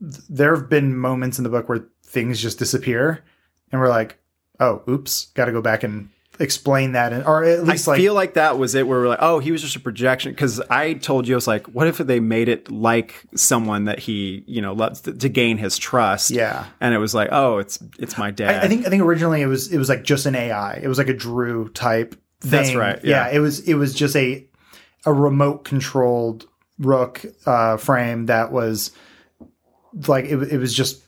there 0.00 0.54
have 0.54 0.68
been 0.68 0.96
moments 0.96 1.38
in 1.38 1.44
the 1.44 1.50
book 1.50 1.68
where 1.68 1.86
things 2.04 2.42
just 2.42 2.58
disappear 2.58 3.24
and 3.70 3.80
we're 3.80 3.88
like, 3.88 4.18
"Oh, 4.58 4.82
oops, 4.88 5.26
got 5.34 5.44
to 5.44 5.52
go 5.52 5.62
back 5.62 5.84
and 5.84 6.10
explain 6.38 6.92
that 6.92 7.12
and 7.12 7.24
or 7.24 7.44
at 7.44 7.60
I 7.60 7.62
least 7.62 7.86
like 7.86 7.98
feel 7.98 8.14
like 8.14 8.34
that 8.34 8.58
was 8.58 8.74
it. 8.74 8.86
Where 8.86 9.00
we're 9.00 9.08
like, 9.08 9.18
oh, 9.22 9.38
he 9.38 9.52
was 9.52 9.62
just 9.62 9.76
a 9.76 9.80
projection. 9.80 10.32
Because 10.32 10.60
I 10.70 10.94
told 10.94 11.26
you, 11.26 11.34
I 11.34 11.36
was 11.36 11.46
like, 11.46 11.66
what 11.66 11.86
if 11.86 11.98
they 11.98 12.20
made 12.20 12.48
it 12.48 12.70
like 12.70 13.24
someone 13.34 13.84
that 13.84 13.98
he, 13.98 14.44
you 14.46 14.60
know, 14.60 14.72
loves 14.72 15.02
to, 15.02 15.12
to 15.12 15.28
gain 15.28 15.58
his 15.58 15.78
trust? 15.78 16.30
Yeah. 16.30 16.66
And 16.80 16.94
it 16.94 16.98
was 16.98 17.14
like, 17.14 17.28
oh, 17.32 17.58
it's 17.58 17.78
it's 17.98 18.18
my 18.18 18.30
dad. 18.30 18.62
I, 18.62 18.64
I 18.64 18.68
think 18.68 18.86
I 18.86 18.90
think 18.90 19.02
originally 19.02 19.42
it 19.42 19.46
was 19.46 19.72
it 19.72 19.78
was 19.78 19.88
like 19.88 20.04
just 20.04 20.26
an 20.26 20.34
AI. 20.34 20.80
It 20.82 20.88
was 20.88 20.98
like 20.98 21.08
a 21.08 21.14
Drew 21.14 21.68
type 21.70 22.14
thing. 22.40 22.50
That's 22.50 22.74
right, 22.74 23.02
yeah. 23.04 23.28
it 23.30 23.38
was 23.38 23.60
it 23.60 23.74
was 23.74 23.94
just 23.94 24.16
a 24.16 24.46
a 25.04 25.12
remote 25.12 25.64
controlled 25.64 26.46
rook 26.78 27.24
uh 27.46 27.78
frame 27.78 28.26
that 28.26 28.52
was 28.52 28.90
like 30.06 30.26
it, 30.26 30.36
it 30.52 30.58
was 30.58 30.74
just 30.74 31.05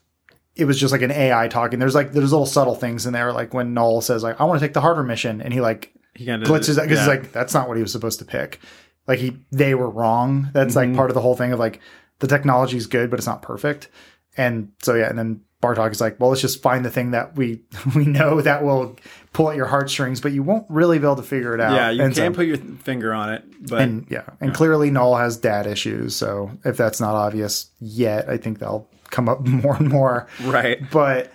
it 0.59 0.65
was 0.65 0.79
just 0.79 0.93
like 0.93 1.03
an 1.03 1.13
AI 1.13 1.47
talking. 1.49 1.79
There's 1.79 1.95
like 1.95 2.13
there's 2.13 2.33
little 2.33 2.47
subtle 2.47 2.75
things 2.75 3.07
in 3.07 3.13
there, 3.13 3.33
like 3.33 3.55
when 3.55 3.73
Null 3.75 4.01
says 4.01 4.25
like 4.25 4.41
I 4.41 4.45
want 4.45 4.61
to 4.61 4.67
take 4.67 4.75
the 4.75 4.81
harder 4.81 5.05
mission, 5.05 5.41
and 5.41 5.55
he 5.55 5.61
like 5.61 5.95
he 6.15 6.27
kind 6.27 6.43
of 6.43 6.49
blitzes 6.49 6.83
because 6.83 7.07
like 7.07 7.33
that's 7.33 7.55
not 7.55 7.69
what 7.69 7.77
he 7.77 7.83
was 7.83 7.93
supposed 7.93 8.19
to 8.19 8.25
pick. 8.25 8.59
Like 9.07 9.21
he 9.21 9.39
they 9.53 9.77
were 9.77 9.89
wrong. 9.89 10.51
That's 10.53 10.75
like 10.75 10.89
mm-hmm. 10.89 10.97
part 10.97 11.11
of 11.11 11.15
the 11.15 11.21
whole 11.21 11.37
thing 11.37 11.53
of 11.53 11.61
like 11.61 11.81
the 12.19 12.27
technology 12.27 12.77
is 12.77 12.89
good, 12.89 13.09
but 13.09 13.21
it's 13.21 13.27
not 13.27 13.41
perfect. 13.41 13.89
And 14.37 14.73
so 14.83 14.95
yeah, 14.95 15.09
and 15.09 15.17
then 15.17 15.43
Bartok 15.63 15.93
is 15.93 16.01
like, 16.01 16.19
well, 16.19 16.31
let's 16.31 16.41
just 16.43 16.61
find 16.61 16.85
the 16.85 16.91
thing 16.91 17.13
that 17.13 17.37
we 17.37 17.63
we 17.95 18.05
know 18.05 18.41
that 18.41 18.65
will 18.65 18.97
pull 19.33 19.51
at 19.51 19.57
your 19.57 19.67
heartstrings, 19.67 20.21
but 20.21 20.33
you 20.33 20.43
won't 20.43 20.67
really 20.69 20.99
be 20.99 21.05
able 21.05 21.17
to 21.17 21.23
figure 21.23 21.55
it 21.55 21.61
out. 21.61 21.75
yeah, 21.75 21.91
you 21.91 22.03
and 22.03 22.15
can't 22.15 22.35
so- 22.35 22.39
put 22.39 22.47
your 22.47 22.57
finger 22.57 23.15
on 23.15 23.33
it, 23.33 23.45
but 23.69 23.81
and 23.81 24.07
yeah, 24.11 24.25
and 24.41 24.53
clearly 24.53 24.91
Null 24.91 25.15
has 25.15 25.37
dad 25.37 25.69
issues. 25.69 26.17
So 26.17 26.51
if 26.65 26.77
that's 26.77 27.01
not 27.01 27.15
obvious 27.15 27.71
yet, 27.79 28.29
I 28.29 28.39
think 28.39 28.59
they'll 28.59 28.89
come 29.11 29.29
up 29.29 29.41
more 29.47 29.77
and 29.77 29.89
more 29.89 30.27
right, 30.45 30.79
but 30.91 31.33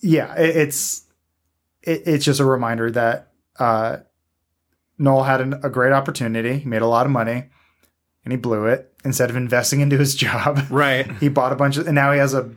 yeah, 0.00 0.34
it, 0.36 0.56
it's 0.56 1.04
it, 1.82 2.02
it's 2.06 2.24
just 2.24 2.40
a 2.40 2.44
reminder 2.44 2.90
that 2.90 3.32
uh, 3.58 3.98
Noel 4.98 5.24
had 5.24 5.40
an, 5.40 5.54
a 5.62 5.70
great 5.70 5.92
opportunity. 5.92 6.58
He 6.58 6.68
made 6.68 6.82
a 6.82 6.86
lot 6.86 7.06
of 7.06 7.12
money, 7.12 7.44
and 8.24 8.32
he 8.32 8.36
blew 8.36 8.66
it. 8.66 8.90
Instead 9.04 9.28
of 9.28 9.36
investing 9.36 9.80
into 9.80 9.98
his 9.98 10.14
job, 10.14 10.60
right, 10.70 11.10
he 11.18 11.28
bought 11.28 11.52
a 11.52 11.56
bunch 11.56 11.76
of, 11.76 11.86
and 11.86 11.94
now 11.94 12.12
he 12.12 12.18
has 12.18 12.34
a 12.34 12.50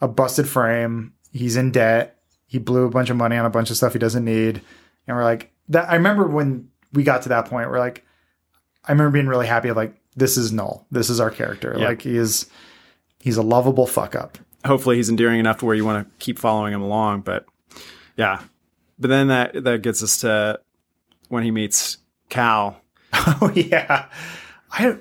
a 0.00 0.08
busted 0.08 0.48
frame. 0.48 1.14
He's 1.32 1.56
in 1.56 1.70
debt. 1.70 2.18
He 2.46 2.58
blew 2.58 2.84
a 2.84 2.90
bunch 2.90 3.10
of 3.10 3.16
money 3.16 3.36
on 3.36 3.46
a 3.46 3.50
bunch 3.50 3.70
of 3.70 3.76
stuff 3.76 3.92
he 3.92 3.98
doesn't 3.98 4.24
need, 4.24 4.60
and 5.06 5.16
we're 5.16 5.24
like 5.24 5.52
that. 5.68 5.88
I 5.88 5.94
remember 5.94 6.26
when 6.26 6.68
we 6.92 7.02
got 7.02 7.22
to 7.22 7.28
that 7.30 7.46
point. 7.46 7.70
We're 7.70 7.78
like, 7.78 8.04
I 8.84 8.92
remember 8.92 9.12
being 9.12 9.26
really 9.28 9.46
happy. 9.46 9.68
Of 9.68 9.76
like, 9.76 9.94
this 10.16 10.36
is 10.36 10.52
Null. 10.52 10.86
This 10.90 11.10
is 11.10 11.20
our 11.20 11.30
character. 11.30 11.74
Yeah. 11.78 11.88
Like 11.88 12.02
he 12.02 12.16
is. 12.16 12.48
He's 13.24 13.38
a 13.38 13.42
lovable 13.42 13.86
fuck 13.86 14.14
up. 14.14 14.36
hopefully 14.66 14.96
he's 14.96 15.08
endearing 15.08 15.40
enough 15.40 15.56
to 15.60 15.64
where 15.64 15.74
you 15.74 15.82
want 15.82 16.06
to 16.06 16.14
keep 16.22 16.38
following 16.38 16.74
him 16.74 16.82
along. 16.82 17.22
But 17.22 17.46
yeah, 18.18 18.42
but 18.98 19.08
then 19.08 19.28
that 19.28 19.64
that 19.64 19.80
gets 19.80 20.02
us 20.02 20.20
to 20.20 20.60
when 21.30 21.42
he 21.42 21.50
meets 21.50 21.96
Cal. 22.28 22.80
Oh 23.40 23.50
yeah, 23.54 24.10
I 24.70 24.98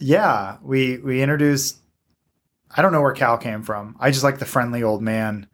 yeah 0.00 0.56
we 0.62 0.98
we 0.98 1.22
introduced. 1.22 1.76
I 2.76 2.82
don't 2.82 2.90
know 2.90 3.00
where 3.02 3.12
Cal 3.12 3.38
came 3.38 3.62
from. 3.62 3.94
I 4.00 4.10
just 4.10 4.24
like 4.24 4.40
the 4.40 4.44
friendly 4.46 4.82
old 4.82 5.00
man. 5.00 5.46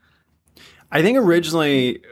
I 0.90 1.02
think 1.02 1.18
originally, 1.18 2.02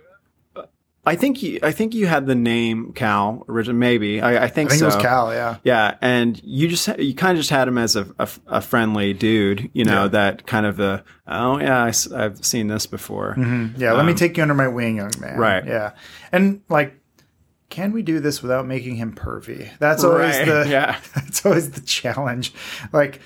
I 1.08 1.16
think 1.16 1.42
you, 1.42 1.58
I 1.62 1.72
think 1.72 1.94
you 1.94 2.06
had 2.06 2.26
the 2.26 2.34
name 2.34 2.92
Cal 2.92 3.44
originally. 3.48 3.78
Maybe 3.78 4.20
I, 4.20 4.44
I 4.44 4.48
think 4.48 4.70
I 4.70 4.76
think 4.76 4.80
so. 4.80 4.84
it 4.86 4.94
was 4.94 4.96
Cal. 4.96 5.32
Yeah. 5.32 5.56
Yeah, 5.64 5.96
and 6.00 6.40
you 6.44 6.68
just 6.68 6.86
you 6.98 7.14
kind 7.14 7.32
of 7.32 7.38
just 7.38 7.50
had 7.50 7.66
him 7.68 7.78
as 7.78 7.96
a, 7.96 8.06
a, 8.18 8.28
a 8.46 8.60
friendly 8.60 9.12
dude, 9.14 9.70
you 9.72 9.84
know, 9.84 10.02
Yeah. 10.04 10.08
that 10.08 10.46
kind 10.46 10.66
of 10.66 10.78
a 10.80 11.04
oh 11.26 11.58
yeah, 11.58 11.82
I, 11.84 11.92
have 12.20 12.44
seen 12.44 12.68
this 12.68 12.86
before. 12.86 13.34
Yeah, 13.76 13.92
let 13.92 14.06
me 14.06 14.14
take 14.14 14.36
you 14.36 14.42
under 14.42 14.54
my 14.54 14.68
wing, 14.68 14.96
young 14.96 15.12
man. 15.20 15.34
Um, 15.34 15.40
Right. 15.40 15.66
Yeah. 15.66 15.92
And 16.30 16.62
like, 16.68 16.94
can 17.70 17.92
we 17.92 18.02
do 18.02 18.20
this 18.20 18.40
without 18.42 18.66
making 18.66 18.96
him 18.96 19.14
pervy? 19.14 19.70
That's 19.78 20.04
always 20.04 20.36
Right, 20.36 20.46
the 20.46 20.66
yeah. 20.70 20.98
That's 21.14 21.44
always 21.44 21.70
the 21.72 21.80
challenge. 21.82 22.52
Like, 22.92 23.20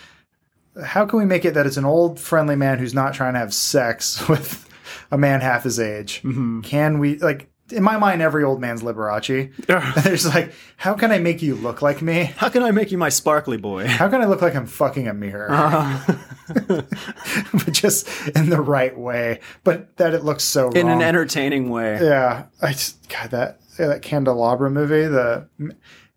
how 0.84 1.04
can 1.06 1.18
we 1.18 1.24
make 1.26 1.44
it 1.44 1.54
that 1.54 1.66
it's 1.66 1.76
an 1.76 1.84
old 1.84 2.18
friendly 2.18 2.56
man 2.56 2.78
who's 2.78 2.94
not 2.94 3.14
trying 3.14 3.34
to 3.34 3.38
have 3.38 3.52
sex 3.52 4.26
with 4.28 4.68
a 5.10 5.18
man 5.18 5.40
half 5.40 5.64
his 5.64 5.78
age? 5.78 6.22
Mm-hmm. 6.22 6.62
Can 6.62 6.98
we 6.98 7.18
like? 7.18 7.48
In 7.72 7.82
my 7.82 7.96
mind, 7.96 8.22
every 8.22 8.44
old 8.44 8.60
man's 8.60 8.82
Liberace. 8.82 9.52
There's 10.04 10.26
like, 10.26 10.52
how 10.76 10.94
can 10.94 11.10
I 11.10 11.18
make 11.18 11.42
you 11.42 11.54
look 11.54 11.82
like 11.82 12.02
me? 12.02 12.24
How 12.36 12.48
can 12.48 12.62
I 12.62 12.70
make 12.70 12.92
you 12.92 12.98
my 12.98 13.08
sparkly 13.08 13.56
boy? 13.56 13.86
How 13.86 14.08
can 14.08 14.20
I 14.20 14.26
look 14.26 14.42
like 14.42 14.54
I'm 14.54 14.66
fucking 14.66 15.08
a 15.08 15.14
mirror? 15.14 15.50
Uh-huh. 15.50 16.14
but 17.52 17.72
just 17.72 18.08
in 18.28 18.50
the 18.50 18.60
right 18.60 18.96
way, 18.96 19.40
but 19.64 19.96
that 19.96 20.14
it 20.14 20.24
looks 20.24 20.44
so 20.44 20.70
In 20.70 20.86
wrong. 20.86 21.00
an 21.00 21.08
entertaining 21.08 21.70
way. 21.70 21.98
Yeah, 22.02 22.44
I 22.60 22.72
just 22.72 23.08
God 23.08 23.30
that 23.30 23.60
yeah, 23.78 23.86
that 23.88 24.02
Candelabra 24.02 24.70
movie. 24.70 25.06
The 25.06 25.48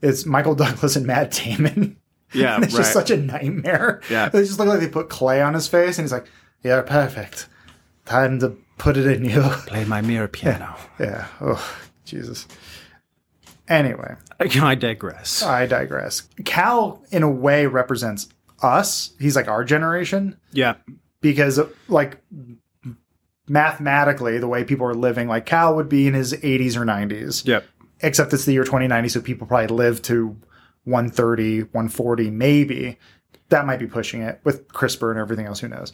it's 0.01 0.25
Michael 0.25 0.55
Douglas 0.55 0.95
and 0.95 1.05
Matt 1.05 1.31
Damon. 1.31 1.97
Yeah, 2.33 2.59
it's 2.61 2.75
just 2.75 2.91
such 2.91 3.11
a 3.11 3.17
nightmare. 3.17 4.01
Yeah. 4.09 4.29
they 4.29 4.41
just 4.41 4.59
look 4.59 4.67
like 4.67 4.79
they 4.79 4.89
put 4.89 5.09
clay 5.09 5.41
on 5.41 5.53
his 5.53 5.67
face, 5.67 5.97
and 5.97 6.03
he's 6.05 6.11
like, 6.11 6.27
"Yeah, 6.63 6.81
perfect. 6.81 7.47
Time 8.05 8.39
to 8.39 8.57
put 8.77 8.97
it 8.97 9.05
in 9.07 9.25
you." 9.25 9.41
Play 9.67 9.85
my 9.85 10.01
mirror 10.01 10.27
piano. 10.39 10.75
yeah. 10.99 11.27
Oh, 11.41 11.75
Jesus. 12.05 12.47
Anyway, 13.67 14.15
I 14.39 14.75
digress. 14.75 15.41
I 15.41 15.65
digress. 15.65 16.27
Cal, 16.45 17.03
in 17.11 17.23
a 17.23 17.29
way, 17.29 17.65
represents 17.65 18.29
us. 18.61 19.11
He's 19.19 19.35
like 19.35 19.47
our 19.47 19.63
generation 19.63 20.37
yeah, 20.51 20.75
because 21.21 21.59
like 21.87 22.21
mathematically 23.47 24.37
the 24.39 24.47
way 24.47 24.63
people 24.63 24.87
are 24.87 24.95
living 24.95 25.27
like 25.27 25.45
cal 25.45 25.75
would 25.75 25.87
be 25.89 26.07
in 26.07 26.13
his 26.15 26.33
80s 26.33 26.75
or 26.75 26.83
90s 26.83 27.45
yep, 27.45 27.63
except 27.99 28.33
it's 28.33 28.45
the 28.45 28.53
year 28.53 28.63
2090 28.63 29.09
so 29.09 29.21
people 29.21 29.45
probably 29.45 29.67
live 29.67 30.01
to 30.01 30.35
130 30.85 31.61
140 31.61 32.31
maybe 32.31 32.97
that 33.49 33.67
might 33.67 33.77
be 33.77 33.85
pushing 33.85 34.21
it 34.23 34.39
with 34.43 34.67
crispr 34.69 35.11
and 35.11 35.19
everything 35.19 35.45
else 35.45 35.59
who 35.59 35.67
knows 35.67 35.93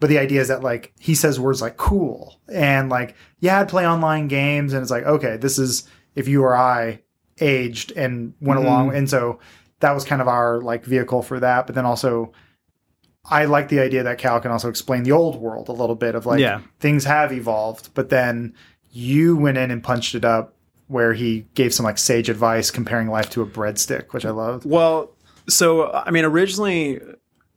but 0.00 0.08
the 0.08 0.18
idea 0.18 0.40
is 0.40 0.48
that 0.48 0.62
like 0.62 0.92
he 0.98 1.14
says 1.14 1.40
words 1.40 1.60
like 1.60 1.76
cool 1.76 2.40
and 2.52 2.88
like 2.88 3.14
yeah 3.40 3.60
i'd 3.60 3.68
play 3.68 3.86
online 3.86 4.28
games. 4.28 4.72
And 4.72 4.82
it's 4.82 4.90
like 4.90 5.04
okay 5.04 5.36
this 5.36 5.58
is 5.58 5.88
if 6.14 6.28
you 6.28 6.42
or 6.42 6.56
i 6.56 7.00
aged 7.40 7.92
and 7.92 8.34
went 8.40 8.60
mm-hmm. 8.60 8.68
along. 8.68 8.94
And 8.94 9.08
so 9.08 9.38
that 9.80 9.92
was 9.92 10.04
kind 10.04 10.20
of 10.20 10.28
our 10.28 10.60
like 10.60 10.84
vehicle 10.84 11.22
for 11.22 11.40
that. 11.40 11.66
But 11.66 11.74
then 11.74 11.86
also 11.86 12.32
I 13.24 13.44
like 13.44 13.68
the 13.68 13.80
idea 13.80 14.02
that 14.04 14.18
Cal 14.18 14.40
can 14.40 14.50
also 14.50 14.68
explain 14.68 15.02
the 15.02 15.12
old 15.12 15.36
world 15.36 15.68
a 15.68 15.72
little 15.72 15.94
bit 15.94 16.14
of 16.14 16.26
like 16.26 16.40
Yeah. 16.40 16.60
things 16.80 17.04
have 17.04 17.32
evolved, 17.32 17.90
but 17.94 18.08
then 18.08 18.54
you 18.90 19.36
went 19.36 19.58
in 19.58 19.70
and 19.70 19.82
punched 19.82 20.14
it 20.14 20.24
up 20.24 20.54
where 20.86 21.12
he 21.12 21.46
gave 21.54 21.74
some 21.74 21.84
like 21.84 21.98
sage 21.98 22.30
advice 22.30 22.70
comparing 22.70 23.08
life 23.08 23.28
to 23.30 23.42
a 23.42 23.46
breadstick, 23.46 24.12
which 24.12 24.24
I 24.24 24.30
loved. 24.30 24.64
Well, 24.64 25.12
so 25.48 25.90
I 25.92 26.10
mean, 26.10 26.24
originally 26.24 27.00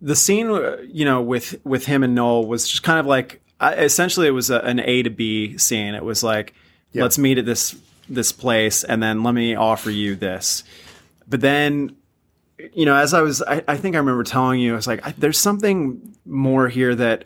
the 0.02 0.16
scene, 0.16 0.50
uh, 0.50 0.78
you 0.88 1.06
know, 1.06 1.22
with 1.22 1.60
with 1.64 1.86
him 1.86 2.04
and 2.04 2.16
Noel 2.16 2.46
was 2.46 2.68
just 2.68 2.84
kind 2.84 3.00
of 3.00 3.06
like 3.06 3.42
essentially 3.62 4.28
it 4.28 4.32
was 4.32 4.50
a, 4.50 4.60
an 4.62 4.80
A 4.80 5.04
to 5.04 5.10
B 5.10 5.58
scene. 5.58 5.94
It 5.94 6.04
was 6.04 6.24
like 6.24 6.54
Yeah. 6.92 7.04
let's 7.04 7.18
meet 7.18 7.38
at 7.38 7.46
this 7.46 7.76
this 8.10 8.32
place, 8.32 8.84
and 8.84 9.02
then 9.02 9.24
let 9.24 9.34
me 9.34 9.56
offer 9.56 9.90
you 9.90 10.16
this. 10.16 10.64
But 11.28 11.40
then, 11.42 11.96
you 12.74 12.86
know, 12.86 12.96
as 12.96 13.14
I 13.14 13.22
was, 13.22 13.42
I, 13.44 13.64
I 13.68 13.78
think 13.78 13.96
I 13.96 14.00
remember 14.00 14.24
telling 14.24 14.60
you, 14.60 14.74
I 14.74 14.76
was 14.76 14.88
like, 14.88 15.06
I, 15.08 15.14
there's 15.18 15.38
something 15.40 16.16
more 16.26 16.68
here 16.68 16.94
that. 16.96 17.26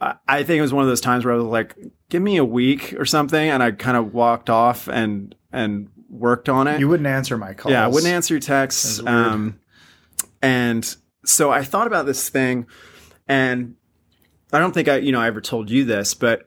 I 0.00 0.14
I 0.28 0.42
think 0.42 0.58
it 0.58 0.62
was 0.62 0.74
one 0.74 0.82
of 0.84 0.88
those 0.90 1.00
times 1.00 1.24
where 1.24 1.32
I 1.32 1.38
was 1.38 1.46
like, 1.46 1.74
"Give 2.10 2.20
me 2.20 2.36
a 2.36 2.44
week 2.44 2.94
or 2.98 3.06
something," 3.06 3.48
and 3.48 3.62
I 3.62 3.70
kind 3.70 3.96
of 3.96 4.12
walked 4.12 4.50
off 4.50 4.88
and 4.88 5.34
and 5.52 5.88
worked 6.10 6.50
on 6.50 6.66
it. 6.66 6.80
You 6.80 6.88
wouldn't 6.88 7.06
answer 7.06 7.38
my 7.38 7.54
calls. 7.54 7.72
Yeah, 7.72 7.82
I 7.84 7.88
wouldn't 7.88 8.12
answer 8.12 8.34
your 8.34 8.40
texts. 8.42 9.00
Um, 9.06 9.58
and 10.42 10.96
so 11.26 11.50
I 11.50 11.62
thought 11.62 11.86
about 11.86 12.06
this 12.06 12.28
thing, 12.28 12.66
and 13.28 13.74
I 14.52 14.58
don't 14.58 14.72
think 14.72 14.88
I, 14.88 14.96
you 14.96 15.12
know, 15.12 15.20
I 15.20 15.26
ever 15.26 15.40
told 15.40 15.70
you 15.70 15.84
this, 15.84 16.14
but 16.14 16.46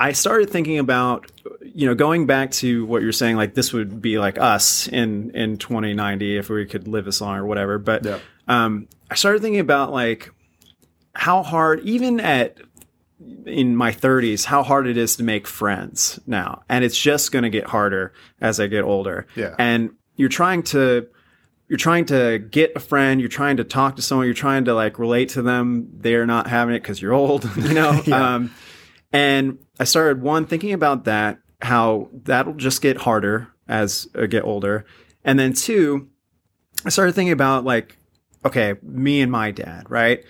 I 0.00 0.12
started 0.12 0.50
thinking 0.50 0.78
about, 0.78 1.30
you 1.62 1.86
know, 1.86 1.94
going 1.94 2.26
back 2.26 2.50
to 2.52 2.84
what 2.86 3.02
you're 3.02 3.12
saying, 3.12 3.36
like 3.36 3.54
this 3.54 3.72
would 3.72 4.00
be 4.02 4.18
like 4.18 4.38
us 4.38 4.86
in 4.88 5.30
in 5.34 5.56
2090 5.56 6.36
if 6.36 6.50
we 6.50 6.66
could 6.66 6.86
live 6.86 7.04
this 7.04 7.20
long 7.20 7.36
or 7.36 7.46
whatever. 7.46 7.78
But 7.78 8.04
Yeah. 8.04 8.18
um, 8.46 8.88
I 9.10 9.14
started 9.16 9.42
thinking 9.42 9.60
about 9.60 9.92
like 9.92 10.30
how 11.14 11.42
hard, 11.42 11.80
even 11.80 12.20
at 12.20 12.58
in 13.44 13.74
my 13.74 13.90
30s, 13.90 14.44
how 14.44 14.62
hard 14.62 14.86
it 14.86 14.96
is 14.96 15.16
to 15.16 15.24
make 15.24 15.48
friends 15.48 16.20
now, 16.26 16.62
and 16.68 16.84
it's 16.84 16.96
just 16.98 17.32
going 17.32 17.42
to 17.42 17.50
get 17.50 17.66
harder 17.66 18.12
as 18.40 18.60
I 18.60 18.68
get 18.68 18.84
older. 18.84 19.26
Yeah. 19.34 19.54
and 19.58 19.90
you're 20.16 20.28
trying 20.28 20.62
to 20.64 21.08
you're 21.68 21.76
trying 21.76 22.06
to 22.06 22.38
get 22.38 22.72
a 22.74 22.80
friend, 22.80 23.20
you're 23.20 23.28
trying 23.28 23.58
to 23.58 23.64
talk 23.64 23.96
to 23.96 24.02
someone, 24.02 24.26
you're 24.26 24.34
trying 24.34 24.64
to 24.64 24.74
like 24.74 24.98
relate 24.98 25.28
to 25.30 25.42
them. 25.42 25.88
They're 25.92 26.26
not 26.26 26.46
having 26.46 26.74
it 26.74 26.80
because 26.80 27.00
you're 27.00 27.12
old, 27.12 27.44
you 27.56 27.74
know. 27.74 28.02
Yeah. 28.06 28.34
um, 28.34 28.54
and 29.12 29.58
I 29.78 29.84
started 29.84 30.22
one 30.22 30.46
thinking 30.46 30.72
about 30.72 31.04
that, 31.04 31.38
how 31.60 32.08
that'll 32.12 32.54
just 32.54 32.80
get 32.82 32.98
harder 32.98 33.48
as 33.66 34.08
I 34.18 34.26
get 34.26 34.44
older, 34.44 34.86
and 35.24 35.38
then 35.38 35.52
two, 35.52 36.08
I 36.84 36.88
started 36.88 37.14
thinking 37.14 37.32
about 37.32 37.64
like, 37.64 37.96
okay, 38.44 38.74
me 38.82 39.20
and 39.20 39.30
my 39.30 39.50
dad, 39.50 39.90
right? 39.90 40.24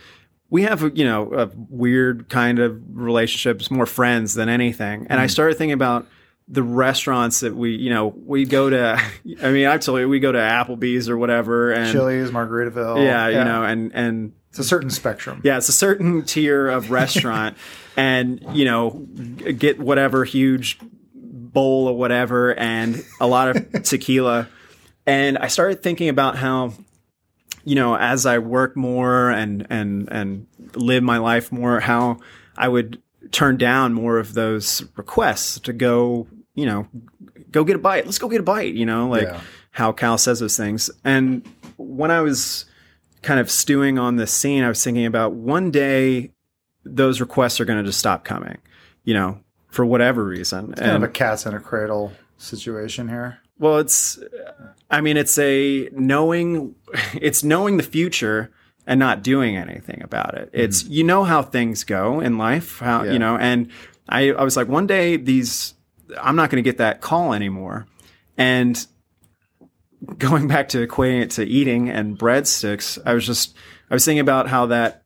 We 0.50 0.62
have 0.62 0.96
you 0.96 1.04
know 1.04 1.32
a 1.32 1.50
weird 1.68 2.28
kind 2.28 2.58
of 2.58 2.80
relationship, 2.90 3.60
it's 3.60 3.70
more 3.70 3.86
friends 3.86 4.34
than 4.34 4.48
anything, 4.48 5.06
and 5.08 5.20
I 5.20 5.26
started 5.28 5.56
thinking 5.56 5.72
about 5.72 6.06
the 6.48 6.62
restaurants 6.62 7.40
that 7.40 7.54
we, 7.54 7.76
you 7.76 7.90
know, 7.90 8.08
we 8.08 8.44
go 8.44 8.70
to. 8.70 9.00
I 9.42 9.50
mean, 9.50 9.66
I've 9.66 9.80
told 9.80 10.00
you 10.00 10.08
we 10.08 10.20
go 10.20 10.32
to 10.32 10.38
Applebee's 10.38 11.08
or 11.08 11.18
whatever, 11.18 11.70
and 11.72 11.92
Chili's, 11.92 12.30
Margaritaville. 12.30 13.04
yeah, 13.04 13.28
you 13.28 13.44
know, 13.44 13.64
and 13.64 13.92
and 13.94 14.32
it's 14.50 14.58
a 14.58 14.64
certain 14.64 14.90
spectrum. 14.90 15.40
yeah, 15.44 15.58
it's 15.58 15.68
a 15.68 15.72
certain 15.72 16.22
tier 16.26 16.68
of 16.68 16.90
restaurant, 16.90 17.56
and 17.96 18.44
you 18.52 18.64
know, 18.64 18.90
get 19.56 19.78
whatever 19.78 20.24
huge 20.24 20.78
bowl 21.14 21.88
or 21.88 21.96
whatever, 21.96 22.54
and 22.54 23.04
a 23.20 23.26
lot 23.26 23.54
of 23.54 23.82
tequila. 23.82 24.48
And 25.06 25.38
I 25.38 25.48
started 25.48 25.82
thinking 25.82 26.10
about 26.10 26.36
how, 26.36 26.74
you 27.64 27.74
know, 27.74 27.96
as 27.96 28.26
I 28.26 28.38
work 28.38 28.76
more 28.76 29.30
and 29.30 29.66
and 29.70 30.08
and 30.10 30.46
live 30.74 31.02
my 31.02 31.18
life 31.18 31.52
more, 31.52 31.80
how 31.80 32.18
I 32.56 32.68
would 32.68 33.02
turn 33.30 33.56
down 33.56 33.92
more 33.92 34.18
of 34.18 34.34
those 34.34 34.84
requests 34.96 35.60
to 35.60 35.72
go, 35.72 36.26
you 36.58 36.66
know, 36.66 36.86
go 37.50 37.62
get 37.64 37.76
a 37.76 37.78
bite. 37.78 38.04
Let's 38.04 38.18
go 38.18 38.28
get 38.28 38.40
a 38.40 38.42
bite. 38.44 38.74
You 38.74 38.84
know, 38.86 39.08
like 39.08 39.28
Yeah. 39.28 39.40
how 39.70 39.92
Cal 39.92 40.18
says 40.18 40.40
those 40.40 40.56
things. 40.56 40.90
And 41.04 41.46
when 41.76 42.10
I 42.10 42.20
was 42.20 42.64
kind 43.22 43.38
of 43.40 43.50
stewing 43.50 43.98
on 43.98 44.16
this 44.16 44.32
scene, 44.32 44.64
I 44.64 44.68
was 44.68 44.82
thinking 44.82 45.06
about 45.06 45.32
one 45.34 45.70
day 45.70 46.32
those 46.84 47.20
requests 47.20 47.60
are 47.60 47.64
going 47.64 47.78
to 47.78 47.84
just 47.88 47.98
stop 47.98 48.24
coming, 48.24 48.58
you 49.04 49.14
know, 49.14 49.38
for 49.68 49.84
whatever 49.86 50.24
reason. 50.24 50.72
Kind 50.72 50.80
and 50.94 51.04
of 51.04 51.10
a 51.10 51.12
cats 51.12 51.46
in 51.46 51.54
a 51.54 51.60
cradle 51.60 52.12
situation 52.38 53.08
here. 53.08 53.38
well, 53.58 53.78
it's, 53.78 54.18
I 54.90 55.00
mean, 55.00 55.16
it's 55.16 55.36
a 55.38 55.88
knowing, 55.92 56.74
it's 57.14 57.44
knowing 57.44 57.76
the 57.76 57.82
future 57.82 58.50
and 58.86 58.98
not 58.98 59.22
doing 59.22 59.56
anything 59.56 60.00
about 60.02 60.34
it. 60.34 60.48
It's, 60.52 60.82
mm-hmm. 60.82 60.92
you 60.92 61.04
know, 61.04 61.24
how 61.24 61.42
things 61.42 61.84
go 61.84 62.20
in 62.20 62.38
life, 62.38 62.78
how, 62.78 63.02
Yeah. 63.04 63.12
you 63.12 63.18
know, 63.18 63.36
and 63.36 63.68
I, 64.08 64.30
I 64.30 64.42
was 64.44 64.56
like, 64.56 64.68
one 64.68 64.86
day 64.86 65.16
these, 65.18 65.74
I'm 66.20 66.36
not 66.36 66.50
going 66.50 66.62
to 66.62 66.68
get 66.68 66.78
that 66.78 67.00
call 67.00 67.34
anymore. 67.34 67.86
And 68.36 68.86
going 70.18 70.48
back 70.48 70.68
to 70.70 70.86
equating 70.86 71.22
it 71.22 71.30
to 71.32 71.44
eating 71.44 71.88
and 71.90 72.18
breadsticks, 72.18 72.98
I 73.04 73.14
was 73.14 73.26
just, 73.26 73.56
I 73.90 73.94
was 73.94 74.04
thinking 74.04 74.20
about 74.20 74.48
how 74.48 74.66
that 74.66 75.02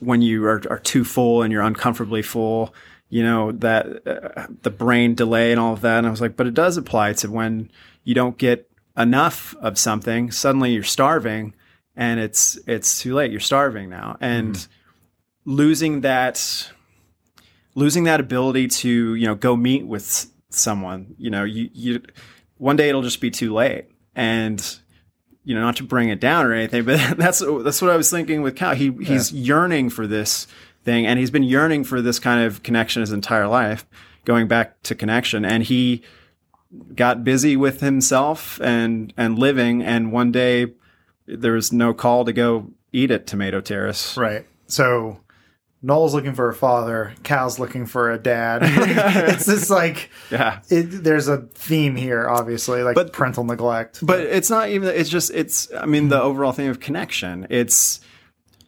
when 0.00 0.22
you 0.22 0.44
are, 0.46 0.62
are 0.70 0.78
too 0.78 1.04
full 1.04 1.42
and 1.42 1.52
you're 1.52 1.62
uncomfortably 1.62 2.22
full, 2.22 2.74
you 3.10 3.22
know, 3.22 3.52
that 3.52 4.06
uh, 4.06 4.46
the 4.62 4.70
brain 4.70 5.14
delay 5.14 5.50
and 5.50 5.60
all 5.60 5.74
of 5.74 5.82
that. 5.82 5.98
And 5.98 6.06
I 6.06 6.10
was 6.10 6.20
like, 6.20 6.36
but 6.36 6.46
it 6.46 6.54
does 6.54 6.76
apply 6.76 7.12
to 7.14 7.30
when 7.30 7.70
you 8.04 8.14
don't 8.14 8.38
get 8.38 8.70
enough 8.96 9.54
of 9.60 9.78
something, 9.78 10.30
suddenly 10.30 10.72
you're 10.72 10.82
starving 10.82 11.54
and 11.94 12.18
it's, 12.18 12.58
it's 12.66 13.02
too 13.02 13.14
late. 13.14 13.30
You're 13.30 13.40
starving 13.40 13.90
now. 13.90 14.16
And 14.20 14.66
losing 15.44 16.00
that, 16.00 16.70
losing 17.80 18.04
that 18.04 18.20
ability 18.20 18.68
to, 18.68 19.14
you 19.14 19.26
know, 19.26 19.34
go 19.34 19.56
meet 19.56 19.86
with 19.86 20.30
someone, 20.50 21.14
you 21.18 21.30
know, 21.30 21.44
you, 21.44 21.70
you, 21.72 22.02
one 22.58 22.76
day 22.76 22.90
it'll 22.90 23.02
just 23.02 23.20
be 23.20 23.30
too 23.30 23.52
late. 23.54 23.86
And, 24.14 24.78
you 25.44 25.54
know, 25.54 25.62
not 25.62 25.76
to 25.76 25.82
bring 25.82 26.10
it 26.10 26.20
down 26.20 26.46
or 26.46 26.52
anything, 26.52 26.84
but 26.84 26.98
that's 27.16 27.40
that's 27.40 27.80
what 27.80 27.90
I 27.90 27.96
was 27.96 28.10
thinking 28.10 28.42
with 28.42 28.54
Cal. 28.54 28.74
He 28.74 28.92
he's 29.00 29.32
yearning 29.32 29.88
for 29.90 30.06
this 30.06 30.46
thing, 30.84 31.06
and 31.06 31.18
he's 31.18 31.30
been 31.30 31.42
yearning 31.42 31.84
for 31.84 32.02
this 32.02 32.18
kind 32.18 32.44
of 32.44 32.62
connection 32.62 33.00
his 33.00 33.12
entire 33.12 33.48
life, 33.48 33.86
going 34.24 34.46
back 34.46 34.82
to 34.82 34.94
connection. 34.94 35.44
And 35.44 35.62
he 35.62 36.02
got 36.94 37.24
busy 37.24 37.56
with 37.56 37.80
himself 37.80 38.60
and 38.60 39.14
and 39.16 39.38
living, 39.38 39.82
and 39.82 40.12
one 40.12 40.30
day 40.30 40.74
there 41.26 41.52
was 41.52 41.72
no 41.72 41.94
call 41.94 42.24
to 42.26 42.32
go 42.32 42.70
eat 42.92 43.10
at 43.10 43.26
Tomato 43.26 43.60
Terrace. 43.60 44.16
Right. 44.16 44.46
So 44.66 45.20
Noel's 45.82 46.12
looking 46.12 46.34
for 46.34 46.48
a 46.50 46.54
father. 46.54 47.14
Cal's 47.22 47.58
looking 47.58 47.86
for 47.86 48.10
a 48.10 48.18
dad. 48.18 48.60
it's 48.64 49.46
just 49.46 49.70
like 49.70 50.10
Yeah. 50.30 50.60
it, 50.68 50.82
there's 51.04 51.26
a 51.28 51.38
theme 51.54 51.96
here, 51.96 52.28
obviously, 52.28 52.82
like 52.82 52.94
But- 52.94 53.12
parental 53.12 53.44
neglect. 53.44 54.04
but 54.04 54.20
it's 54.20 54.50
not 54.50 54.68
even 54.68 54.88
it's 54.88 55.08
just 55.08 55.30
it's 55.34 55.68
i 55.74 55.86
mean 55.86 56.08
the 56.08 56.20
overall 56.20 56.52
theme 56.52 56.70
of 56.70 56.80
connection 56.80 57.46
it's 57.50 58.00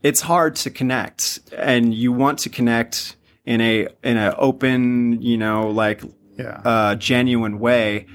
it's 0.03 0.21
hard 0.23 0.57
to 0.57 0.71
connect 0.71 1.41
and 1.57 1.95
you 1.95 2.13
want 2.13 2.39
to 2.41 2.49
connect 2.49 3.17
in 3.45 3.61
a 3.61 3.89
in 4.03 4.17
an 4.17 4.35
open 4.39 5.21
you 5.23 5.37
know 5.37 5.69
like 5.69 6.03
yeah, 6.39 6.61
uh 6.65 6.95
genuine 6.97 7.59
way 7.59 8.07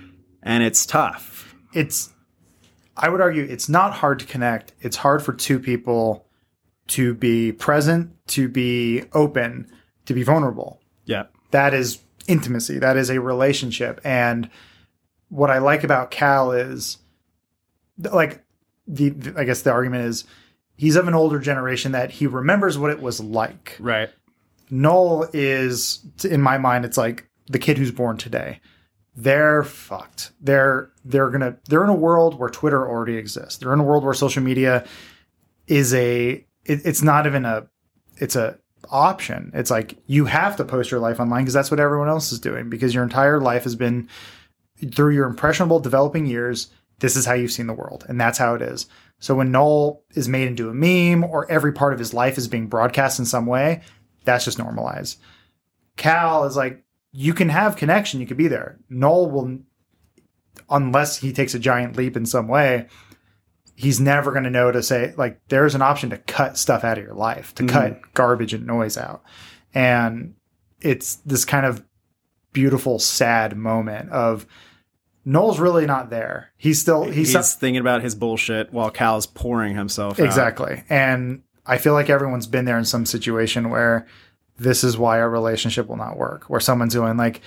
and 0.44 0.64
it's 0.64 0.86
tough 0.86 1.54
it's. 1.74 2.10
I 3.00 3.10
would 3.10 3.22
argue 3.22 3.44
it's 3.44 3.70
not 3.70 3.94
hard 3.94 4.18
to 4.20 4.26
connect. 4.26 4.74
It's 4.82 4.98
hard 4.98 5.22
for 5.22 5.32
two 5.34 5.60
people 5.60 6.27
to 6.88 7.14
be 7.14 7.52
present, 7.52 8.12
to 8.28 8.48
be 8.48 9.04
open, 9.14 9.70
to 10.06 10.14
be 10.14 10.24
vulnerable. 10.24 10.80
yeah 11.06 11.24
that 11.52 11.74
is 11.74 12.00
intimacy. 12.28 12.78
That 12.78 12.98
is 12.98 13.10
a 13.10 13.22
relationship. 13.22 14.02
And 14.04 14.50
what 15.30 15.50
I 15.50 15.60
like 15.60 15.86
about 15.86 16.12
Cal 16.12 16.52
is 16.52 16.98
like 17.98 18.44
the, 18.86 19.10
the- 19.10 19.40
I 19.40 19.46
guess 19.46 19.62
the 19.62 19.72
argument 19.72 20.04
is 20.06 20.26
he's 20.76 20.98
of 20.98 21.08
an 21.08 21.14
older 21.14 21.40
generation 21.40 21.94
that 21.94 22.12
he 22.12 22.28
remembers 22.28 22.78
what 22.78 22.92
it 22.92 23.02
was 23.02 23.20
like. 23.22 23.78
right 23.80 24.10
Noel 24.70 25.30
is 25.34 26.00
in 26.26 26.42
my 26.42 26.58
mind 26.58 26.84
it's 26.84 26.98
like 26.98 27.26
the 27.50 27.60
kid 27.60 27.78
who's 27.78 27.92
born 27.92 28.18
today. 28.18 28.60
They're 29.16 29.64
fucked. 29.64 30.32
They're 30.42 30.92
they're 31.06 31.30
going 31.30 31.42
to 31.42 31.56
they're 31.70 31.84
in 31.86 31.90
a 31.90 31.96
world 31.96 32.38
where 32.38 32.50
Twitter 32.50 32.86
already 32.88 33.16
exists. 33.16 33.58
They're 33.58 33.74
in 33.74 33.80
a 33.80 33.84
world 33.84 34.04
where 34.04 34.14
social 34.14 34.44
media 34.44 34.86
is 35.68 35.94
a 35.94 36.46
it, 36.68 36.82
it's 36.86 37.02
not 37.02 37.26
even 37.26 37.46
a 37.46 37.68
it's 38.18 38.36
a 38.36 38.60
option. 38.92 39.52
It's 39.54 39.72
like 39.72 39.98
you 40.06 40.26
have 40.26 40.56
to 40.58 40.66
post 40.66 40.92
your 40.92 41.00
life 41.00 41.20
online 41.20 41.44
because 41.44 41.54
that's 41.54 41.72
what 41.72 41.80
everyone 41.80 42.10
else 42.10 42.32
is 42.32 42.40
doing 42.40 42.70
because 42.70 42.94
your 42.94 43.04
entire 43.04 43.42
life 43.42 43.64
has 43.64 43.76
been 43.76 44.08
through 44.94 45.14
your 45.14 45.28
impressionable 45.28 45.80
developing 45.80 46.26
years. 46.26 46.70
This 47.00 47.16
is 47.16 47.26
how 47.26 47.34
you've 47.34 47.52
seen 47.52 47.68
the 47.68 47.74
world, 47.74 48.06
and 48.08 48.20
that's 48.20 48.38
how 48.38 48.56
it 48.56 48.62
is. 48.62 48.88
So 49.20 49.36
when 49.36 49.52
Noel 49.52 50.04
is 50.14 50.30
made 50.30 50.48
into 50.48 50.70
a 50.70 50.74
meme 50.74 51.24
or 51.24 51.50
every 51.50 51.72
part 51.72 51.94
of 51.94 52.00
his 52.00 52.14
life 52.14 52.38
is 52.38 52.48
being 52.48 52.68
broadcast 52.68 53.20
in 53.20 53.26
some 53.26 53.46
way, 53.46 53.82
that's 54.26 54.46
just 54.46 54.60
normalized. 54.60 55.20
Cal 55.96 56.46
is 56.46 56.56
like, 56.56 56.84
you 57.12 57.34
can 57.34 57.50
have 57.50 57.78
connection, 57.78 58.20
you 58.20 58.28
could 58.28 58.38
be 58.38 58.48
there. 58.48 58.80
Noel 58.90 59.30
will, 59.30 59.60
unless 60.70 61.18
he 61.18 61.34
takes 61.34 61.56
a 61.56 61.60
giant 61.60 61.98
leap 61.98 62.16
in 62.16 62.26
some 62.26 62.48
way, 62.48 62.88
he's 63.78 64.00
never 64.00 64.32
going 64.32 64.44
to 64.44 64.50
know 64.50 64.72
to 64.72 64.82
say, 64.82 65.14
like, 65.18 65.40
there's 65.50 65.76
an 65.76 65.84
option 65.84 66.10
to 66.10 66.18
cut 66.18 66.58
stuff 66.58 66.84
out 66.84 66.98
of 66.98 67.04
your 67.04 67.14
life, 67.14 67.54
to 67.54 67.64
mm-hmm. 67.64 67.74
cut 67.74 68.14
garbage 68.16 68.52
and 68.52 68.66
noise 68.66 68.98
out. 68.98 69.24
And 69.72 70.34
it's 70.82 71.18
this 71.18 71.46
kind 71.46 71.64
of 71.64 71.86
beautiful, 72.54 72.98
sad 72.98 73.56
moment 73.56 74.10
of 74.10 74.48
Noel's 75.26 75.60
really 75.60 75.86
not 75.86 76.10
there. 76.10 76.54
He's 76.58 76.82
still, 76.82 77.04
he's, 77.04 77.34
he's, 77.34 77.54
thinking 77.54 77.80
about 77.80 78.02
his 78.02 78.16
bullshit 78.16 78.74
while 78.74 78.90
cal's 78.90 79.28
pouring 79.28 79.76
himself 79.76 80.20
out. 80.20 80.26
Exactly. 80.26 80.84
And 80.90 81.44
I 81.64 81.78
feel 81.78 81.94
like 81.94 82.10
everyone's 82.10 82.48
been 82.48 82.66
there 82.66 82.80
in 82.80 82.86
some 82.86 83.06
situation 83.06 83.70
where 83.70 84.08
this 84.58 84.84
is 84.84 84.98
why 84.98 85.20
our 85.20 85.30
relationship 85.30 85.86
will 85.88 85.98
not 85.98 86.18
work, 86.18 86.46
where 86.46 86.60
someone's 86.60 86.96
going 86.96 87.18
like, 87.18 87.42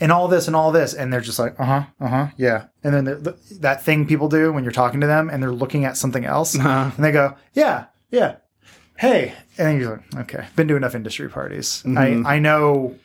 and 0.00 0.10
all 0.10 0.28
this 0.28 0.46
and 0.46 0.56
all 0.56 0.72
this, 0.72 0.94
and 0.94 1.12
they're 1.12 1.20
just 1.20 1.38
like, 1.38 1.58
uh 1.60 1.64
huh, 1.64 1.82
uh 2.00 2.08
huh, 2.08 2.26
yeah. 2.36 2.66
And 2.82 2.94
then 2.94 3.04
they're- 3.04 3.34
that 3.60 3.82
thing 3.84 4.06
people 4.06 4.28
do 4.28 4.52
when 4.52 4.64
you're 4.64 4.72
talking 4.72 5.00
to 5.00 5.06
them 5.06 5.28
and 5.30 5.42
they're 5.42 5.52
looking 5.52 5.84
at 5.84 5.96
something 5.96 6.24
else, 6.24 6.56
Uh-huh. 6.58 6.90
and 6.96 7.04
they 7.04 7.12
go, 7.12 7.36
yeah, 7.52 7.86
yeah, 8.10 8.36
hey, 8.98 9.34
and 9.58 9.66
then 9.68 9.80
you're 9.80 10.02
like, 10.14 10.34
okay, 10.34 10.46
been 10.56 10.68
to 10.68 10.76
enough 10.76 10.94
industry 10.94 11.28
parties. 11.28 11.82
Mhm. 11.86 12.24
I 12.26 12.36
I 12.36 12.38
know, 12.38 12.96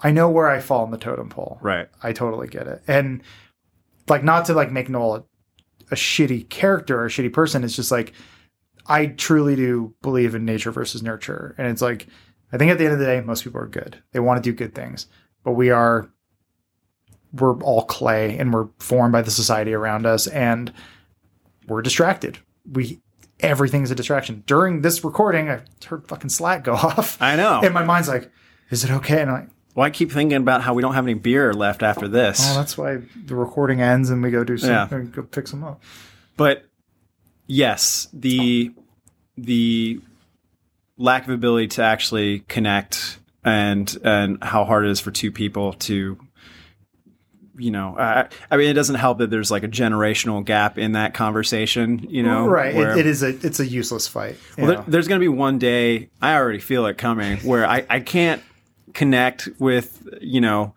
I 0.00 0.10
know 0.12 0.30
where 0.30 0.48
I 0.48 0.60
fall 0.60 0.84
in 0.84 0.90
the 0.90 0.98
totem 0.98 1.28
pole. 1.28 1.58
right 1.60 1.88
I 2.02 2.12
totally 2.12 2.48
get 2.48 2.66
it. 2.66 2.82
And 2.88 3.22
like 4.08 4.24
not 4.24 4.46
to 4.46 4.54
like 4.54 4.72
make 4.72 4.88
Noel 4.88 5.14
a, 5.14 5.24
a 5.92 5.94
shitty 5.94 6.48
character 6.48 6.98
or 7.00 7.06
a 7.06 7.08
shitty 7.08 7.32
person. 7.32 7.64
It's 7.64 7.76
just 7.76 7.90
like 7.92 8.12
I 8.86 9.06
truly 9.06 9.56
do 9.56 9.94
believe 10.02 10.34
in 10.34 10.44
nature 10.44 10.72
versus 10.72 11.02
nurture. 11.02 11.54
And 11.58 11.68
it's 11.68 11.82
like 11.82 12.06
I 12.52 12.56
think 12.58 12.70
at 12.72 12.78
the 12.78 12.84
end 12.84 12.94
of 12.94 12.98
the 12.98 13.04
day, 13.04 13.20
most 13.20 13.44
people 13.44 13.60
are 13.60 13.66
good. 13.68 14.02
They 14.12 14.18
want 14.20 14.42
to 14.42 14.50
do 14.50 14.56
good 14.56 14.74
things. 14.74 15.06
But 15.44 15.52
we 15.52 15.70
are 15.70 16.08
we're 17.32 17.56
all 17.62 17.84
clay 17.84 18.36
and 18.38 18.52
we're 18.52 18.68
formed 18.78 19.12
by 19.12 19.22
the 19.22 19.30
society 19.30 19.72
around 19.72 20.06
us 20.06 20.26
and 20.26 20.72
we're 21.68 21.82
distracted. 21.82 22.38
We 22.70 23.00
everything's 23.40 23.90
a 23.90 23.94
distraction. 23.94 24.42
During 24.46 24.82
this 24.82 25.02
recording, 25.04 25.48
I 25.48 25.60
heard 25.86 26.06
fucking 26.08 26.30
Slack 26.30 26.64
go 26.64 26.72
off. 26.74 27.20
i 27.22 27.36
know 27.36 27.60
And 27.62 27.72
my 27.72 27.84
mind's 27.84 28.08
like, 28.08 28.30
is 28.70 28.84
it 28.84 28.90
okay? 28.90 29.20
And 29.22 29.30
I'm 29.30 29.40
like, 29.42 29.48
well 29.76 29.86
i 29.86 29.90
keep 29.90 30.10
thinking 30.10 30.36
about 30.36 30.62
how 30.62 30.74
we 30.74 30.82
don't 30.82 30.94
have 30.94 31.04
any 31.04 31.14
beer 31.14 31.52
left 31.54 31.82
after 31.84 32.08
this 32.08 32.40
Oh, 32.50 32.56
that's 32.56 32.76
why 32.76 32.98
the 33.24 33.36
recording 33.36 33.80
ends 33.80 34.10
and 34.10 34.20
we 34.22 34.30
go 34.32 34.42
do 34.42 34.58
something, 34.58 34.98
Yeah. 34.98 35.04
and 35.04 35.12
go 35.14 35.22
pick 35.22 35.46
some 35.46 35.62
up. 35.62 35.80
but 36.36 36.64
yes 37.46 38.08
the 38.12 38.72
the 39.38 40.00
lack 40.98 41.22
of 41.24 41.30
ability 41.30 41.68
to 41.68 41.82
actually 41.82 42.40
connect 42.40 43.18
and 43.44 43.96
and 44.04 44.42
how 44.42 44.64
hard 44.64 44.84
it 44.86 44.90
is 44.90 44.98
for 45.00 45.12
two 45.12 45.30
people 45.32 45.72
to 45.74 46.18
you 47.60 47.70
know 47.70 47.96
I, 47.98 48.28
I 48.50 48.56
mean 48.56 48.68
it 48.68 48.72
doesn't 48.74 48.96
help 48.96 49.18
that 49.18 49.30
there's 49.30 49.50
like 49.50 49.62
a 49.62 49.68
generational 49.68 50.44
gap 50.44 50.78
in 50.78 50.92
that 50.92 51.14
conversation 51.14 52.06
you 52.08 52.22
know 52.22 52.46
right. 52.46 52.74
where- 52.74 52.92
It, 52.92 52.98
it 53.00 53.06
is 53.06 53.22
a 53.22 53.28
it's 53.46 53.60
a 53.60 53.66
useless 53.66 54.08
fight. 54.08 54.36
well, 54.58 54.66
there, 54.66 54.84
there's 54.88 55.08
going 55.08 55.20
to 55.20 55.24
be 55.24 55.28
one 55.28 55.58
day 55.58 56.10
I 56.22 56.34
already 56.36 56.58
feel 56.58 56.86
it 56.86 56.98
coming 56.98 57.38
where 57.38 57.66
I, 57.66 57.84
I 57.88 58.00
can't 58.00 58.42
connect 58.94 59.48
with 59.58 60.08
you 60.20 60.40
know 60.40 60.74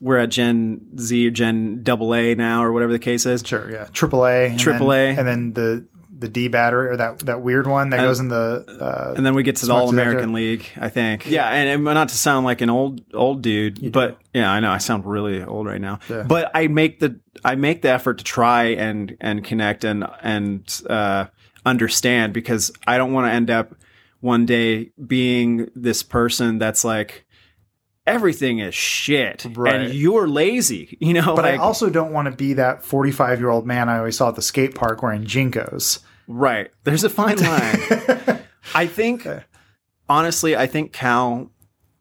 we're 0.00 0.18
at 0.18 0.28
Gen 0.28 0.98
Z 0.98 1.26
or 1.26 1.30
Gen 1.30 1.82
Double 1.82 2.14
A 2.14 2.34
now 2.34 2.62
or 2.62 2.70
whatever 2.72 2.92
the 2.92 2.98
case 2.98 3.24
is. 3.24 3.42
sure, 3.46 3.70
yeah. 3.70 3.84
Triple 3.92 4.26
A, 4.26 4.54
Triple 4.58 4.92
A. 4.92 5.08
and 5.16 5.26
then 5.26 5.52
the 5.54 5.86
the 6.18 6.28
D 6.28 6.48
battery 6.48 6.88
or 6.88 6.96
that 6.96 7.20
that 7.20 7.42
weird 7.42 7.66
one 7.66 7.90
that 7.90 7.98
goes 7.98 8.20
in 8.20 8.28
the. 8.28 8.64
Uh, 8.80 9.14
and 9.16 9.24
then 9.24 9.34
we 9.34 9.42
get 9.42 9.56
to 9.56 9.62
the 9.62 9.66
Smart 9.66 9.82
All 9.82 9.88
American 9.88 10.32
League, 10.32 10.66
I 10.76 10.88
think. 10.88 11.26
Yeah, 11.26 11.48
and, 11.48 11.68
and 11.68 11.84
not 11.84 12.08
to 12.08 12.16
sound 12.16 12.46
like 12.46 12.60
an 12.60 12.70
old 12.70 13.02
old 13.14 13.42
dude, 13.42 13.92
but 13.92 14.18
yeah, 14.32 14.50
I 14.50 14.60
know 14.60 14.70
I 14.70 14.78
sound 14.78 15.04
really 15.04 15.42
old 15.42 15.66
right 15.66 15.80
now. 15.80 15.98
Yeah. 16.08 16.22
But 16.22 16.50
I 16.54 16.68
make 16.68 17.00
the 17.00 17.20
I 17.44 17.54
make 17.54 17.82
the 17.82 17.90
effort 17.90 18.18
to 18.18 18.24
try 18.24 18.64
and 18.64 19.16
and 19.20 19.44
connect 19.44 19.84
and 19.84 20.06
and 20.22 20.82
uh, 20.88 21.26
understand 21.64 22.32
because 22.32 22.72
I 22.86 22.96
don't 22.96 23.12
want 23.12 23.28
to 23.28 23.32
end 23.32 23.50
up 23.50 23.74
one 24.20 24.46
day 24.46 24.92
being 25.06 25.70
this 25.74 26.02
person 26.02 26.58
that's 26.58 26.84
like 26.84 27.25
everything 28.06 28.58
is 28.60 28.74
shit 28.74 29.46
Right. 29.54 29.74
and 29.74 29.94
you're 29.94 30.28
lazy, 30.28 30.96
you 31.00 31.14
know. 31.14 31.34
but 31.34 31.44
I 31.44 31.56
also 31.56 31.90
don't 31.90 32.12
want 32.12 32.26
to 32.30 32.36
be 32.36 32.54
that 32.54 32.84
forty 32.84 33.12
five 33.12 33.40
year 33.40 33.50
old 33.50 33.66
man 33.66 33.88
I 33.88 33.98
always 33.98 34.16
saw 34.16 34.28
at 34.28 34.36
the 34.36 34.42
skate 34.42 34.74
park 34.74 35.02
wearing 35.02 35.24
JNCOs. 35.24 36.00
Right. 36.28 36.70
There's 36.84 37.04
a 37.04 37.10
fine 37.10 37.38
line. 37.38 38.42
I 38.74 38.86
think, 38.86 39.26
honestly, 40.08 40.56
I 40.56 40.66
think 40.66 40.92
Cal, 40.92 41.50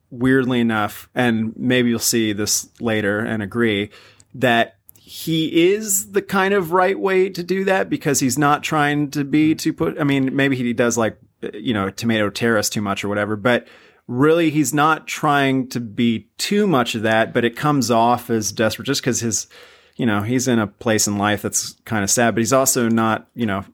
weirdly 0.09 0.59
enough, 0.59 1.09
and 1.13 1.53
maybe 1.55 1.89
you'll 1.89 1.99
see 1.99 2.33
this 2.33 2.69
later 2.79 3.19
and 3.19 3.43
agree, 3.43 3.91
that 4.33 4.77
he 4.97 5.73
is 5.73 6.11
the 6.11 6.21
kind 6.21 6.53
of 6.53 6.71
right 6.71 6.99
way 6.99 7.29
to 7.29 7.43
do 7.43 7.65
that 7.65 7.89
because 7.89 8.19
he's 8.19 8.37
not 8.37 8.63
trying 8.63 9.11
to 9.11 9.23
be 9.23 9.51
mm-hmm. 9.51 9.57
too 9.57 9.73
put. 9.73 9.99
I 9.99 10.03
mean, 10.03 10.35
maybe 10.35 10.55
he 10.55 10.73
does 10.73 10.97
like, 10.97 11.19
you 11.53 11.73
know, 11.73 11.91
tomato 11.91 12.29
terrace 12.31 12.69
too 12.69 12.81
much 12.81 13.03
or 13.03 13.09
whatever, 13.09 13.35
but 13.35 13.67
really 14.07 14.49
he's 14.49 14.73
not 14.73 15.07
trying 15.07 15.67
to 15.69 15.79
be 15.79 16.27
too 16.37 16.67
much 16.67 16.95
of 16.95 17.01
that, 17.03 17.33
but 17.33 17.43
it 17.43 17.55
comes 17.55 17.89
off 17.89 18.29
as 18.29 18.51
desperate 18.51 18.85
just 18.85 19.01
because 19.01 19.19
his, 19.19 19.47
you 19.95 20.05
know, 20.05 20.21
he's 20.21 20.47
in 20.47 20.59
a 20.59 20.67
place 20.67 21.07
in 21.07 21.17
life 21.17 21.41
that's 21.41 21.73
kind 21.85 22.03
of 22.03 22.09
sad, 22.09 22.35
but 22.35 22.41
he's 22.41 22.53
also 22.53 22.87
not, 22.89 23.27
you 23.33 23.45
know, 23.45 23.65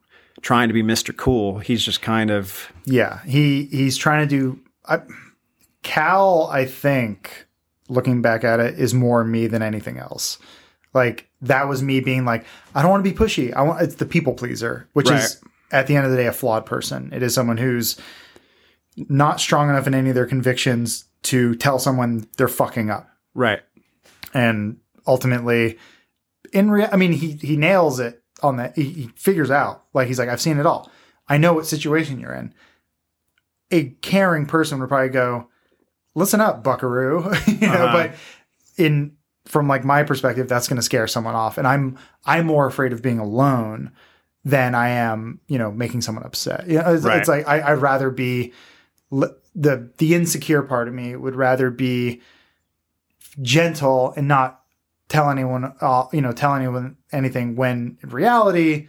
trying 0.41 0.69
to 0.69 0.73
be 0.73 0.83
Mr. 0.83 1.15
Cool. 1.15 1.59
He's 1.59 1.83
just 1.83 2.01
kind 2.01 2.31
of 2.31 2.71
Yeah, 2.85 3.23
he 3.25 3.65
he's 3.65 3.97
trying 3.97 4.27
to 4.27 4.35
do. 4.35 4.59
I, 4.87 5.01
Cal, 5.83 6.47
I 6.51 6.65
think, 6.65 7.47
looking 7.89 8.21
back 8.21 8.43
at 8.43 8.59
it, 8.59 8.79
is 8.79 8.93
more 8.93 9.23
me 9.23 9.47
than 9.47 9.61
anything 9.61 9.97
else. 9.97 10.37
Like 10.93 11.29
that 11.41 11.67
was 11.67 11.81
me 11.81 11.99
being 11.99 12.25
like, 12.25 12.45
I 12.75 12.81
don't 12.81 12.91
want 12.91 13.03
to 13.03 13.09
be 13.09 13.17
pushy. 13.17 13.53
I 13.53 13.61
want 13.63 13.81
it's 13.81 13.95
the 13.95 14.05
people 14.05 14.33
pleaser, 14.33 14.87
which 14.93 15.09
is 15.09 15.41
at 15.71 15.87
the 15.87 15.95
end 15.95 16.05
of 16.05 16.11
the 16.11 16.17
day 16.17 16.27
a 16.27 16.33
flawed 16.33 16.65
person. 16.65 17.11
It 17.13 17.23
is 17.23 17.33
someone 17.33 17.57
who's 17.57 17.97
not 18.97 19.39
strong 19.39 19.69
enough 19.69 19.87
in 19.87 19.93
any 19.93 20.09
of 20.09 20.15
their 20.15 20.25
convictions 20.25 21.05
to 21.23 21.55
tell 21.55 21.79
someone 21.79 22.27
they're 22.37 22.47
fucking 22.47 22.89
up. 22.89 23.07
right. 23.33 23.61
and 24.33 24.77
ultimately 25.07 25.77
in 26.53 26.69
real, 26.69 26.87
i 26.91 26.95
mean 26.97 27.11
he 27.11 27.31
he 27.33 27.57
nails 27.57 27.99
it 27.99 28.21
on 28.43 28.57
that 28.57 28.75
he, 28.75 28.83
he 28.83 29.07
figures 29.15 29.49
out 29.51 29.83
like 29.93 30.07
he's 30.07 30.19
like 30.19 30.29
i've 30.29 30.41
seen 30.41 30.57
it 30.59 30.65
all 30.65 30.91
i 31.27 31.37
know 31.37 31.53
what 31.53 31.65
situation 31.65 32.19
you're 32.19 32.33
in 32.33 32.53
a 33.71 33.85
caring 34.01 34.45
person 34.45 34.79
would 34.79 34.89
probably 34.89 35.09
go 35.09 35.47
listen 36.15 36.39
up 36.41 36.63
buckaroo 36.63 37.23
you 37.47 37.67
know 37.67 37.73
Uh-huh. 37.73 37.93
but 38.09 38.15
in 38.77 39.13
from 39.45 39.67
like 39.67 39.83
my 39.83 40.03
perspective, 40.03 40.47
that's 40.47 40.67
going 40.67 40.77
to 40.77 40.83
scare 40.83 41.07
someone 41.07 41.33
off, 41.33 41.57
and 41.57 41.67
I'm 41.67 41.97
I'm 42.25 42.45
more 42.45 42.67
afraid 42.67 42.93
of 42.93 43.01
being 43.01 43.17
alone 43.17 43.91
than 44.45 44.75
I 44.75 44.89
am, 44.89 45.39
you 45.47 45.57
know, 45.57 45.71
making 45.71 46.01
someone 46.01 46.23
upset. 46.23 46.67
You 46.67 46.77
know, 46.77 46.93
it's, 46.93 47.03
Right. 47.03 47.17
it's 47.17 47.27
like 47.27 47.47
I, 47.47 47.71
I'd 47.71 47.81
rather 47.81 48.11
be 48.11 48.53
the 49.11 49.91
the 49.97 50.15
insecure 50.15 50.61
part 50.61 50.87
of 50.87 50.93
me 50.93 51.15
would 51.15 51.35
rather 51.35 51.69
be 51.69 52.21
gentle 53.41 54.13
and 54.15 54.27
not 54.27 54.61
tell 55.09 55.29
anyone, 55.29 55.73
uh, 55.81 56.05
you 56.13 56.21
know, 56.21 56.31
tell 56.31 56.55
anyone 56.55 56.97
anything. 57.11 57.55
When 57.55 57.97
in 58.01 58.09
reality, 58.09 58.87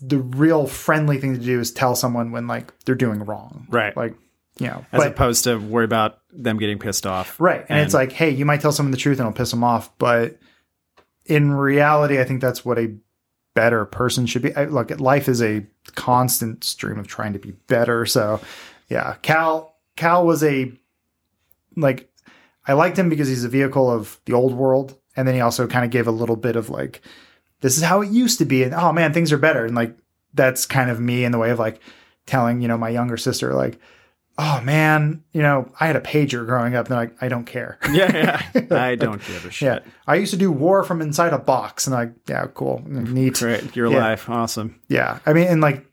the 0.00 0.18
real 0.18 0.66
friendly 0.66 1.18
thing 1.18 1.34
to 1.34 1.40
do 1.40 1.60
is 1.60 1.70
tell 1.70 1.94
someone 1.94 2.32
when 2.32 2.46
like 2.46 2.72
they're 2.84 2.94
doing 2.94 3.20
wrong, 3.24 3.66
Right. 3.70 3.96
Like, 3.96 4.14
you 4.58 4.66
know, 4.66 4.84
As 4.92 5.00
but- 5.02 5.08
opposed 5.12 5.44
to 5.44 5.56
worry 5.58 5.84
about 5.84 6.18
them 6.32 6.58
getting 6.58 6.78
pissed 6.78 7.06
off. 7.06 7.38
Right. 7.38 7.64
And, 7.68 7.80
it's 7.80 7.94
like, 7.94 8.12
hey, 8.12 8.30
you 8.30 8.44
might 8.44 8.60
tell 8.60 8.72
someone 8.72 8.90
the 8.90 8.96
truth 8.96 9.18
and 9.18 9.26
it'll 9.28 9.36
piss 9.36 9.50
them 9.50 9.62
off. 9.64 9.96
But 9.98 10.38
in 11.26 11.52
reality, 11.52 12.18
I 12.20 12.24
think 12.24 12.40
that's 12.40 12.64
what 12.64 12.78
a 12.78 12.94
better 13.54 13.84
person 13.84 14.24
should 14.26 14.42
be. 14.42 14.54
I, 14.56 14.64
look, 14.64 14.98
life 14.98 15.28
is 15.28 15.42
a 15.42 15.66
constant 15.94 16.64
stream 16.64 16.98
of 16.98 17.06
trying 17.06 17.34
to 17.34 17.38
be 17.38 17.52
better. 17.68 18.06
So, 18.06 18.40
yeah, 18.88 19.14
Cal, 19.22 19.76
Cal 19.96 20.26
was 20.26 20.42
a, 20.44 20.72
like, 21.76 22.10
I 22.66 22.74
liked 22.74 22.98
him 22.98 23.08
because 23.08 23.28
he's 23.28 23.44
a 23.44 23.48
vehicle 23.48 23.90
of 23.90 24.20
the 24.26 24.32
old 24.34 24.54
world. 24.54 24.96
And 25.16 25.26
then 25.26 25.34
he 25.34 25.40
also 25.40 25.66
kind 25.66 25.84
of 25.84 25.90
gave 25.90 26.06
a 26.06 26.10
little 26.12 26.36
bit 26.36 26.56
of 26.56 26.70
like, 26.70 27.02
this 27.60 27.76
is 27.76 27.82
how 27.82 28.00
it 28.02 28.10
used 28.10 28.38
to 28.38 28.44
be. 28.44 28.62
And 28.62 28.72
oh 28.74 28.92
man, 28.92 29.12
things 29.12 29.32
are 29.32 29.38
better. 29.38 29.64
And 29.64 29.74
like, 29.74 29.96
that's 30.34 30.64
kind 30.66 30.90
of 30.90 31.00
me 31.00 31.24
in 31.24 31.32
the 31.32 31.38
way 31.38 31.50
of 31.50 31.58
like 31.58 31.80
telling, 32.26 32.62
you 32.62 32.68
know, 32.68 32.78
my 32.78 32.88
younger 32.88 33.16
sister, 33.16 33.52
like, 33.54 33.78
oh 34.38 34.60
man, 34.62 35.22
you 35.32 35.42
know, 35.42 35.70
I 35.78 35.86
had 35.86 35.96
a 35.96 36.00
pager 36.00 36.46
growing 36.46 36.74
up 36.74 36.86
and 36.86 36.96
like, 36.96 37.14
I 37.20 37.28
don't 37.28 37.44
care. 37.44 37.78
Yeah, 37.92 38.42
yeah. 38.54 38.66
I 38.70 38.94
don't 38.94 39.22
give 39.26 39.44
a 39.44 39.50
shit. 39.50 39.82
Yeah. 39.84 39.92
I 40.06 40.14
used 40.14 40.32
to 40.32 40.38
do 40.38 40.50
war 40.50 40.82
from 40.84 41.02
inside 41.02 41.32
a 41.34 41.38
box 41.38 41.86
and 41.86 41.94
like, 41.94 42.12
yeah, 42.28 42.46
cool. 42.54 42.82
Neat. 42.86 43.34
Great. 43.34 43.76
Your 43.76 43.88
Yeah. 43.92 43.98
life. 43.98 44.30
Awesome. 44.30 44.80
Yeah. 44.88 45.18
I 45.26 45.32
mean, 45.34 45.46
and 45.48 45.60
like, 45.60 45.84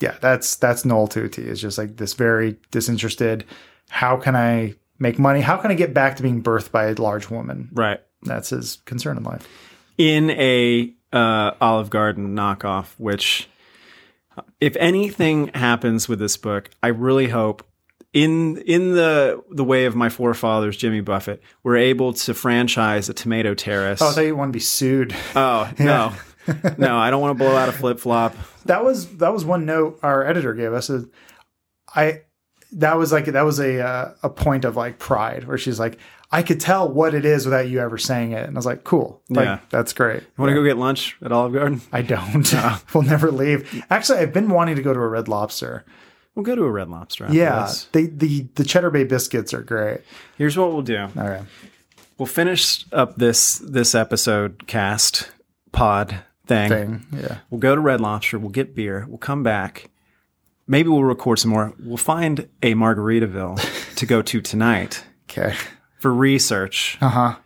yeah, 0.00 0.16
that's, 0.20 0.56
that's 0.56 0.84
Noel 0.84 1.06
Tutti 1.08 1.42
It's 1.42 1.60
just 1.60 1.78
like 1.78 1.96
this 1.96 2.14
very 2.14 2.56
disinterested. 2.70 3.44
How 3.88 4.16
can 4.16 4.34
I 4.34 4.74
make 4.98 5.18
money? 5.18 5.40
How 5.40 5.56
can 5.56 5.70
I 5.70 5.74
get 5.74 5.94
back 5.94 6.16
to 6.16 6.22
being 6.22 6.42
birthed 6.42 6.70
by 6.70 6.86
a 6.86 6.94
large 6.94 7.30
woman? 7.30 7.68
Right. 7.72 8.00
That's 8.22 8.50
his 8.50 8.76
concern 8.84 9.16
in 9.16 9.22
life. 9.24 9.46
in 9.98 10.30
a 10.30 10.92
uh, 11.12 11.52
Olive 11.60 11.90
Garden 11.90 12.36
knockoff, 12.36 12.94
which, 12.98 13.48
if 14.60 14.76
anything 14.76 15.48
happens 15.48 16.08
with 16.08 16.18
this 16.18 16.36
book, 16.36 16.70
I 16.82 16.88
really 16.88 17.28
hope 17.28 17.66
in 18.12 18.58
in 18.58 18.92
the 18.94 19.42
the 19.50 19.64
way 19.64 19.84
of 19.84 19.94
my 19.94 20.08
forefathers, 20.08 20.76
Jimmy 20.76 21.00
Buffett, 21.00 21.42
we're 21.62 21.76
able 21.76 22.12
to 22.12 22.34
franchise 22.34 23.08
a 23.08 23.14
tomato 23.14 23.54
terrace. 23.54 24.02
Oh, 24.02 24.08
I 24.08 24.12
thought 24.12 24.20
you 24.22 24.36
want 24.36 24.50
to 24.50 24.56
be 24.56 24.60
sued. 24.60 25.14
Oh, 25.34 25.70
no. 25.78 26.12
no, 26.78 26.96
I 26.96 27.10
don't 27.10 27.20
want 27.20 27.38
to 27.38 27.44
blow 27.44 27.54
out 27.56 27.68
a 27.68 27.72
flip 27.72 28.00
flop. 28.00 28.34
That 28.66 28.84
was 28.84 29.16
that 29.18 29.32
was 29.32 29.44
one 29.44 29.64
note 29.66 29.98
our 30.02 30.24
editor 30.26 30.54
gave 30.54 30.72
us. 30.72 30.90
Is 30.90 31.06
I 31.94 32.22
that 32.72 32.96
was 32.96 33.12
like 33.12 33.26
that 33.26 33.42
was 33.42 33.58
a 33.58 33.84
uh, 33.84 34.12
a 34.22 34.30
point 34.30 34.64
of 34.64 34.76
like 34.76 34.98
pride 34.98 35.44
where 35.46 35.58
she's 35.58 35.80
like, 35.80 35.98
I 36.30 36.42
could 36.42 36.60
tell 36.60 36.88
what 36.88 37.14
it 37.14 37.24
is 37.24 37.44
without 37.44 37.68
you 37.68 37.80
ever 37.80 37.98
saying 37.98 38.32
it, 38.32 38.46
and 38.46 38.56
I 38.56 38.58
was 38.58 38.66
like, 38.66 38.84
cool, 38.84 39.22
like 39.28 39.44
Yeah. 39.46 39.58
that's 39.70 39.92
great. 39.92 40.22
Want 40.36 40.50
to 40.50 40.54
go 40.54 40.62
get 40.62 40.76
lunch 40.76 41.16
at 41.22 41.32
Olive 41.32 41.52
Garden? 41.52 41.80
I 41.92 42.02
don't. 42.02 42.54
we'll 42.94 43.02
never 43.02 43.30
leave. 43.32 43.84
Actually, 43.90 44.20
I've 44.20 44.32
been 44.32 44.48
wanting 44.50 44.76
to 44.76 44.82
go 44.82 44.92
to 44.94 45.00
a 45.00 45.08
Red 45.08 45.26
Lobster. 45.28 45.84
We'll 46.36 46.44
go 46.44 46.54
to 46.54 46.62
a 46.62 46.70
Red 46.70 46.88
Lobster. 46.88 47.26
Yeah, 47.30 47.62
this. 47.66 47.88
they 47.92 48.06
the 48.06 48.46
the 48.54 48.64
Cheddar 48.64 48.90
Bay 48.90 49.02
biscuits 49.04 49.52
are 49.52 49.62
great. 49.62 50.02
Here's 50.38 50.56
what 50.56 50.72
we'll 50.72 50.82
do. 50.82 50.98
All 50.98 51.28
right. 51.28 51.42
We'll 52.18 52.26
finish 52.26 52.84
up 52.92 53.16
this 53.16 53.58
this 53.58 53.94
episode 53.96 54.66
cast 54.68 55.32
pod 55.72 56.20
thing. 56.68 56.68
Thing. 56.68 57.06
Yeah. 57.22 57.38
We'll 57.50 57.60
go 57.60 57.74
to 57.74 57.80
Red 57.80 58.00
Lobster. 58.00 58.38
We'll 58.38 58.50
get 58.50 58.74
beer. 58.74 59.06
We'll 59.08 59.18
come 59.18 59.42
back. 59.42 59.90
Maybe 60.66 60.88
we'll 60.88 61.04
record 61.04 61.38
some 61.38 61.50
more. 61.50 61.72
We'll 61.80 61.96
find 61.96 62.48
a 62.62 62.74
Margaritaville 62.74 63.94
to 63.96 64.06
go 64.06 64.22
to 64.22 64.40
tonight 64.40 65.04
Okay. 65.30 65.54
for 65.98 66.12
research, 66.12 66.98
Uh 67.00 67.08
huh. 67.08 67.36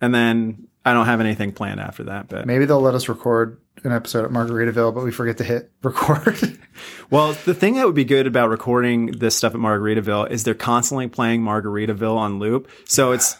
and 0.00 0.14
then 0.14 0.68
I 0.84 0.92
don't 0.94 1.06
have 1.06 1.20
anything 1.20 1.52
planned 1.52 1.80
after 1.80 2.04
that. 2.04 2.28
But 2.28 2.46
Maybe 2.46 2.64
they'll 2.64 2.80
let 2.80 2.94
us 2.94 3.08
record 3.08 3.60
an 3.84 3.92
episode 3.92 4.24
at 4.24 4.30
Margaritaville, 4.32 4.94
but 4.94 5.04
we 5.04 5.12
forget 5.12 5.38
to 5.38 5.44
hit 5.44 5.70
record. 5.82 6.58
well, 7.10 7.32
the 7.44 7.54
thing 7.54 7.74
that 7.74 7.86
would 7.86 7.94
be 7.94 8.04
good 8.04 8.26
about 8.26 8.50
recording 8.50 9.12
this 9.12 9.36
stuff 9.36 9.54
at 9.54 9.60
Margaritaville 9.60 10.30
is 10.30 10.44
they're 10.44 10.54
constantly 10.54 11.06
playing 11.08 11.42
Margaritaville 11.42 12.16
on 12.16 12.38
loop. 12.38 12.68
So 12.86 13.12
it's 13.12 13.36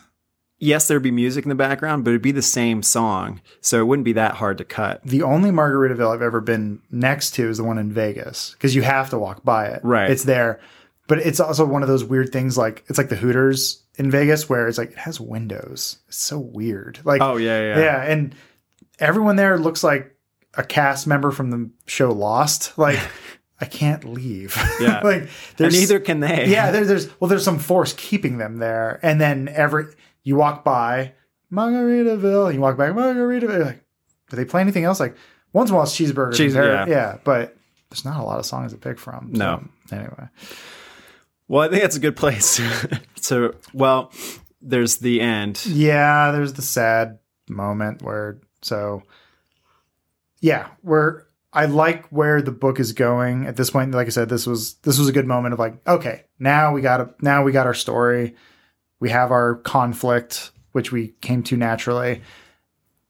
yes, 0.58 0.88
there'd 0.88 1.02
be 1.02 1.10
music 1.10 1.44
in 1.44 1.48
the 1.48 1.54
background, 1.54 2.04
but 2.04 2.10
it'd 2.10 2.22
be 2.22 2.32
the 2.32 2.42
same 2.42 2.82
song, 2.82 3.40
so 3.60 3.80
it 3.80 3.84
wouldn't 3.86 4.04
be 4.04 4.12
that 4.14 4.34
hard 4.34 4.58
to 4.58 4.64
cut. 4.64 5.02
the 5.04 5.22
only 5.22 5.50
Margaritaville 5.50 6.12
I've 6.14 6.22
ever 6.22 6.40
been 6.40 6.80
next 6.90 7.32
to 7.32 7.48
is 7.48 7.58
the 7.58 7.64
one 7.64 7.78
in 7.78 7.92
Vegas 7.92 8.52
because 8.52 8.74
you 8.74 8.82
have 8.82 9.10
to 9.10 9.18
walk 9.18 9.44
by 9.44 9.66
it. 9.66 9.80
Right. 9.82 10.10
It's 10.10 10.24
there. 10.24 10.60
But 11.06 11.20
it's 11.20 11.40
also 11.40 11.64
one 11.64 11.82
of 11.82 11.88
those 11.88 12.04
weird 12.04 12.32
things 12.32 12.58
like 12.58 12.84
it's 12.88 12.98
like 12.98 13.08
the 13.08 13.16
Hooters 13.16 13.82
in 13.96 14.10
Vegas 14.10 14.48
where 14.48 14.68
it's 14.68 14.76
like 14.76 14.90
it 14.90 14.98
has 14.98 15.18
windows. 15.18 15.98
It's 16.08 16.18
so 16.18 16.38
weird. 16.38 17.00
Like 17.04 17.22
Oh 17.22 17.36
yeah, 17.38 17.60
yeah. 17.60 17.78
yeah, 17.80 18.02
and 18.02 18.34
everyone 18.98 19.36
there 19.36 19.56
looks 19.58 19.82
like 19.82 20.14
a 20.54 20.62
cast 20.62 21.06
member 21.06 21.30
from 21.30 21.50
the 21.50 21.70
show 21.86 22.10
Lost. 22.10 22.76
Like 22.76 22.98
I 23.60 23.64
can't 23.64 24.04
leave. 24.04 24.54
Yeah. 24.80 25.00
like 25.02 25.22
And 25.22 25.28
there's 25.56 25.80
neither 25.80 25.98
can 25.98 26.20
they. 26.20 26.46
yeah, 26.48 26.70
there, 26.72 26.84
there's 26.84 27.08
well, 27.20 27.28
there's 27.28 27.42
some 27.44 27.58
force 27.58 27.94
keeping 27.96 28.36
them 28.36 28.58
there, 28.58 29.00
and 29.02 29.18
then 29.18 29.48
every 29.48 29.86
you 30.22 30.36
walk 30.36 30.64
by 30.64 31.12
Margaritaville, 31.52 32.46
and 32.46 32.54
you 32.54 32.60
walk 32.60 32.76
back 32.76 32.92
Margaritaville. 32.92 33.40
you're 33.40 33.64
Like, 33.64 33.84
do 34.30 34.36
they 34.36 34.44
play 34.44 34.60
anything 34.60 34.84
else? 34.84 35.00
Like 35.00 35.16
once 35.52 35.70
in 35.70 35.74
a 35.74 35.76
while, 35.76 35.84
it's 35.86 35.96
cheeseburgers. 35.96 36.34
Cheese- 36.36 36.54
yeah. 36.54 36.64
yeah, 36.64 36.86
yeah, 36.88 37.18
but 37.24 37.56
there's 37.90 38.04
not 38.04 38.20
a 38.20 38.22
lot 38.24 38.38
of 38.38 38.46
songs 38.46 38.72
to 38.72 38.78
pick 38.78 38.98
from. 38.98 39.34
so, 39.34 39.38
No. 39.38 39.64
anyway, 39.90 40.28
Well, 41.48 41.62
I 41.62 41.68
think 41.70 41.82
that's 41.82 41.96
a 41.96 42.00
good 42.00 42.16
place. 42.16 42.60
so, 43.16 43.54
well, 43.72 44.12
there's 44.60 44.98
the 44.98 45.20
end. 45.20 45.64
yeah, 45.66 46.30
there's 46.32 46.52
the 46.54 46.62
sad 46.62 47.18
moment 47.48 48.02
where 48.02 48.40
so 48.60 49.02
yeah, 50.40 50.68
where 50.82 51.26
I 51.52 51.64
like 51.66 52.06
where 52.08 52.42
the 52.42 52.52
book 52.52 52.78
is 52.78 52.92
going 52.92 53.46
at 53.46 53.56
this 53.56 53.70
point. 53.70 53.92
Like 53.92 54.06
I 54.06 54.10
said, 54.10 54.28
this 54.28 54.46
was 54.46 54.74
this 54.82 54.98
was 54.98 55.08
a 55.08 55.12
good 55.12 55.26
moment 55.26 55.54
of 55.54 55.58
like, 55.58 55.76
okay, 55.88 56.24
now 56.38 56.72
we 56.72 56.80
got 56.82 57.00
a, 57.00 57.14
now 57.22 57.42
we 57.42 57.52
got 57.52 57.66
our 57.66 57.74
story. 57.74 58.36
We 59.00 59.10
have 59.10 59.30
our 59.30 59.56
conflict, 59.56 60.50
which 60.72 60.92
we 60.92 61.08
came 61.20 61.42
to 61.44 61.56
naturally. 61.56 62.22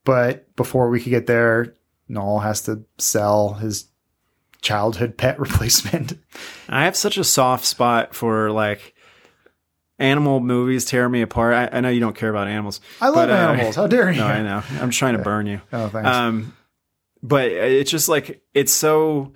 But 0.05 0.55
before 0.57 0.89
we 0.91 1.01
could 1.01 1.11
get 1.11 1.27
there, 1.27 1.75
Noel 2.09 2.41
has 2.41 2.63
to 2.63 2.85
sell 2.99 3.55
his 3.55 3.87
childhood 4.61 5.17
pet 5.17 5.39
replacement. 5.41 6.19
I 6.69 6.85
have 6.85 6.97
such 6.97 7.19
a 7.19 7.25
soft 7.25 7.65
spot 7.65 8.15
for 8.15 8.51
like 8.51 8.95
animal 9.99 10.41
movies 10.41 10.85
tear 10.85 11.09
me 11.09 11.23
apart. 11.23 11.55
I, 11.55 11.79
I 11.79 11.81
know 11.81 11.89
you 11.89 12.01
don't 12.01 12.17
care 12.17 12.31
about 12.31 12.49
animals. 12.49 12.81
I 13.01 13.07
love 13.09 13.15
but, 13.15 13.31
uh, 13.31 13.35
animals. 13.35 13.77
How 13.77 13.87
dare 13.87 14.11
you? 14.13 14.21
No, 14.21 14.27
I 14.27 14.43
know. 14.43 14.63
I'm 14.81 14.91
just 14.91 14.99
trying 14.99 15.17
to 15.17 15.23
burn 15.23 15.47
you. 15.47 15.61
Oh, 15.73 15.89
thanks. 15.89 16.09
Um, 16.09 16.57
but 17.23 17.51
it's 17.51 17.91
just 17.91 18.09
like 18.09 18.43
it's 18.55 18.73
so 18.73 19.33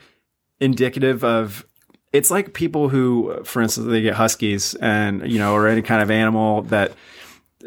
indicative 0.60 1.24
of. 1.24 1.66
It's 2.12 2.30
like 2.30 2.52
people 2.52 2.88
who, 2.88 3.42
for 3.44 3.62
instance, 3.62 3.86
they 3.88 4.02
get 4.02 4.14
huskies 4.14 4.74
and 4.74 5.30
you 5.30 5.38
know, 5.38 5.54
or 5.54 5.66
any 5.66 5.82
kind 5.82 6.02
of 6.02 6.10
animal 6.10 6.62
that 6.62 6.92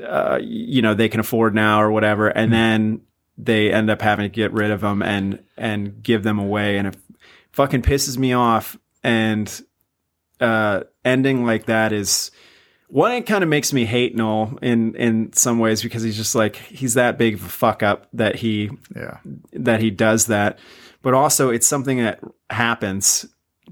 uh, 0.04 0.40
you 0.42 0.82
know 0.82 0.94
they 0.94 1.10
can 1.10 1.20
afford 1.20 1.56
now 1.56 1.82
or 1.82 1.92
whatever, 1.92 2.28
and 2.28 2.52
then 2.52 3.02
they 3.38 3.72
end 3.72 3.90
up 3.90 4.02
having 4.02 4.24
to 4.24 4.30
get 4.30 4.52
rid 4.54 4.72
of 4.72 4.82
them 4.82 5.02
and 5.02 5.44
and 5.58 6.02
give 6.04 6.24
them 6.24 6.40
away, 6.40 6.78
and 6.78 6.88
it 6.88 6.98
fucking 7.52 7.82
pisses 7.82 8.18
me 8.18 8.34
off. 8.34 8.78
And 9.04 9.62
uh, 10.40 10.82
ending 11.04 11.46
like 11.46 11.66
that 11.66 11.94
is 11.94 12.32
one. 12.88 13.12
It 13.14 13.26
kind 13.26 13.44
of 13.44 13.50
makes 13.50 13.74
me 13.74 13.86
hate 13.86 14.16
Noel 14.16 14.58
in 14.62 14.96
in 14.96 15.34
some 15.34 15.60
ways 15.60 15.82
because 15.82 16.04
he's 16.04 16.18
just 16.18 16.36
like 16.36 16.56
he's 16.56 16.96
that 16.96 17.18
big 17.18 17.36
of 17.36 17.46
a 17.46 17.50
fuck 17.50 17.84
up 17.84 18.08
that 18.14 18.36
he 18.36 18.72
yeah. 18.96 19.18
that 19.54 19.80
he 19.80 19.92
does 19.92 20.28
that. 20.28 20.60
But 21.02 21.14
also, 21.14 21.50
it's 21.50 21.68
something 21.68 22.00
that 22.00 22.20
happens 22.50 23.28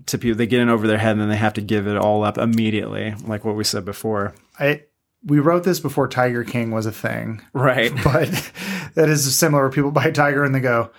to 0.07 0.17
people. 0.17 0.37
They 0.37 0.47
get 0.47 0.61
in 0.61 0.69
over 0.69 0.87
their 0.87 0.97
head 0.97 1.11
and 1.13 1.21
then 1.21 1.29
they 1.29 1.35
have 1.37 1.53
to 1.53 1.61
give 1.61 1.87
it 1.87 1.97
all 1.97 2.23
up 2.23 2.37
immediately, 2.37 3.13
like 3.25 3.45
what 3.45 3.55
we 3.55 3.63
said 3.63 3.85
before. 3.85 4.33
I 4.59 4.83
we 5.25 5.39
wrote 5.39 5.63
this 5.63 5.79
before 5.79 6.07
Tiger 6.07 6.43
King 6.43 6.71
was 6.71 6.85
a 6.85 6.91
thing. 6.91 7.41
Right. 7.53 7.91
but 8.03 8.29
that 8.95 9.09
is 9.09 9.35
similar. 9.35 9.69
People 9.69 9.91
buy 9.91 10.11
Tiger 10.11 10.43
and 10.43 10.53
they 10.53 10.59
go, 10.59 10.91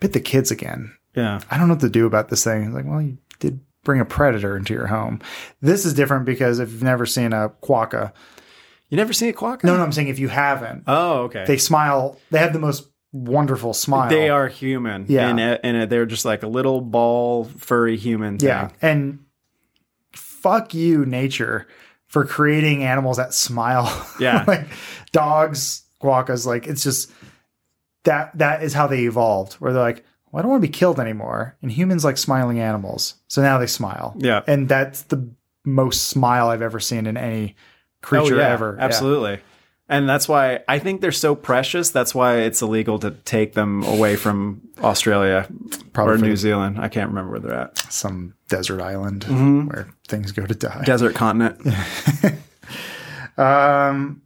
bit 0.00 0.12
the 0.12 0.20
kids 0.20 0.50
again. 0.50 0.94
Yeah. 1.14 1.40
I 1.50 1.56
don't 1.58 1.68
know 1.68 1.74
what 1.74 1.80
to 1.80 1.88
do 1.88 2.06
about 2.06 2.28
this 2.28 2.44
thing. 2.44 2.64
It's 2.64 2.74
like, 2.74 2.84
well, 2.86 3.00
you 3.02 3.18
did 3.40 3.60
bring 3.84 4.00
a 4.00 4.04
predator 4.04 4.56
into 4.56 4.74
your 4.74 4.86
home. 4.88 5.20
This 5.62 5.86
is 5.86 5.94
different 5.94 6.26
because 6.26 6.58
if 6.58 6.70
you've 6.70 6.82
never 6.82 7.06
seen 7.06 7.32
a 7.32 7.48
quokka, 7.62 8.12
You 8.90 8.96
never 8.96 9.12
seen 9.12 9.30
a 9.30 9.32
quokka? 9.32 9.64
no, 9.64 9.76
no, 9.76 9.82
I'm 9.82 9.92
saying 9.92 10.08
if 10.08 10.18
you 10.18 10.28
haven't, 10.28 10.84
Oh, 10.86 11.22
okay. 11.22 11.44
they 11.46 11.56
smile. 11.56 12.18
They 12.30 12.38
have 12.38 12.52
the 12.52 12.58
most 12.58 12.87
wonderful 13.12 13.72
smile. 13.74 14.10
They 14.10 14.28
are 14.28 14.48
human. 14.48 15.06
Yeah. 15.08 15.28
And, 15.28 15.40
uh, 15.40 15.58
and 15.62 15.90
they're 15.90 16.06
just 16.06 16.24
like 16.24 16.42
a 16.42 16.48
little 16.48 16.80
ball, 16.80 17.44
furry 17.44 17.96
human. 17.96 18.38
Thing. 18.38 18.48
Yeah, 18.48 18.70
and 18.82 19.20
fuck 20.12 20.74
you, 20.74 21.04
nature, 21.06 21.66
for 22.06 22.24
creating 22.24 22.84
animals 22.84 23.16
that 23.16 23.34
smile. 23.34 23.86
Yeah. 24.20 24.44
like 24.46 24.66
dogs 25.12 25.82
quokkas. 26.02 26.44
Like 26.46 26.66
it's 26.66 26.82
just 26.82 27.10
that 28.04 28.36
that 28.38 28.62
is 28.62 28.72
how 28.74 28.86
they 28.86 29.04
evolved. 29.04 29.54
Where 29.54 29.72
they're 29.72 29.82
like, 29.82 30.04
well, 30.30 30.40
I 30.40 30.42
don't 30.42 30.50
want 30.50 30.62
to 30.62 30.68
be 30.68 30.72
killed 30.72 30.98
anymore, 31.00 31.56
and 31.62 31.70
humans 31.70 32.04
like 32.04 32.18
smiling 32.18 32.58
animals, 32.60 33.14
so 33.28 33.42
now 33.42 33.58
they 33.58 33.66
smile. 33.66 34.14
Yeah. 34.18 34.42
and 34.46 34.68
that's 34.68 35.02
the 35.02 35.28
most 35.64 36.08
smile 36.08 36.48
I've 36.48 36.62
ever 36.62 36.80
seen 36.80 37.06
in 37.06 37.16
any 37.16 37.54
creature 38.02 38.36
Oh, 38.36 38.38
yeah, 38.38 38.48
ever. 38.48 38.76
Yeah. 38.78 38.84
And 39.90 40.06
that's 40.08 40.28
why 40.28 40.60
I 40.68 40.78
think 40.78 41.00
they're 41.00 41.12
so 41.12 41.34
precious. 41.34 41.88
That's 41.90 42.14
why 42.14 42.40
it's 42.40 42.60
illegal 42.60 42.98
to 42.98 43.12
take 43.12 43.54
them 43.54 43.82
away 43.84 44.16
from 44.16 44.60
Australia 44.82 45.48
Probably 45.94 46.14
or 46.14 46.18
New 46.18 46.36
Zealand. 46.36 46.78
I 46.78 46.88
can't 46.88 47.08
remember 47.08 47.30
where 47.30 47.40
they're 47.40 47.54
at. 47.54 47.78
Some 47.90 48.34
desert 48.48 48.82
island 48.82 49.24
Mm-hmm. 49.24 49.66
where 49.68 49.88
things 50.06 50.32
go 50.32 50.44
to 50.44 50.54
die. 50.54 50.82
Desert 50.84 51.14
continent. 51.14 51.60
Um, 53.36 54.22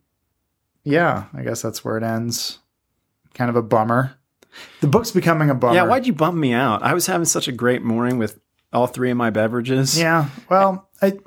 yeah, 0.85 1.25
I 1.35 1.43
guess 1.43 1.61
that's 1.63 1.85
where 1.85 1.99
it 1.99 2.03
ends. 2.03 2.59
Kind 3.35 3.51
of 3.51 3.57
a 3.57 3.63
bummer. 3.63 4.15
The 4.81 4.87
book's 4.87 5.11
becoming 5.11 5.51
a 5.51 5.55
bummer. 5.55 5.75
Yeah, 5.75 5.83
why'd 5.85 6.07
you 6.07 6.13
bump 6.13 6.37
me 6.37 6.53
out? 6.53 6.83
I 6.83 6.95
was 6.95 7.07
having 7.07 7.25
such 7.27 7.49
a 7.49 7.53
great 7.53 7.83
morning 7.83 8.19
with 8.19 8.41
all 8.73 8.87
three 8.87 9.11
of 9.11 9.17
my 9.17 9.31
beverages. 9.31 9.99
Yeah. 9.99 10.29
Well, 10.49 10.89
I 11.03 11.19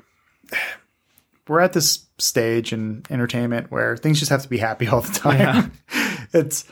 we're 1.48 1.60
at 1.60 1.72
this 1.72 2.06
stage 2.18 2.72
in 2.72 3.04
entertainment 3.10 3.70
where 3.70 3.96
things 3.96 4.18
just 4.18 4.30
have 4.30 4.42
to 4.42 4.48
be 4.48 4.58
happy 4.58 4.88
all 4.88 5.00
the 5.02 5.12
time. 5.18 5.72
it's 6.32 6.64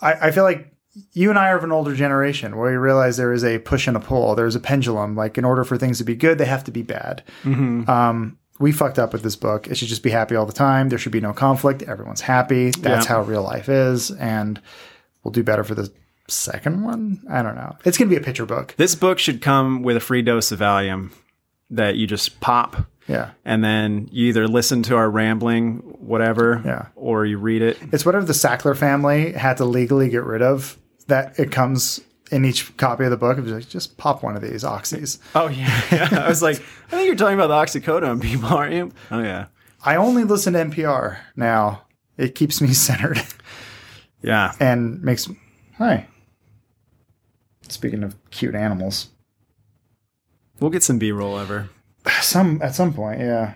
I, 0.00 0.12
I 0.28 0.30
feel 0.30 0.44
like 0.44 0.70
you 1.12 1.30
and 1.30 1.38
I 1.38 1.48
are 1.48 1.56
of 1.56 1.64
an 1.64 1.72
older 1.72 1.94
generation 1.94 2.56
where 2.56 2.70
we 2.70 2.76
realize 2.76 3.16
there 3.16 3.32
is 3.32 3.42
a 3.44 3.58
push 3.58 3.88
and 3.88 3.96
a 3.96 4.00
pull. 4.00 4.34
There's 4.36 4.54
a 4.54 4.60
pendulum. 4.60 5.16
Like 5.16 5.36
in 5.38 5.44
order 5.44 5.64
for 5.64 5.76
things 5.76 5.98
to 5.98 6.04
be 6.04 6.14
good, 6.14 6.38
they 6.38 6.44
have 6.44 6.62
to 6.64 6.70
be 6.70 6.82
bad. 6.82 7.24
Um, 7.44 8.38
we 8.60 8.70
fucked 8.70 9.00
up 9.00 9.12
with 9.12 9.22
this 9.24 9.34
book. 9.34 9.66
It 9.66 9.76
should 9.76 9.88
just 9.88 10.04
be 10.04 10.10
happy 10.10 10.36
all 10.36 10.46
the 10.46 10.52
time. 10.52 10.88
There 10.88 10.98
should 10.98 11.10
be 11.10 11.20
no 11.20 11.32
conflict. 11.32 11.82
Everyone's 11.82 12.20
happy. 12.20 12.70
That's 12.70 13.06
Yeah. 13.06 13.12
how 13.14 13.22
real 13.22 13.42
life 13.42 13.68
is, 13.68 14.12
and 14.12 14.60
we'll 15.24 15.32
do 15.32 15.42
better 15.42 15.64
for 15.64 15.74
the 15.74 15.90
second 16.28 16.82
one. 16.84 17.20
I 17.28 17.42
don't 17.42 17.56
know. 17.56 17.74
It's 17.84 17.98
gonna 17.98 18.10
be 18.10 18.16
a 18.16 18.20
picture 18.20 18.46
book. 18.46 18.74
This 18.76 18.94
book 18.94 19.18
should 19.18 19.42
come 19.42 19.82
with 19.82 19.96
a 19.96 20.00
free 20.00 20.22
dose 20.22 20.52
of 20.52 20.60
Valium 20.60 21.10
that 21.70 21.96
you 21.96 22.06
just 22.06 22.38
pop 22.40 22.86
Yeah. 23.06 23.32
and 23.44 23.62
then 23.62 24.08
you 24.10 24.28
either 24.28 24.48
listen 24.48 24.82
to 24.84 24.96
our 24.96 25.10
rambling, 25.10 25.76
whatever, 25.98 26.62
Yeah. 26.64 26.86
or 26.96 27.26
you 27.26 27.36
read 27.38 27.60
it. 27.62 27.78
It's 27.92 28.06
whatever 28.06 28.24
the 28.24 28.32
Sackler 28.32 28.76
family 28.76 29.32
had 29.32 29.58
to 29.58 29.64
legally 29.66 30.08
get 30.08 30.24
rid 30.24 30.40
of. 30.42 30.78
That 31.08 31.38
it 31.38 31.50
comes 31.52 32.00
in 32.32 32.46
each 32.46 32.74
copy 32.78 33.04
of 33.04 33.10
the 33.10 33.18
book. 33.18 33.36
It 33.36 33.42
was 33.42 33.52
like, 33.52 33.68
just 33.68 33.98
pop 33.98 34.22
one 34.22 34.36
of 34.36 34.42
these 34.42 34.64
oxys. 34.64 35.18
Oh 35.34 35.48
yeah. 35.48 35.82
yeah. 35.92 36.24
I 36.24 36.28
was 36.28 36.40
like, 36.42 36.56
I 36.86 36.90
think 36.92 37.06
you're 37.06 37.14
talking 37.16 37.38
about 37.38 37.48
the 37.48 37.78
oxycodone 37.78 38.22
people, 38.22 38.48
aren't 38.48 38.72
you? 38.72 38.90
Oh 39.10 39.20
yeah. 39.22 39.46
I 39.84 39.96
only 39.96 40.24
listen 40.24 40.54
to 40.54 40.60
NPR 40.64 41.18
now. 41.36 41.82
It 42.16 42.34
keeps 42.34 42.62
me 42.62 42.68
centered 42.72 43.20
Yeah. 44.22 44.52
and 44.60 45.02
makes. 45.02 45.28
Hi. 45.76 46.06
Speaking 47.68 48.02
of 48.02 48.14
cute 48.30 48.54
animals, 48.54 49.08
We'll 50.60 50.70
get 50.70 50.82
some 50.84 50.98
B 50.98 51.10
roll 51.12 51.38
ever. 51.38 51.68
Some 52.22 52.60
at 52.62 52.74
some 52.74 52.92
point, 52.92 53.20
yeah. 53.20 53.54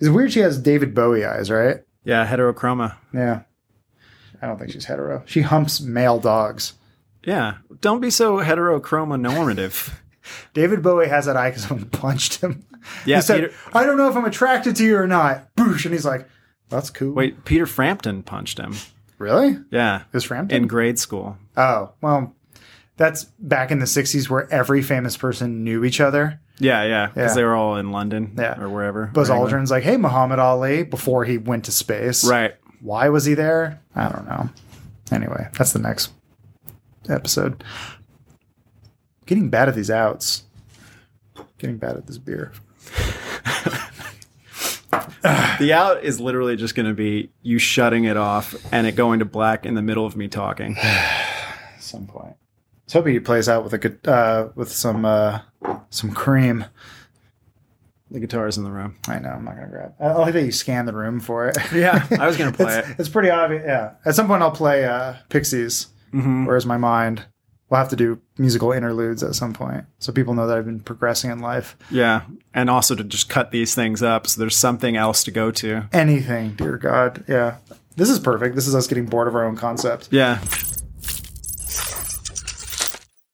It's 0.00 0.10
weird. 0.10 0.32
She 0.32 0.40
has 0.40 0.58
David 0.60 0.94
Bowie 0.94 1.24
eyes, 1.24 1.50
right? 1.50 1.76
Yeah, 2.04 2.26
heterochroma. 2.26 2.96
Yeah. 3.14 3.42
I 4.42 4.46
don't 4.46 4.58
think 4.58 4.70
she's 4.72 4.84
hetero. 4.84 5.22
She 5.26 5.40
humps 5.42 5.80
male 5.80 6.20
dogs. 6.20 6.74
Yeah. 7.24 7.54
Don't 7.80 8.00
be 8.00 8.10
so 8.10 8.36
heterochroma 8.38 9.18
normative. 9.20 10.00
David 10.54 10.82
Bowie 10.82 11.08
has 11.08 11.26
that 11.26 11.36
eye 11.36 11.50
because 11.50 11.64
someone 11.64 11.88
punched 11.88 12.40
him. 12.40 12.64
Yeah, 13.04 13.16
he 13.16 13.22
said, 13.22 13.40
Peter- 13.40 13.54
"I 13.72 13.84
don't 13.84 13.96
know 13.96 14.08
if 14.08 14.16
I'm 14.16 14.24
attracted 14.24 14.76
to 14.76 14.84
you 14.84 14.96
or 14.96 15.06
not." 15.06 15.54
Boosh, 15.56 15.84
and 15.86 15.94
he's 15.94 16.04
like, 16.04 16.28
"That's 16.68 16.90
cool." 16.90 17.14
Wait, 17.14 17.44
Peter 17.44 17.66
Frampton 17.66 18.22
punched 18.22 18.58
him. 18.58 18.74
really? 19.18 19.58
Yeah. 19.70 20.02
Is 20.12 20.24
Frampton? 20.24 20.56
In 20.62 20.66
grade 20.68 20.98
school. 20.98 21.36
oh, 21.56 21.92
well, 22.00 22.34
that's 22.96 23.24
back 23.38 23.70
in 23.70 23.78
the 23.78 23.86
'60s 23.86 24.28
where 24.28 24.52
every 24.52 24.82
famous 24.82 25.16
person 25.16 25.64
knew 25.64 25.84
each 25.84 26.00
other. 26.00 26.40
Yeah, 26.58 26.84
yeah. 26.84 27.06
Because 27.08 27.32
Yeah. 27.32 27.34
they 27.34 27.44
were 27.44 27.54
all 27.54 27.76
in 27.76 27.90
London 27.92 28.32
Yeah. 28.38 28.58
or 28.60 28.68
wherever. 28.68 29.06
Buzz 29.06 29.28
or 29.30 29.34
Aldrin's 29.46 29.70
like, 29.70 29.82
"Hey, 29.84 29.96
Muhammad 29.96 30.38
Ali," 30.38 30.82
before 30.84 31.24
he 31.24 31.36
went 31.38 31.64
to 31.66 31.72
space. 31.72 32.24
Right. 32.26 32.54
Why 32.80 33.08
was 33.08 33.24
he 33.24 33.34
there? 33.34 33.80
I 33.94 34.08
don't 34.08 34.26
know. 34.26 34.48
Anyway, 35.12 35.48
that's 35.56 35.72
the 35.72 35.78
next 35.78 36.12
episode. 37.08 37.62
Getting 39.26 39.50
bad 39.50 39.68
at 39.68 39.74
these 39.74 39.90
outs. 39.90 40.44
Getting 41.58 41.78
bad 41.78 41.96
at 41.96 42.06
this 42.06 42.18
beer. 42.18 42.52
The 45.58 45.72
out 45.72 46.04
is 46.04 46.20
literally 46.20 46.56
just 46.56 46.74
going 46.74 46.86
to 46.86 46.94
be 46.94 47.30
you 47.42 47.58
shutting 47.58 48.04
it 48.04 48.16
off 48.16 48.54
and 48.72 48.86
it 48.86 48.94
going 48.94 49.18
to 49.18 49.24
black 49.24 49.66
in 49.66 49.74
the 49.74 49.82
middle 49.82 50.06
of 50.06 50.16
me 50.16 50.28
talking. 50.28 50.76
At 50.78 51.40
some 51.80 52.06
point. 52.06 52.36
Was 52.86 52.92
hoping 52.92 53.14
he 53.14 53.20
plays 53.20 53.48
out 53.48 53.64
with 53.64 53.72
a 53.72 53.78
good 53.78 53.98
uh, 54.06 54.48
with 54.54 54.70
some 54.70 55.04
uh, 55.04 55.40
some 55.90 56.12
cream. 56.12 56.64
The 58.10 58.20
guitar 58.20 58.46
is 58.46 58.56
in 58.56 58.62
the 58.62 58.70
room. 58.70 58.96
I 59.08 59.18
know 59.18 59.30
I'm 59.30 59.44
not 59.44 59.56
gonna 59.56 59.68
grab. 59.68 59.94
I 59.98 60.12
like 60.12 60.32
that 60.34 60.44
you 60.44 60.52
scan 60.52 60.86
the 60.86 60.92
room 60.92 61.18
for 61.18 61.48
it. 61.48 61.56
Yeah, 61.74 62.06
I 62.18 62.26
was 62.26 62.36
going 62.36 62.52
to 62.52 62.56
play 62.56 62.78
it's, 62.78 62.88
it. 62.88 62.96
it's 63.00 63.08
pretty 63.08 63.30
obvious. 63.30 63.64
Yeah, 63.66 63.94
at 64.04 64.14
some 64.14 64.28
point 64.28 64.42
I'll 64.42 64.52
play 64.52 64.84
uh, 64.84 65.14
Pixies. 65.28 65.88
Mm-hmm. 66.14 66.46
Where's 66.46 66.64
my 66.64 66.76
mind? 66.76 67.24
We'll 67.68 67.78
have 67.78 67.88
to 67.88 67.96
do 67.96 68.20
musical 68.38 68.70
interludes 68.70 69.24
at 69.24 69.34
some 69.34 69.52
point, 69.52 69.86
so 69.98 70.12
people 70.12 70.34
know 70.34 70.46
that 70.46 70.56
I've 70.56 70.64
been 70.64 70.78
progressing 70.78 71.32
in 71.32 71.40
life. 71.40 71.76
Yeah. 71.90 72.22
And 72.54 72.70
also 72.70 72.94
to 72.94 73.02
just 73.02 73.28
cut 73.28 73.50
these 73.50 73.74
things 73.74 74.04
up 74.04 74.28
so 74.28 74.38
there's 74.38 74.54
something 74.56 74.96
else 74.96 75.24
to 75.24 75.32
go 75.32 75.50
to. 75.50 75.88
Anything, 75.92 76.52
dear 76.54 76.76
God. 76.78 77.24
Yeah, 77.26 77.56
this 77.96 78.08
is 78.08 78.20
perfect. 78.20 78.54
This 78.54 78.68
is 78.68 78.76
us 78.76 78.86
getting 78.86 79.06
bored 79.06 79.26
of 79.26 79.34
our 79.34 79.44
own 79.44 79.56
concept. 79.56 80.10
Yeah. 80.12 80.40